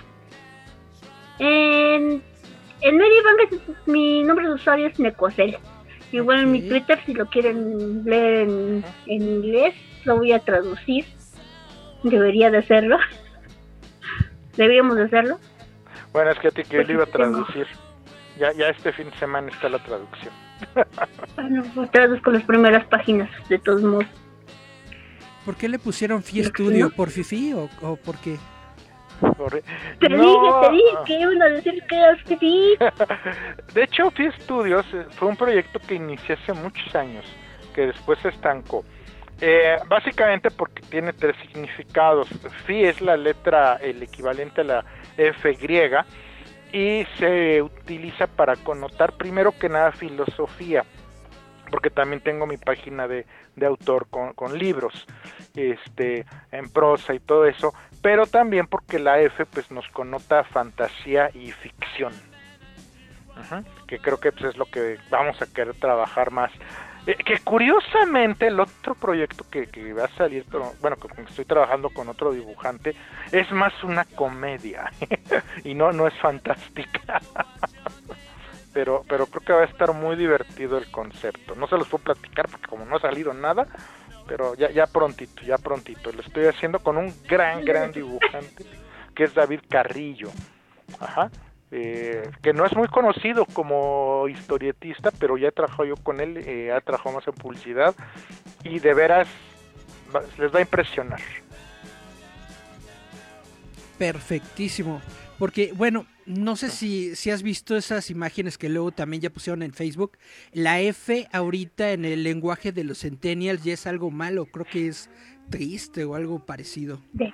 En, 1.39 2.21
en 2.81 2.97
Medibank 2.97 3.39
es- 3.51 3.87
mi 3.87 4.23
nombre 4.23 4.47
de 4.47 4.53
usuario 4.53 4.87
es 4.87 4.99
Necocel. 4.99 5.57
Igual 6.11 6.39
en 6.41 6.51
mi. 6.51 6.61
Twitter, 6.67 6.99
si 7.05 7.13
lo 7.13 7.27
quieren 7.27 8.03
leer 8.03 8.47
en, 8.49 8.83
en 9.07 9.21
inglés, 9.21 9.75
lo 10.05 10.17
voy 10.17 10.31
a 10.33 10.39
traducir. 10.39 11.05
Debería 12.03 12.49
de 12.49 12.57
hacerlo. 12.59 12.97
Deberíamos 14.57 14.97
de 14.97 15.03
hacerlo. 15.03 15.37
Bueno, 16.11 16.31
es 16.31 16.39
que 16.39 16.47
a 16.47 16.51
ti 16.51 16.63
que 16.63 16.77
yo 16.77 16.83
lo 16.83 16.93
iba 16.93 17.03
a 17.03 17.07
traducir. 17.07 17.67
Ya, 18.39 18.51
ya 18.53 18.69
este 18.69 18.91
fin 18.93 19.09
de 19.09 19.17
semana 19.17 19.49
está 19.51 19.69
la 19.69 19.79
traducción. 19.83 20.33
Bueno, 21.35 21.63
pues 21.73 21.89
traduzco 21.91 22.31
las 22.31 22.43
primeras 22.43 22.85
páginas, 22.87 23.29
de 23.47 23.59
todos 23.59 23.81
modos. 23.81 24.05
¿Por 25.45 25.55
qué 25.55 25.69
le 25.69 25.79
pusieron 25.79 26.21
Fi 26.21 26.41
Creo 26.41 26.43
que 26.51 26.63
Studio? 26.63 26.85
no. 26.87 26.91
¿Por 26.91 27.09
Fifi 27.11 27.53
o, 27.53 27.69
o 27.81 27.95
por 27.95 28.17
qué? 28.17 28.37
Corre- 29.37 29.63
Te 29.99 30.09
No, 30.09 30.23
dije, 30.23 30.53
te 30.61 30.69
dije 30.71 30.97
que 31.05 31.19
iban 31.19 31.41
a 31.41 31.45
decir 31.49 31.83
que 31.87 32.37
sí. 32.39 32.77
De 33.73 33.83
hecho, 33.83 34.11
Fi 34.11 34.31
Studios 34.41 34.85
eh, 34.93 35.05
fue 35.11 35.27
un 35.27 35.35
proyecto 35.35 35.79
que 35.79 35.95
inicié 35.95 36.35
hace 36.35 36.53
muchos 36.53 36.93
años, 36.95 37.25
que 37.73 37.87
después 37.87 38.19
se 38.19 38.29
estancó. 38.29 38.83
Eh, 39.41 39.77
básicamente 39.87 40.51
porque 40.51 40.81
tiene 40.89 41.13
tres 41.13 41.35
significados. 41.41 42.27
Fi 42.65 42.85
es 42.85 43.01
la 43.01 43.15
letra, 43.17 43.75
el 43.81 44.03
equivalente 44.03 44.61
a 44.61 44.63
la 44.65 44.85
F 45.17 45.53
griega, 45.53 46.05
y 46.73 47.05
se 47.17 47.61
utiliza 47.61 48.27
para 48.27 48.55
connotar 48.57 49.13
primero 49.13 49.51
que 49.57 49.69
nada 49.69 49.91
filosofía, 49.91 50.83
porque 51.71 51.89
también 51.89 52.21
tengo 52.21 52.45
mi 52.45 52.57
página 52.57 53.07
de, 53.07 53.25
de 53.55 53.65
autor 53.65 54.07
con, 54.09 54.33
con 54.33 54.57
libros, 54.57 55.07
este, 55.55 56.25
en 56.51 56.69
prosa 56.69 57.13
y 57.13 57.19
todo 57.19 57.45
eso, 57.45 57.73
pero 58.01 58.25
también 58.27 58.67
porque 58.67 58.99
la 58.99 59.19
F 59.19 59.45
pues 59.45 59.71
nos 59.71 59.87
connota 59.89 60.43
fantasía 60.43 61.29
y 61.33 61.51
ficción. 61.51 62.13
Que 63.87 63.99
creo 63.99 64.19
que 64.19 64.31
pues, 64.31 64.45
es 64.45 64.57
lo 64.57 64.65
que 64.65 64.97
vamos 65.09 65.41
a 65.41 65.45
querer 65.45 65.73
trabajar 65.75 66.29
más. 66.29 66.51
Eh, 67.07 67.15
que 67.15 67.39
curiosamente 67.39 68.47
el 68.47 68.59
otro 68.59 68.93
proyecto 68.95 69.45
que, 69.49 69.67
que 69.67 69.93
va 69.93 70.05
a 70.05 70.09
salir, 70.09 70.45
pero, 70.51 70.73
bueno, 70.81 70.97
que 70.97 71.07
que 71.07 71.21
estoy 71.21 71.45
trabajando 71.45 71.89
con 71.89 72.09
otro 72.09 72.33
dibujante, 72.33 72.95
es 73.31 73.49
más 73.51 73.73
una 73.83 74.03
comedia 74.03 74.91
y 75.63 75.73
no, 75.73 75.91
no 75.93 76.07
es 76.07 76.13
fantástica. 76.19 77.21
pero, 78.73 79.03
pero 79.07 79.25
creo 79.27 79.41
que 79.41 79.53
va 79.53 79.61
a 79.61 79.65
estar 79.65 79.93
muy 79.93 80.15
divertido 80.15 80.77
el 80.77 80.91
concepto. 80.91 81.55
No 81.55 81.67
se 81.67 81.77
los 81.77 81.87
puedo 81.87 82.03
platicar 82.03 82.47
porque 82.49 82.67
como 82.67 82.85
no 82.85 82.97
ha 82.97 83.01
salido 83.01 83.33
nada, 83.33 83.67
pero 84.29 84.53
ya, 84.53 84.69
ya 84.69 84.85
prontito, 84.85 85.41
ya 85.41 85.57
prontito. 85.57 86.11
Lo 86.11 86.21
estoy 86.21 86.45
haciendo 86.45 86.79
con 86.79 86.97
un 86.97 87.11
gran, 87.27 87.65
gran 87.65 87.91
dibujante 87.91 88.63
que 89.15 89.23
es 89.23 89.33
David 89.33 89.61
Carrillo. 89.67 90.29
Ajá. 90.99 91.31
Eh, 91.71 92.29
que 92.41 92.53
no 92.53 92.65
es 92.65 92.75
muy 92.75 92.87
conocido 92.87 93.45
como 93.45 94.27
historietista, 94.27 95.11
pero 95.19 95.37
ya 95.37 95.49
he 95.49 95.51
trabajado 95.51 95.85
yo 95.85 95.95
con 95.97 96.19
él, 96.19 96.37
eh, 96.37 96.71
ha 96.71 96.79
trabajado 96.81 97.15
más 97.15 97.27
en 97.27 97.33
publicidad 97.33 97.93
y 98.63 98.79
de 98.79 98.93
veras 98.93 99.27
les 100.37 100.53
va 100.53 100.59
a 100.59 100.61
impresionar. 100.61 101.19
Perfectísimo. 103.97 105.01
Porque, 105.37 105.71
bueno, 105.75 106.05
no 106.29 106.55
sé 106.55 106.69
si, 106.69 107.15
si 107.15 107.31
has 107.31 107.41
visto 107.41 107.75
esas 107.75 108.11
imágenes 108.11 108.57
que 108.57 108.69
luego 108.69 108.91
también 108.91 109.21
ya 109.21 109.29
pusieron 109.31 109.63
en 109.63 109.73
Facebook. 109.73 110.17
La 110.53 110.79
F 110.79 111.27
ahorita 111.33 111.91
en 111.91 112.05
el 112.05 112.23
lenguaje 112.23 112.71
de 112.71 112.83
los 112.83 112.99
centennials 112.99 113.63
ya 113.63 113.73
es 113.73 113.87
algo 113.87 114.11
malo. 114.11 114.45
Creo 114.45 114.65
que 114.65 114.87
es 114.87 115.09
triste 115.49 116.05
o 116.05 116.15
algo 116.15 116.45
parecido. 116.45 116.99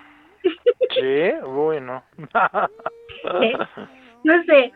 Sí, 0.97 1.27
bueno. 1.45 2.01
Eh, 2.21 3.57
No 4.23 4.43
sé, 4.45 4.71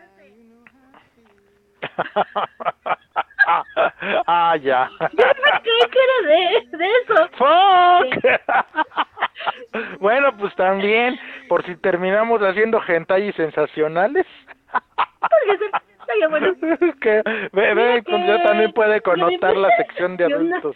ah, 4.28 4.58
ya. 4.58 4.90
yo 5.00 5.08
no 5.26 5.62
creí 5.64 5.90
que 5.92 6.00
era 6.04 6.18
de, 6.28 6.78
de 6.78 6.88
eso. 7.04 7.18
Fuck. 7.38 8.10
bueno, 10.00 10.36
pues 10.38 10.56
también, 10.56 11.18
por 11.48 11.66
si 11.66 11.76
terminamos 11.78 12.42
haciendo 12.42 12.82
hentai 12.86 13.32
sensacionales. 13.34 14.26
Bueno, 16.30 16.54
que 17.02 17.22
ve, 17.54 17.74
ve, 17.74 18.04
pues 18.04 18.28
ya 18.28 18.42
también 18.44 18.72
puede 18.74 19.00
connotar 19.02 19.56
la 19.56 19.70
sección 19.78 20.18
de 20.18 20.26
adultos. 20.26 20.76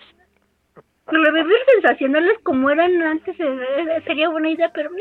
revivir 1.07 1.57
sensacionales 1.73 2.37
como 2.43 2.69
eran 2.69 3.01
antes 3.01 3.39
eh, 3.39 3.59
eh, 3.79 4.01
sería 4.05 4.29
buena 4.29 4.49
idea, 4.49 4.71
pero. 4.73 4.89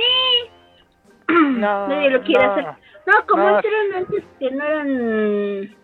No, 1.28 1.86
nadie 1.88 2.10
lo 2.10 2.22
quiere 2.22 2.44
no. 2.44 2.52
hacer. 2.52 2.64
No, 3.06 3.26
como 3.26 3.42
No. 3.42 3.56
antes 3.56 3.72
eran 3.72 4.02
antes 4.02 4.24
que 4.38 4.50
no 4.50 4.64
eran 4.64 5.76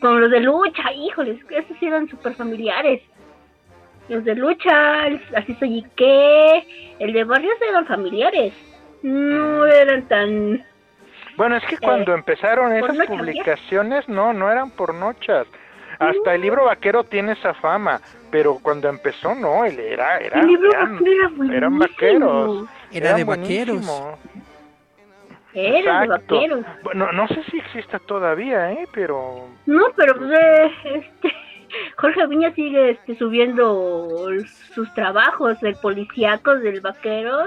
como 0.00 0.14
los 0.14 0.30
de 0.30 0.40
lucha, 0.40 0.92
híjoles, 0.92 1.38
esos 1.50 1.82
eran 1.82 2.08
super 2.08 2.34
familiares. 2.34 3.02
Los 4.10 4.24
de 4.24 4.34
lucha, 4.34 5.04
así 5.36 5.54
soy 5.60 5.78
y 5.78 5.82
qué, 5.94 6.66
el 6.98 7.12
de 7.12 7.22
barrios 7.22 7.54
eran 7.62 7.86
familiares. 7.86 8.52
No 9.04 9.64
eran 9.66 10.02
tan 10.08 10.64
Bueno, 11.36 11.56
es 11.56 11.64
que 11.66 11.78
cuando 11.78 12.12
empezaron 12.12 12.74
esas 12.74 13.06
publicaciones, 13.06 14.08
no, 14.08 14.32
no 14.32 14.50
eran 14.50 14.72
por 14.72 14.92
nochas. 14.92 15.46
Hasta 16.00 16.34
el 16.34 16.40
libro 16.40 16.64
vaquero 16.64 17.04
tiene 17.04 17.32
esa 17.32 17.54
fama, 17.54 18.00
pero 18.32 18.58
cuando 18.60 18.88
empezó, 18.88 19.32
no, 19.36 19.64
él 19.64 19.78
era, 19.78 20.18
era, 20.18 20.40
El 20.40 20.46
libro 20.48 20.70
eran, 20.72 20.98
vaquero 20.98 21.44
era 21.44 21.56
eran 21.56 21.78
vaqueros. 21.78 22.68
Era 22.90 23.06
eran 23.06 23.16
de 23.16 23.24
vaqueros. 23.24 23.86
Era 25.54 26.00
de 26.00 26.08
vaqueros. 26.08 26.66
Bueno, 26.82 27.12
no 27.12 27.28
sé 27.28 27.44
si 27.48 27.58
exista 27.58 28.00
todavía, 28.00 28.72
¿eh? 28.72 28.88
Pero... 28.92 29.46
No, 29.66 29.84
pero 29.94 30.16
pues, 30.16 30.30
eh, 30.32 30.72
este, 30.84 31.32
Jorge 31.96 32.26
Viña 32.26 32.52
sigue 32.54 32.90
este, 32.90 33.16
subiendo 33.16 34.28
sus 34.74 34.92
trabajos 34.94 35.60
del 35.60 35.76
policíacos, 35.76 36.62
del 36.62 36.80
vaquero. 36.80 37.46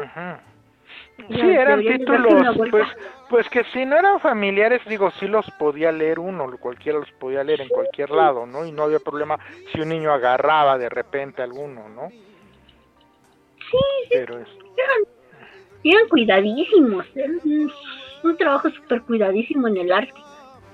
Sí, 1.30 1.39
eran 1.39 1.80
títulos, 1.80 2.57
pues, 2.69 2.88
pues 3.30 3.49
que 3.49 3.63
si 3.65 3.86
no 3.86 3.97
eran 3.97 4.19
familiares, 4.19 4.82
digo, 4.88 5.11
sí 5.19 5.28
los 5.28 5.49
podía 5.51 5.91
leer 5.91 6.19
uno, 6.19 6.57
cualquiera 6.59 6.99
los 6.99 7.11
podía 7.13 7.43
leer 7.43 7.61
en 7.61 7.69
cualquier 7.69 8.09
lado, 8.09 8.45
¿no? 8.45 8.65
Y 8.65 8.71
no 8.71 8.84
había 8.84 8.99
problema 8.99 9.38
si 9.71 9.82
un 9.82 9.89
niño 9.89 10.11
agarraba 10.11 10.78
de 10.78 10.89
repente 10.89 11.41
alguno, 11.41 11.88
¿no? 11.89 12.09
Sí, 12.09 13.78
sí, 14.03 14.09
Pero 14.11 14.39
es... 14.39 14.47
eran, 14.47 15.13
eran 15.84 16.07
cuidadísimos. 16.09 17.05
Eran 17.15 17.39
un, 17.43 17.71
un 18.24 18.38
trabajo 18.38 18.69
súper 18.71 19.01
cuidadísimo 19.03 19.67
en 19.67 19.78
el 19.78 19.91
arte. 19.91 20.13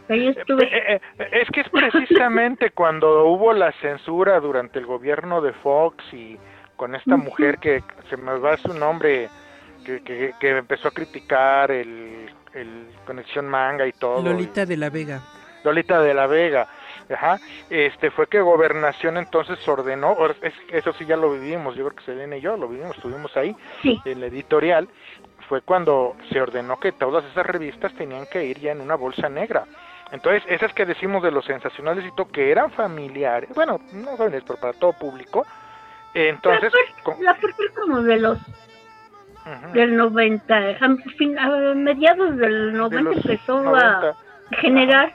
Sea, 0.10 0.18
yo 0.18 0.30
estuve... 0.32 0.64
Eh, 0.66 1.01
eh, 1.20 1.30
es 1.32 1.49
que 1.51 1.62
es 1.62 1.70
precisamente 1.70 2.72
cuando 2.76 3.26
hubo 3.28 3.53
la 3.53 3.72
censura 3.74 4.39
durante 4.39 4.80
el 4.80 4.86
gobierno 4.86 5.39
de 5.41 5.53
Fox 5.53 6.03
y 6.14 6.38
con 6.76 6.95
esta 6.95 7.16
mujer 7.18 7.57
que 7.60 7.84
se 8.10 8.18
me 8.18 8.38
va 8.39 8.57
su 8.57 8.74
nombre, 8.74 9.30
que, 9.86 10.01
que, 10.01 10.34
que 10.39 10.49
empezó 10.57 10.88
a 10.88 10.91
criticar 10.91 11.72
el, 11.72 12.30
el 12.53 12.88
Conexión 13.05 13.47
Manga 13.47 13.86
y 13.86 13.91
todo. 13.93 14.22
Lolita 14.24 14.66
de 14.66 14.78
la 14.78 14.89
Vega. 14.89 15.22
Lolita 15.64 16.01
de 16.01 16.14
la 16.14 16.26
Vega. 16.28 16.68
Ajá, 17.14 17.39
este 17.70 18.12
fue 18.12 18.28
que 18.28 18.39
Gobernación 18.39 19.18
entonces 19.18 19.68
ordenó, 19.68 20.12
or- 20.14 20.36
es- 20.41 20.53
eso 20.72 20.93
sí 20.93 21.05
ya 21.05 21.18
lo 21.18 21.32
vivimos, 21.34 21.76
yo 21.76 21.86
creo 21.86 21.95
que 21.97 22.03
Selena 22.03 22.38
y 22.38 22.41
yo 22.41 22.55
lo 22.55 22.68
vivimos, 22.68 22.95
estuvimos 22.95 23.36
ahí 23.36 23.55
Sí, 23.82 23.99
en 24.05 24.20
la 24.22 24.28
editorial, 24.28 24.88
fue 25.49 25.62
cuando 25.62 26.16
se 26.32 26.39
ordenó 26.39 26.80
que 26.80 26.91
todas 26.91 27.26
esas 27.26 27.45
revistas 27.47 27.93
tenían 27.95 28.28
que 28.32 28.45
ir 28.45 28.60
ya 28.60 28.72
en 28.74 28.80
una 28.82 28.93
bolsa 28.95 29.28
negra. 29.28 29.66
Entonces, 30.12 30.43
esas 30.47 30.74
que 30.74 30.86
decimos 30.86 31.22
de 31.22 31.32
los 31.32 31.45
sensacionales 31.45 32.03
y 32.05 32.12
todo, 32.16 32.28
que 32.30 32.51
eran 32.51 32.72
familiares, 32.72 33.49
bueno, 33.53 33.80
no 33.93 34.18
familiares, 34.18 34.43
pero 34.47 34.60
para 34.60 34.74
todo 34.74 34.93
público, 34.93 35.45
entonces, 36.14 36.72
con- 37.03 37.24
la 37.24 37.34
parte 37.36 37.64
como 37.80 38.01
de 38.01 38.20
los 38.20 38.38
del 39.74 39.95
90, 39.95 40.55
a, 40.57 40.95
fin- 41.18 41.38
a 41.38 41.47
mediados 41.76 42.38
del 42.38 42.72
de 42.74 42.78
90 42.78 43.01
los 43.01 43.18
empezó 43.26 43.62
90. 43.62 44.10
a 44.10 44.16
generar. 44.57 45.14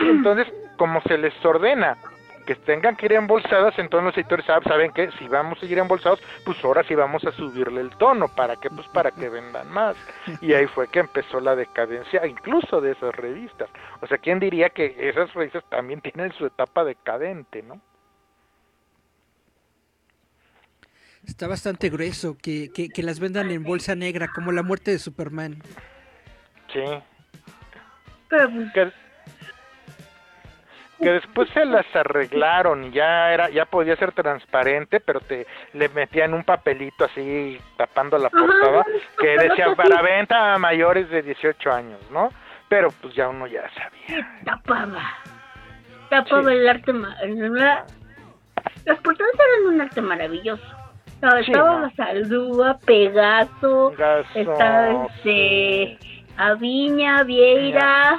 Entonces, 0.00 0.52
como 0.76 1.00
se 1.02 1.16
les 1.18 1.32
ordena 1.44 1.96
que 2.50 2.56
tengan 2.56 2.96
que 2.96 3.06
ir 3.06 3.12
embolsadas, 3.12 3.78
entonces 3.78 4.06
los 4.06 4.16
editores 4.16 4.44
sab- 4.44 4.64
saben 4.64 4.90
que 4.92 5.08
si 5.12 5.28
vamos 5.28 5.62
a 5.62 5.66
ir 5.66 5.78
embolsados, 5.78 6.20
pues 6.44 6.58
ahora 6.64 6.82
sí 6.82 6.96
vamos 6.96 7.24
a 7.24 7.30
subirle 7.30 7.80
el 7.80 7.90
tono, 7.90 8.26
¿para 8.26 8.56
qué? 8.56 8.68
Pues 8.68 8.88
para 8.88 9.12
que 9.12 9.28
vendan 9.28 9.70
más. 9.70 9.94
Y 10.40 10.52
ahí 10.54 10.66
fue 10.66 10.88
que 10.88 10.98
empezó 10.98 11.38
la 11.38 11.54
decadencia, 11.54 12.26
incluso 12.26 12.80
de 12.80 12.90
esas 12.90 13.14
revistas. 13.14 13.68
O 14.00 14.08
sea, 14.08 14.18
¿quién 14.18 14.40
diría 14.40 14.68
que 14.70 14.96
esas 14.98 15.32
revistas 15.32 15.62
también 15.70 16.00
tienen 16.00 16.32
su 16.32 16.44
etapa 16.44 16.82
decadente, 16.82 17.62
no? 17.62 17.80
Está 21.24 21.46
bastante 21.46 21.88
grueso 21.88 22.36
que, 22.36 22.72
que, 22.72 22.88
que 22.88 23.02
las 23.04 23.20
vendan 23.20 23.52
en 23.52 23.62
bolsa 23.62 23.94
negra, 23.94 24.26
como 24.34 24.50
la 24.50 24.64
muerte 24.64 24.90
de 24.90 24.98
Superman. 24.98 25.62
Sí. 26.72 26.82
Pero 28.28 28.50
pues, 28.50 28.92
Que, 31.00 31.10
después 31.12 31.48
se 31.50 31.64
las 31.64 31.86
arreglaron 31.94 32.84
y 32.84 32.90
ya 32.92 33.32
era 33.32 33.48
ya 33.50 33.64
podía 33.64 33.96
ser 33.96 34.12
transparente, 34.12 35.00
pero 35.00 35.20
te 35.20 35.46
le 35.72 35.88
metían 35.90 36.34
un 36.34 36.44
papelito 36.44 37.04
así 37.04 37.58
tapando 37.76 38.18
la 38.18 38.30
portada 38.30 38.84
que 39.18 39.28
decía 39.38 39.74
para 39.74 40.02
venta 40.02 40.54
a 40.54 40.58
mayores 40.58 41.08
de 41.10 41.22
18 41.22 41.72
años, 41.72 42.00
¿no? 42.10 42.30
Pero 42.68 42.88
pues 43.00 43.14
ya 43.14 43.28
uno 43.28 43.46
ya 43.46 43.62
sabía. 43.70 44.28
tapaba. 44.44 45.02
Tapaba 46.08 46.42
Sí. 46.50 46.56
el 46.56 46.68
arte. 46.68 46.92
la- 46.92 47.86
Las 48.84 48.98
portadas 49.00 49.32
eran 49.34 49.74
un 49.74 49.80
arte 49.80 50.00
maravilloso. 50.00 50.64
No, 51.22 51.30
Sí, 51.42 51.50
estaba 51.52 51.80
no. 51.80 51.90
Pegaso, 52.78 53.90
Gaso, 53.96 54.28
estaba 54.38 55.06
este, 55.06 55.98
Aviña, 56.38 57.22
Vieira, 57.24 58.18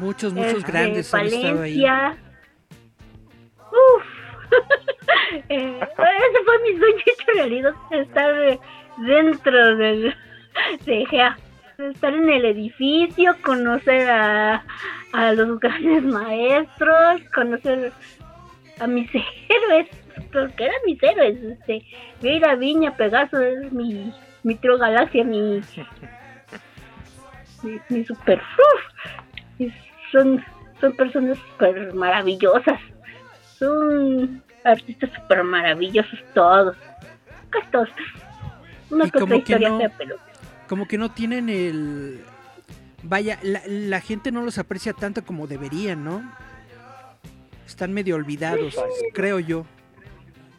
Muchos, 0.00 0.32
muchos 0.32 0.54
este, 0.54 0.72
grandes 0.72 1.12
han 1.12 1.26
estado 1.26 1.62
ahí. 1.62 1.84
Uf. 3.70 4.04
Eh, 5.48 5.80
ese 5.80 6.44
fue 6.44 6.58
mi 6.62 6.78
sueño 6.78 7.02
hecho 7.06 7.32
realidad, 7.34 7.72
estar 7.92 8.58
dentro 8.98 9.76
del 9.76 10.14
de 10.84 11.06
GEA. 11.06 11.38
Estar 11.78 12.12
en 12.12 12.28
el 12.28 12.44
edificio, 12.46 13.36
conocer 13.42 14.10
a, 14.10 14.64
a 15.12 15.32
los 15.32 15.60
grandes 15.60 16.02
maestros, 16.02 17.22
conocer 17.32 17.92
a 18.80 18.86
mis 18.88 19.08
héroes, 19.48 19.88
porque 20.32 20.64
eran 20.64 20.76
mis 20.84 21.00
héroes. 21.02 21.40
Este, 21.42 21.84
Vieira, 22.20 22.56
Viña, 22.56 22.96
Pegaso, 22.96 23.40
es 23.40 23.72
mi, 23.72 24.12
mi 24.42 24.56
trio 24.56 24.78
galaxia, 24.78 25.22
mi, 25.22 25.60
mi, 27.62 27.80
mi 27.88 28.04
super. 28.04 28.40
uf, 28.40 28.82
son, 30.12 30.44
son 30.80 30.92
personas 30.94 31.38
super 31.38 31.92
maravillosas. 31.94 32.80
Son 33.58 34.42
artistas 34.64 35.10
super 35.14 35.44
maravillosos 35.44 36.18
todos. 36.34 36.76
Casi 37.50 37.66
todos. 37.70 37.88
Una 38.90 39.08
como 39.10 39.42
que 39.44 39.58
no- 39.58 39.78
fea, 39.78 39.92
pero. 39.96 40.16
Como 40.68 40.86
que 40.86 40.98
no 40.98 41.10
tienen 41.10 41.48
el... 41.48 42.20
Vaya, 43.02 43.38
la, 43.42 43.60
la 43.66 44.00
gente 44.00 44.30
no 44.30 44.42
los 44.42 44.58
aprecia 44.58 44.92
tanto 44.92 45.24
como 45.24 45.46
deberían, 45.46 46.04
¿no? 46.04 46.22
Están 47.66 47.92
medio 47.92 48.14
olvidados, 48.16 48.76
creo 49.14 49.38
yo. 49.40 49.64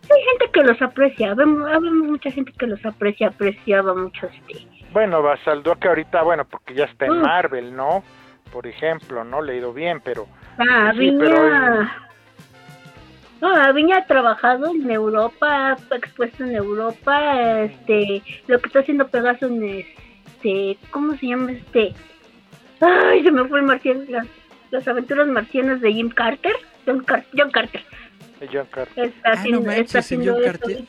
Hay 0.04 0.24
gente 0.24 0.49
que 0.52 0.64
los 0.64 0.82
aprecia. 0.82 1.34
Vemos, 1.36 1.70
vemos 1.70 1.93
mucha 2.10 2.32
gente 2.32 2.52
que 2.58 2.68
los 2.68 2.84
aprecia, 2.86 3.28
apreciaba 3.28 3.93
mucho 3.93 4.28
este. 4.28 4.68
Bueno, 4.91 5.22
Basaldúa 5.22 5.78
que 5.80 5.88
ahorita, 5.88 6.24
bueno, 6.24 6.43
porque 6.45 6.74
ya 6.74 6.86
está 6.86 7.06
en 7.06 7.20
Mm. 7.20 7.22
Marvel, 7.22 7.76
¿no? 7.76 8.04
Por 8.52 8.68
ejemplo, 8.68 9.24
no 9.24 9.41
le 9.41 9.54
ha 9.54 9.56
ido 9.58 9.74
bien, 9.74 10.02
pero 10.04 10.28
Ah, 10.58 10.91
Sí, 10.93 10.99
Viña. 10.99 11.20
pero- 11.20 11.89
No, 13.41 13.74
Viña 13.74 13.97
ha 13.97 14.06
trabajado 14.06 14.68
en 14.70 14.89
Europa, 14.91 15.72
ha 15.89 15.95
expuesto 15.95 16.43
en 16.43 16.56
Europa, 16.56 17.62
este, 17.62 18.22
lo 18.47 18.60
que 18.60 18.68
está 18.68 18.80
haciendo 18.80 19.08
Pegaso 19.08 19.47
en 19.47 19.64
este, 19.64 20.78
¿cómo 20.91 21.16
se 21.18 21.28
llama 21.28 21.54
este? 21.54 21.93
Ay, 22.82 23.24
se 23.24 23.32
me 23.32 23.45
fue 23.47 23.60
el 23.60 23.66
marciano, 23.66 24.04
las, 24.10 24.28
las 24.72 24.88
aventuras 24.88 25.28
marcianas 25.28 25.82
de 25.82 25.93
Jim 25.93 26.10
Carter, 26.10 26.54
John, 26.86 27.04
Car- 27.04 27.26
John 27.36 27.49
Carter. 27.52 27.82
eh, 28.41 28.49
John 28.52 28.68
Carter. 28.70 29.06
Está 29.06 29.30
Ah, 29.30 29.34
no 29.36 29.39
haciendo, 29.39 29.62
manches, 29.62 29.86
está 29.86 29.97
en 29.97 30.04
haciendo 30.04 30.34
John 30.34 30.43
eso. 30.43 30.52
Carter. 30.60 30.84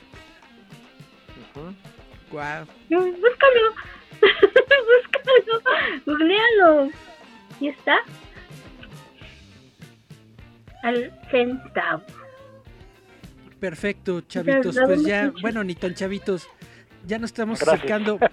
Guau. 2.30 2.64
No, 2.90 3.00
Búscalo. 3.00 3.74
Búscalo, 4.88 5.62
googlealo. 6.06 6.90
¿Y 7.61 7.68
está? 7.68 7.96
Al 10.82 11.12
centavo. 11.30 12.03
Perfecto, 13.61 14.20
chavitos. 14.22 14.76
Pues 14.84 15.05
ya, 15.05 15.32
bueno, 15.40 15.62
ni 15.62 15.74
tan 15.74 15.94
chavitos. 15.94 16.48
Ya 17.07 17.18
nos 17.18 17.30
estamos 17.30 17.61
Gracias. 17.61 17.78
acercando. 17.78 18.18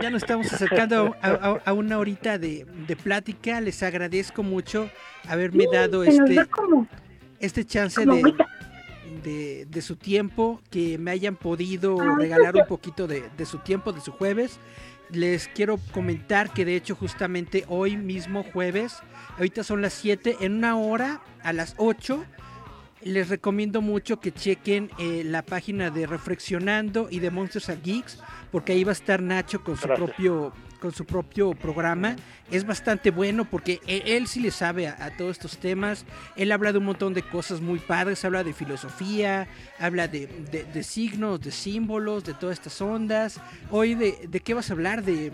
Ya 0.00 0.10
nos 0.10 0.24
estamos 0.24 0.52
acercando 0.52 1.14
a, 1.22 1.28
a- 1.28 1.62
a 1.66 1.72
una 1.72 1.98
horita 1.98 2.36
de, 2.36 2.66
de 2.88 2.96
plática. 2.96 3.60
Les 3.60 3.80
agradezco 3.80 4.42
mucho 4.42 4.90
haberme 5.28 5.66
dado 5.72 6.02
este, 6.02 6.44
como, 6.46 6.88
este 7.38 7.64
chance 7.64 8.00
como 8.04 8.14
de, 8.16 8.20
agüita. 8.22 8.46
de, 9.22 9.66
de 9.66 9.82
su 9.82 9.94
tiempo, 9.94 10.60
que 10.68 10.98
me 10.98 11.12
hayan 11.12 11.36
podido 11.36 11.96
Ah, 12.00 12.16
regalar 12.18 12.56
un 12.56 12.66
poquito 12.66 13.06
de, 13.06 13.30
de 13.36 13.46
su 13.46 13.58
tiempo, 13.58 13.92
de 13.92 14.00
su 14.00 14.10
jueves. 14.10 14.58
Les 15.10 15.48
quiero 15.48 15.78
comentar 15.92 16.52
que 16.52 16.64
de 16.64 16.76
hecho 16.76 16.94
justamente 16.94 17.64
hoy 17.68 17.96
mismo 17.96 18.42
jueves, 18.42 18.96
ahorita 19.36 19.62
son 19.62 19.82
las 19.82 19.92
7, 19.94 20.38
en 20.40 20.54
una 20.54 20.76
hora 20.76 21.20
a 21.42 21.52
las 21.52 21.74
8, 21.76 22.24
les 23.02 23.28
recomiendo 23.28 23.82
mucho 23.82 24.18
que 24.18 24.32
chequen 24.32 24.90
eh, 24.98 25.22
la 25.24 25.42
página 25.42 25.90
de 25.90 26.06
Reflexionando 26.06 27.08
y 27.10 27.20
de 27.20 27.30
Monsters 27.30 27.68
and 27.68 27.82
Geeks, 27.82 28.18
porque 28.50 28.72
ahí 28.72 28.82
va 28.82 28.92
a 28.92 28.94
estar 28.94 29.20
Nacho 29.22 29.62
con 29.62 29.76
su 29.76 29.86
Gracias. 29.86 30.08
propio 30.08 30.52
con 30.84 30.92
su 30.92 31.06
propio 31.06 31.52
programa. 31.54 32.14
Es 32.50 32.66
bastante 32.66 33.10
bueno 33.10 33.46
porque 33.46 33.80
él, 33.86 34.02
él 34.04 34.26
sí 34.26 34.40
le 34.40 34.50
sabe 34.50 34.86
a, 34.86 35.16
todos 35.16 35.30
estos 35.30 35.56
temas. 35.56 36.04
Él 36.36 36.52
habla 36.52 36.72
de 36.72 36.78
un 36.78 36.84
montón 36.84 37.14
de 37.14 37.22
cosas 37.22 37.62
muy 37.62 37.78
padres, 37.78 38.22
habla 38.22 38.44
de 38.44 38.52
filosofía, 38.52 39.46
habla 39.80 40.08
de, 40.08 40.26
de- 40.26 40.82
signos, 40.82 41.40
de 41.40 41.52
símbolos, 41.52 42.24
de 42.24 42.34
todas 42.34 42.58
estas 42.58 42.82
ondas. 42.82 43.40
Hoy, 43.70 43.94
de, 43.94 44.28
¿de 44.28 44.40
qué 44.40 44.52
vas 44.52 44.68
a 44.68 44.74
hablar? 44.74 45.02
De, 45.02 45.32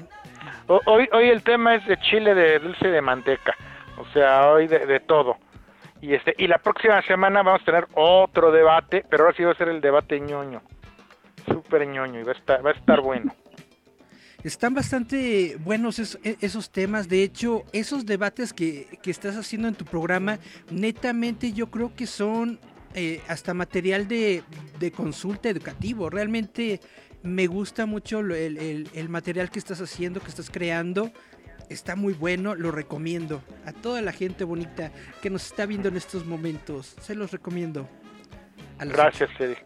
Hoy, 0.68 1.08
hoy 1.12 1.28
el 1.28 1.42
tema 1.42 1.74
es 1.74 1.84
de 1.84 1.98
chile 1.98 2.32
de 2.32 2.60
dulce 2.60 2.86
de 2.86 3.02
manteca, 3.02 3.56
o 3.98 4.06
sea, 4.12 4.52
hoy 4.52 4.68
de, 4.68 4.86
de 4.86 5.00
todo. 5.00 5.36
Y 6.00 6.14
este 6.14 6.32
y 6.38 6.46
la 6.46 6.58
próxima 6.58 7.02
semana 7.02 7.42
vamos 7.42 7.62
a 7.62 7.64
tener 7.64 7.88
otro 7.94 8.52
debate, 8.52 9.04
pero 9.10 9.24
ahora 9.24 9.36
sí 9.36 9.42
va 9.42 9.50
a 9.50 9.56
ser 9.56 9.68
el 9.68 9.80
debate 9.80 10.20
ñoño. 10.20 10.62
Súper 11.48 11.88
ñoño 11.88 12.20
y 12.20 12.22
va 12.22 12.30
a 12.30 12.36
estar, 12.36 12.64
va 12.64 12.70
a 12.70 12.74
estar 12.74 13.00
bueno. 13.00 13.34
Están 14.42 14.72
bastante 14.74 15.56
buenos 15.62 15.98
e- 16.24 16.36
esos 16.40 16.70
temas. 16.70 17.08
De 17.08 17.22
hecho, 17.22 17.64
esos 17.72 18.06
debates 18.06 18.52
que, 18.52 18.98
que 19.02 19.10
estás 19.10 19.36
haciendo 19.36 19.68
en 19.68 19.74
tu 19.74 19.84
programa, 19.84 20.38
netamente 20.70 21.52
yo 21.52 21.70
creo 21.70 21.94
que 21.94 22.06
son 22.06 22.58
eh, 22.94 23.20
hasta 23.28 23.52
material 23.54 24.08
de, 24.08 24.42
de 24.78 24.90
consulta 24.92 25.48
educativo. 25.50 26.08
Realmente 26.08 26.80
me 27.22 27.46
gusta 27.46 27.84
mucho 27.84 28.20
el, 28.20 28.88
el- 28.92 29.08
material 29.10 29.50
que 29.50 29.58
estás 29.58 29.80
haciendo, 29.80 30.20
que 30.20 30.28
estás 30.28 30.48
creando. 30.50 31.12
Está 31.68 31.94
muy 31.94 32.14
bueno, 32.14 32.54
lo 32.54 32.70
recomiendo. 32.72 33.42
A 33.66 33.72
toda 33.72 34.00
la 34.02 34.12
gente 34.12 34.44
bonita 34.44 34.90
que 35.22 35.28
nos 35.30 35.44
está 35.46 35.66
viendo 35.66 35.88
en 35.88 35.96
estos 35.96 36.24
momentos, 36.24 36.96
se 37.00 37.14
los 37.14 37.30
recomiendo. 37.30 37.88
Gracias, 38.80 39.30
Eric. 39.38 39.64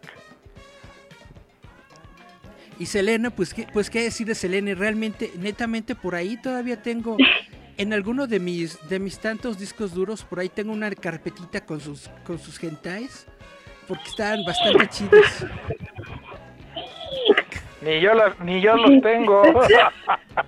Y 2.77 2.87
Selena, 2.87 3.29
pues 3.29 3.53
qué, 3.53 3.67
pues 3.71 3.89
qué 3.89 4.03
decir 4.03 4.27
de 4.27 4.35
Selena, 4.35 4.73
realmente, 4.75 5.31
netamente 5.39 5.95
por 5.95 6.15
ahí 6.15 6.35
todavía 6.41 6.81
tengo, 6.81 7.17
en 7.77 7.93
alguno 7.93 8.27
de 8.27 8.39
mis, 8.39 8.77
de 8.89 8.99
mis 8.99 9.19
tantos 9.19 9.57
discos 9.57 9.93
duros, 9.93 10.23
por 10.23 10.39
ahí 10.39 10.49
tengo 10.49 10.73
una 10.73 10.89
carpetita 10.91 11.65
con 11.65 11.79
sus, 11.79 12.09
con 12.25 12.37
sus 12.37 12.61
hentais, 12.61 13.27
porque 13.87 14.03
estaban 14.09 14.43
bastante 14.45 14.87
chidos. 14.89 15.45
Ni 17.81 18.01
yo 18.01 18.13
las, 18.13 18.39
ni 18.43 18.61
yo 18.61 18.75
los 18.75 19.01
tengo. 19.01 19.43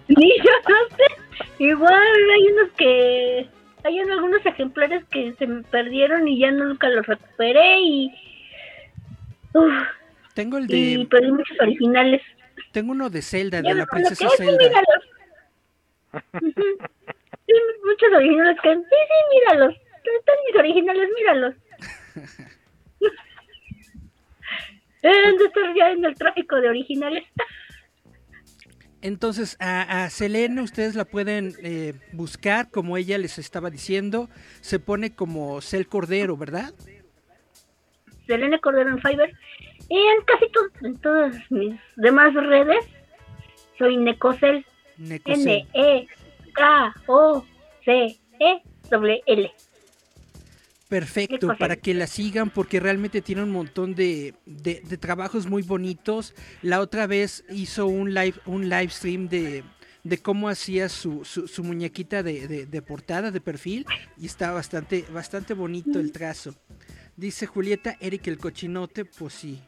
Ni 0.08 0.38
yo 0.38 0.52
no 0.70 0.98
sé. 0.98 1.64
Igual 1.64 1.94
hay 2.34 2.48
unos 2.54 2.72
que. 2.78 3.50
Hay 3.84 4.00
algunos 4.00 4.46
ejemplares 4.46 5.04
que 5.06 5.34
se 5.40 5.48
me 5.48 5.64
perdieron 5.64 6.28
y 6.28 6.40
ya 6.40 6.52
nunca 6.52 6.90
los 6.90 7.06
recuperé 7.06 7.80
y. 7.80 8.14
Uf, 9.54 9.74
Tengo 10.38 10.58
el 10.60 10.66
y 10.72 10.98
de, 10.98 11.06
perdí 11.08 11.32
muchos 11.32 11.58
originales. 11.60 12.22
tengo 12.72 12.92
uno 12.92 13.10
de 13.10 13.24
Zelda, 13.24 13.60
de 13.64 13.74
la 13.74 13.88
princesa 13.88 14.16
que, 14.20 14.26
"Ay, 14.26 14.32
sí, 14.38 14.44
Zelda. 14.46 14.64
míralos". 14.64 15.04
Sí, 17.48 17.54
muchos 17.86 18.14
originales 18.14 18.58
que. 18.62 18.76
Sí, 18.76 18.82
sí, 18.84 19.36
míralos. 19.40 19.74
Están 19.74 20.36
mis 20.48 20.56
originales, 20.60 21.10
míralos. 21.18 21.56
Deben 25.02 25.38
de 25.40 25.46
estar 25.46 25.76
ya 25.76 25.92
en 25.92 26.06
el 26.06 26.14
tráfico 26.16 26.58
de 26.58 26.70
originales. 26.70 27.24
Entonces, 29.02 29.56
a, 29.60 30.04
a 30.04 30.10
Selena 30.10 30.62
ustedes 30.62 30.96
la 30.96 31.06
pueden 31.06 31.54
eh, 31.64 31.94
buscar, 32.12 32.70
como 32.70 32.98
ella 32.98 33.18
les 33.18 33.40
estaba 33.40 33.70
diciendo, 33.70 34.30
se 34.62 34.80
pone 34.80 35.16
como 35.16 35.62
Cel 35.62 35.88
Cordero, 35.88 36.36
¿verdad? 36.38 36.74
Selene 38.28 38.60
Cordero 38.60 38.90
en 38.90 39.00
Fiverr. 39.02 39.32
Y 39.90 39.98
en 39.98 40.22
casi 40.26 40.46
en 40.86 40.98
todas 40.98 41.36
mis 41.52 41.80
demás 41.96 42.34
redes 42.34 42.86
soy 43.78 43.98
Necocel. 43.98 44.66
Necocel. 44.98 45.66
N-E-K-O-C-E-W-L. 48.28 49.52
Perfecto, 50.90 51.34
Necocel. 51.48 51.58
para 51.58 51.76
que 51.76 51.94
la 51.94 52.08
sigan 52.08 52.50
porque 52.50 52.80
realmente 52.80 53.22
tiene 53.22 53.44
un 53.44 53.52
montón 53.52 53.94
de, 53.94 54.34
de- 54.46 54.82
de 54.82 54.98
trabajos 54.98 55.46
muy 55.46 55.62
bonitos. 55.62 56.34
La 56.62 56.80
otra 56.80 57.08
vez 57.08 57.44
hizo 57.50 57.88
un 57.88 58.14
live, 58.14 58.36
un 58.46 58.70
live 58.70 58.90
stream 58.90 59.28
de, 59.28 59.64
de 60.04 60.18
cómo 60.20 60.48
hacía 60.50 60.88
su, 60.90 61.26
su, 61.26 61.48
su 61.48 61.64
muñequita 61.64 62.24
de, 62.24 62.48
de- 62.48 62.66
de 62.66 62.82
portada, 62.82 63.32
de 63.32 63.42
perfil, 63.42 63.86
y 64.18 64.26
está 64.28 64.52
bastante, 64.52 65.06
bastante 65.14 65.54
bonito 65.54 66.00
el 66.00 66.12
trazo. 66.14 66.56
Dice 67.18 67.48
Julieta, 67.48 67.98
Eric 68.00 68.28
el 68.28 68.38
cochinote, 68.38 69.04
pues 69.06 69.34
sí. 69.34 69.60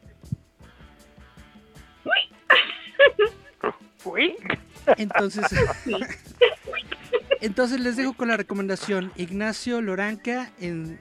Entonces, 4.96 5.44
entonces 7.40 7.80
les 7.80 7.96
dejo 7.96 8.12
con 8.14 8.28
la 8.28 8.36
recomendación. 8.36 9.12
Ignacio 9.16 9.80
Loranca 9.80 10.50
en 10.60 10.98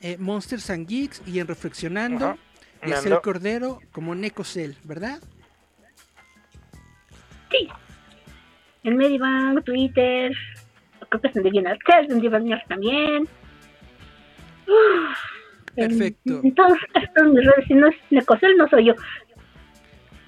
eh, 0.00 0.16
Monsters 0.18 0.70
and 0.70 0.86
Geeks 0.86 1.22
y 1.26 1.40
en 1.40 1.46
Reflexionando. 1.46 2.36
Y 2.84 2.90
ando- 2.90 3.20
Cordero 3.22 3.80
como 3.92 4.14
Necocel, 4.14 4.76
¿verdad? 4.84 5.18
Sí. 7.50 7.68
En 8.84 8.96
Medibank, 8.96 9.64
Twitter. 9.64 10.32
Creo 11.08 11.20
que 11.20 11.28
es 11.28 11.36
en 11.36 11.42
DeviantArt, 11.42 12.10
en 12.10 12.20
DeviantArt 12.20 12.68
también. 12.68 13.22
Uf. 14.66 15.18
En- 15.76 15.88
Perfecto. 15.88 16.40
En, 16.44 16.54
todas 16.54 16.78
estas 16.94 17.24
mis 17.28 17.44
redes, 17.44 17.64
si 17.66 17.74
no 17.74 17.88
es 17.88 17.96
Necocel, 18.10 18.56
no 18.56 18.68
soy 18.68 18.86
yo. 18.86 18.94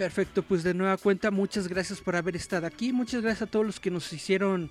Perfecto, 0.00 0.42
pues 0.42 0.62
de 0.62 0.72
nueva 0.72 0.96
cuenta, 0.96 1.30
muchas 1.30 1.68
gracias 1.68 2.00
por 2.00 2.16
haber 2.16 2.34
estado 2.34 2.66
aquí. 2.66 2.90
Muchas 2.90 3.20
gracias 3.20 3.42
a 3.46 3.50
todos 3.50 3.66
los 3.66 3.78
que 3.80 3.90
nos 3.90 4.10
hicieron 4.14 4.70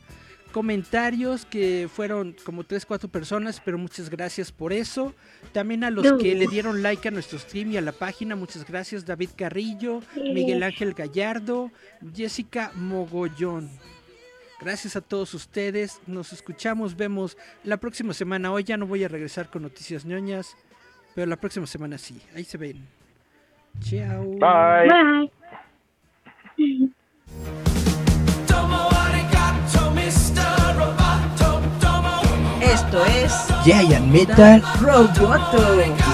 comentarios, 0.52 1.46
que 1.46 1.88
fueron 1.94 2.36
como 2.44 2.64
3, 2.64 2.84
4 2.88 3.10
personas, 3.10 3.62
pero 3.64 3.78
muchas 3.78 4.10
gracias 4.10 4.52
por 4.52 4.74
eso. 4.74 5.14
También 5.52 5.84
a 5.84 5.92
los 5.92 6.04
No. 6.04 6.18
que 6.18 6.34
le 6.34 6.48
dieron 6.48 6.82
like 6.82 7.08
a 7.08 7.12
nuestro 7.12 7.38
stream 7.38 7.74
y 7.74 7.78
a 7.78 7.82
la 7.82 7.92
página, 7.92 8.36
muchas 8.36 8.66
gracias. 8.68 9.06
David 9.06 9.30
Carrillo, 9.38 10.02
Sí. 10.16 10.32
Miguel 10.34 10.64
Ángel 10.64 10.96
Gallardo, 10.96 11.72
Jessica 12.16 12.72
Mogollón. 12.74 13.70
Gracias 14.60 14.96
a 14.96 15.02
todos 15.02 15.36
ustedes. 15.36 16.00
Nos 16.08 16.34
escuchamos, 16.34 16.98
vemos 16.98 17.38
la 17.64 17.78
próxima 17.78 18.16
semana. 18.16 18.52
Hoy 18.52 18.64
ya 18.64 18.78
no 18.78 18.88
voy 18.88 19.04
a 19.04 19.08
regresar 19.08 19.52
con 19.52 19.62
noticias 19.62 20.06
ñoñas, 20.06 20.56
pero 21.14 21.28
la 21.28 21.36
próxima 21.40 21.68
semana 21.68 22.00
sí. 22.00 22.20
Ahí 22.34 22.44
se 22.46 22.58
ven. 22.58 22.99
Chao. 23.82 24.24
bye. 24.40 24.88
Bye. 24.88 25.32
Esto 32.62 33.06
es 33.06 33.34
Giant 33.66 34.08
Metal 34.12 34.62
Roboto. 34.82 36.09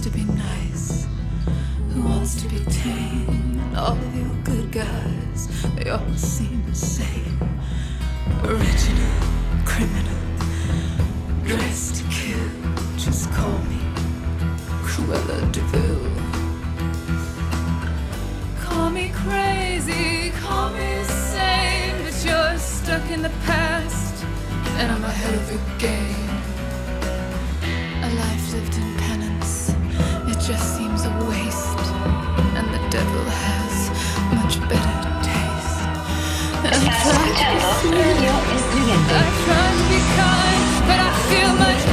To 0.00 0.10
be 0.10 0.24
nice? 0.24 1.06
Who 1.92 2.02
wants 2.02 2.40
to 2.42 2.48
be 2.48 2.58
tame. 2.70 3.58
And 3.60 3.76
all 3.76 3.96
of 3.96 4.16
your 4.16 4.34
good 4.44 4.70
guys, 4.70 5.48
they 5.76 5.90
all 5.90 6.14
seem 6.14 6.62
the 6.66 6.74
same. 6.74 7.38
Original, 8.44 9.12
criminal, 9.64 10.20
dressed 11.44 11.96
to 11.96 12.04
kill. 12.10 12.48
Just 12.96 13.30
call 13.32 13.58
me 13.70 13.80
Cruella 14.84 15.52
de 15.52 15.60
Vil. 15.72 16.10
Call 18.60 18.90
me 18.90 19.10
crazy, 19.14 20.30
call 20.40 20.70
me 20.70 21.02
sane, 21.04 21.96
but 22.04 22.24
you're 22.24 22.58
stuck 22.58 23.10
in 23.10 23.22
the 23.22 23.32
past, 23.46 24.24
and 24.78 24.92
I'm 24.92 25.04
ahead 25.04 25.34
of 25.34 25.50
your 25.50 25.78
game. 25.78 26.27
I 39.06 39.22
try 39.44 39.66
to 39.78 39.84
be 39.92 40.00
kind, 40.18 40.64
but 40.88 40.98
I 40.98 41.10
feel 41.30 41.52
much. 41.56 41.87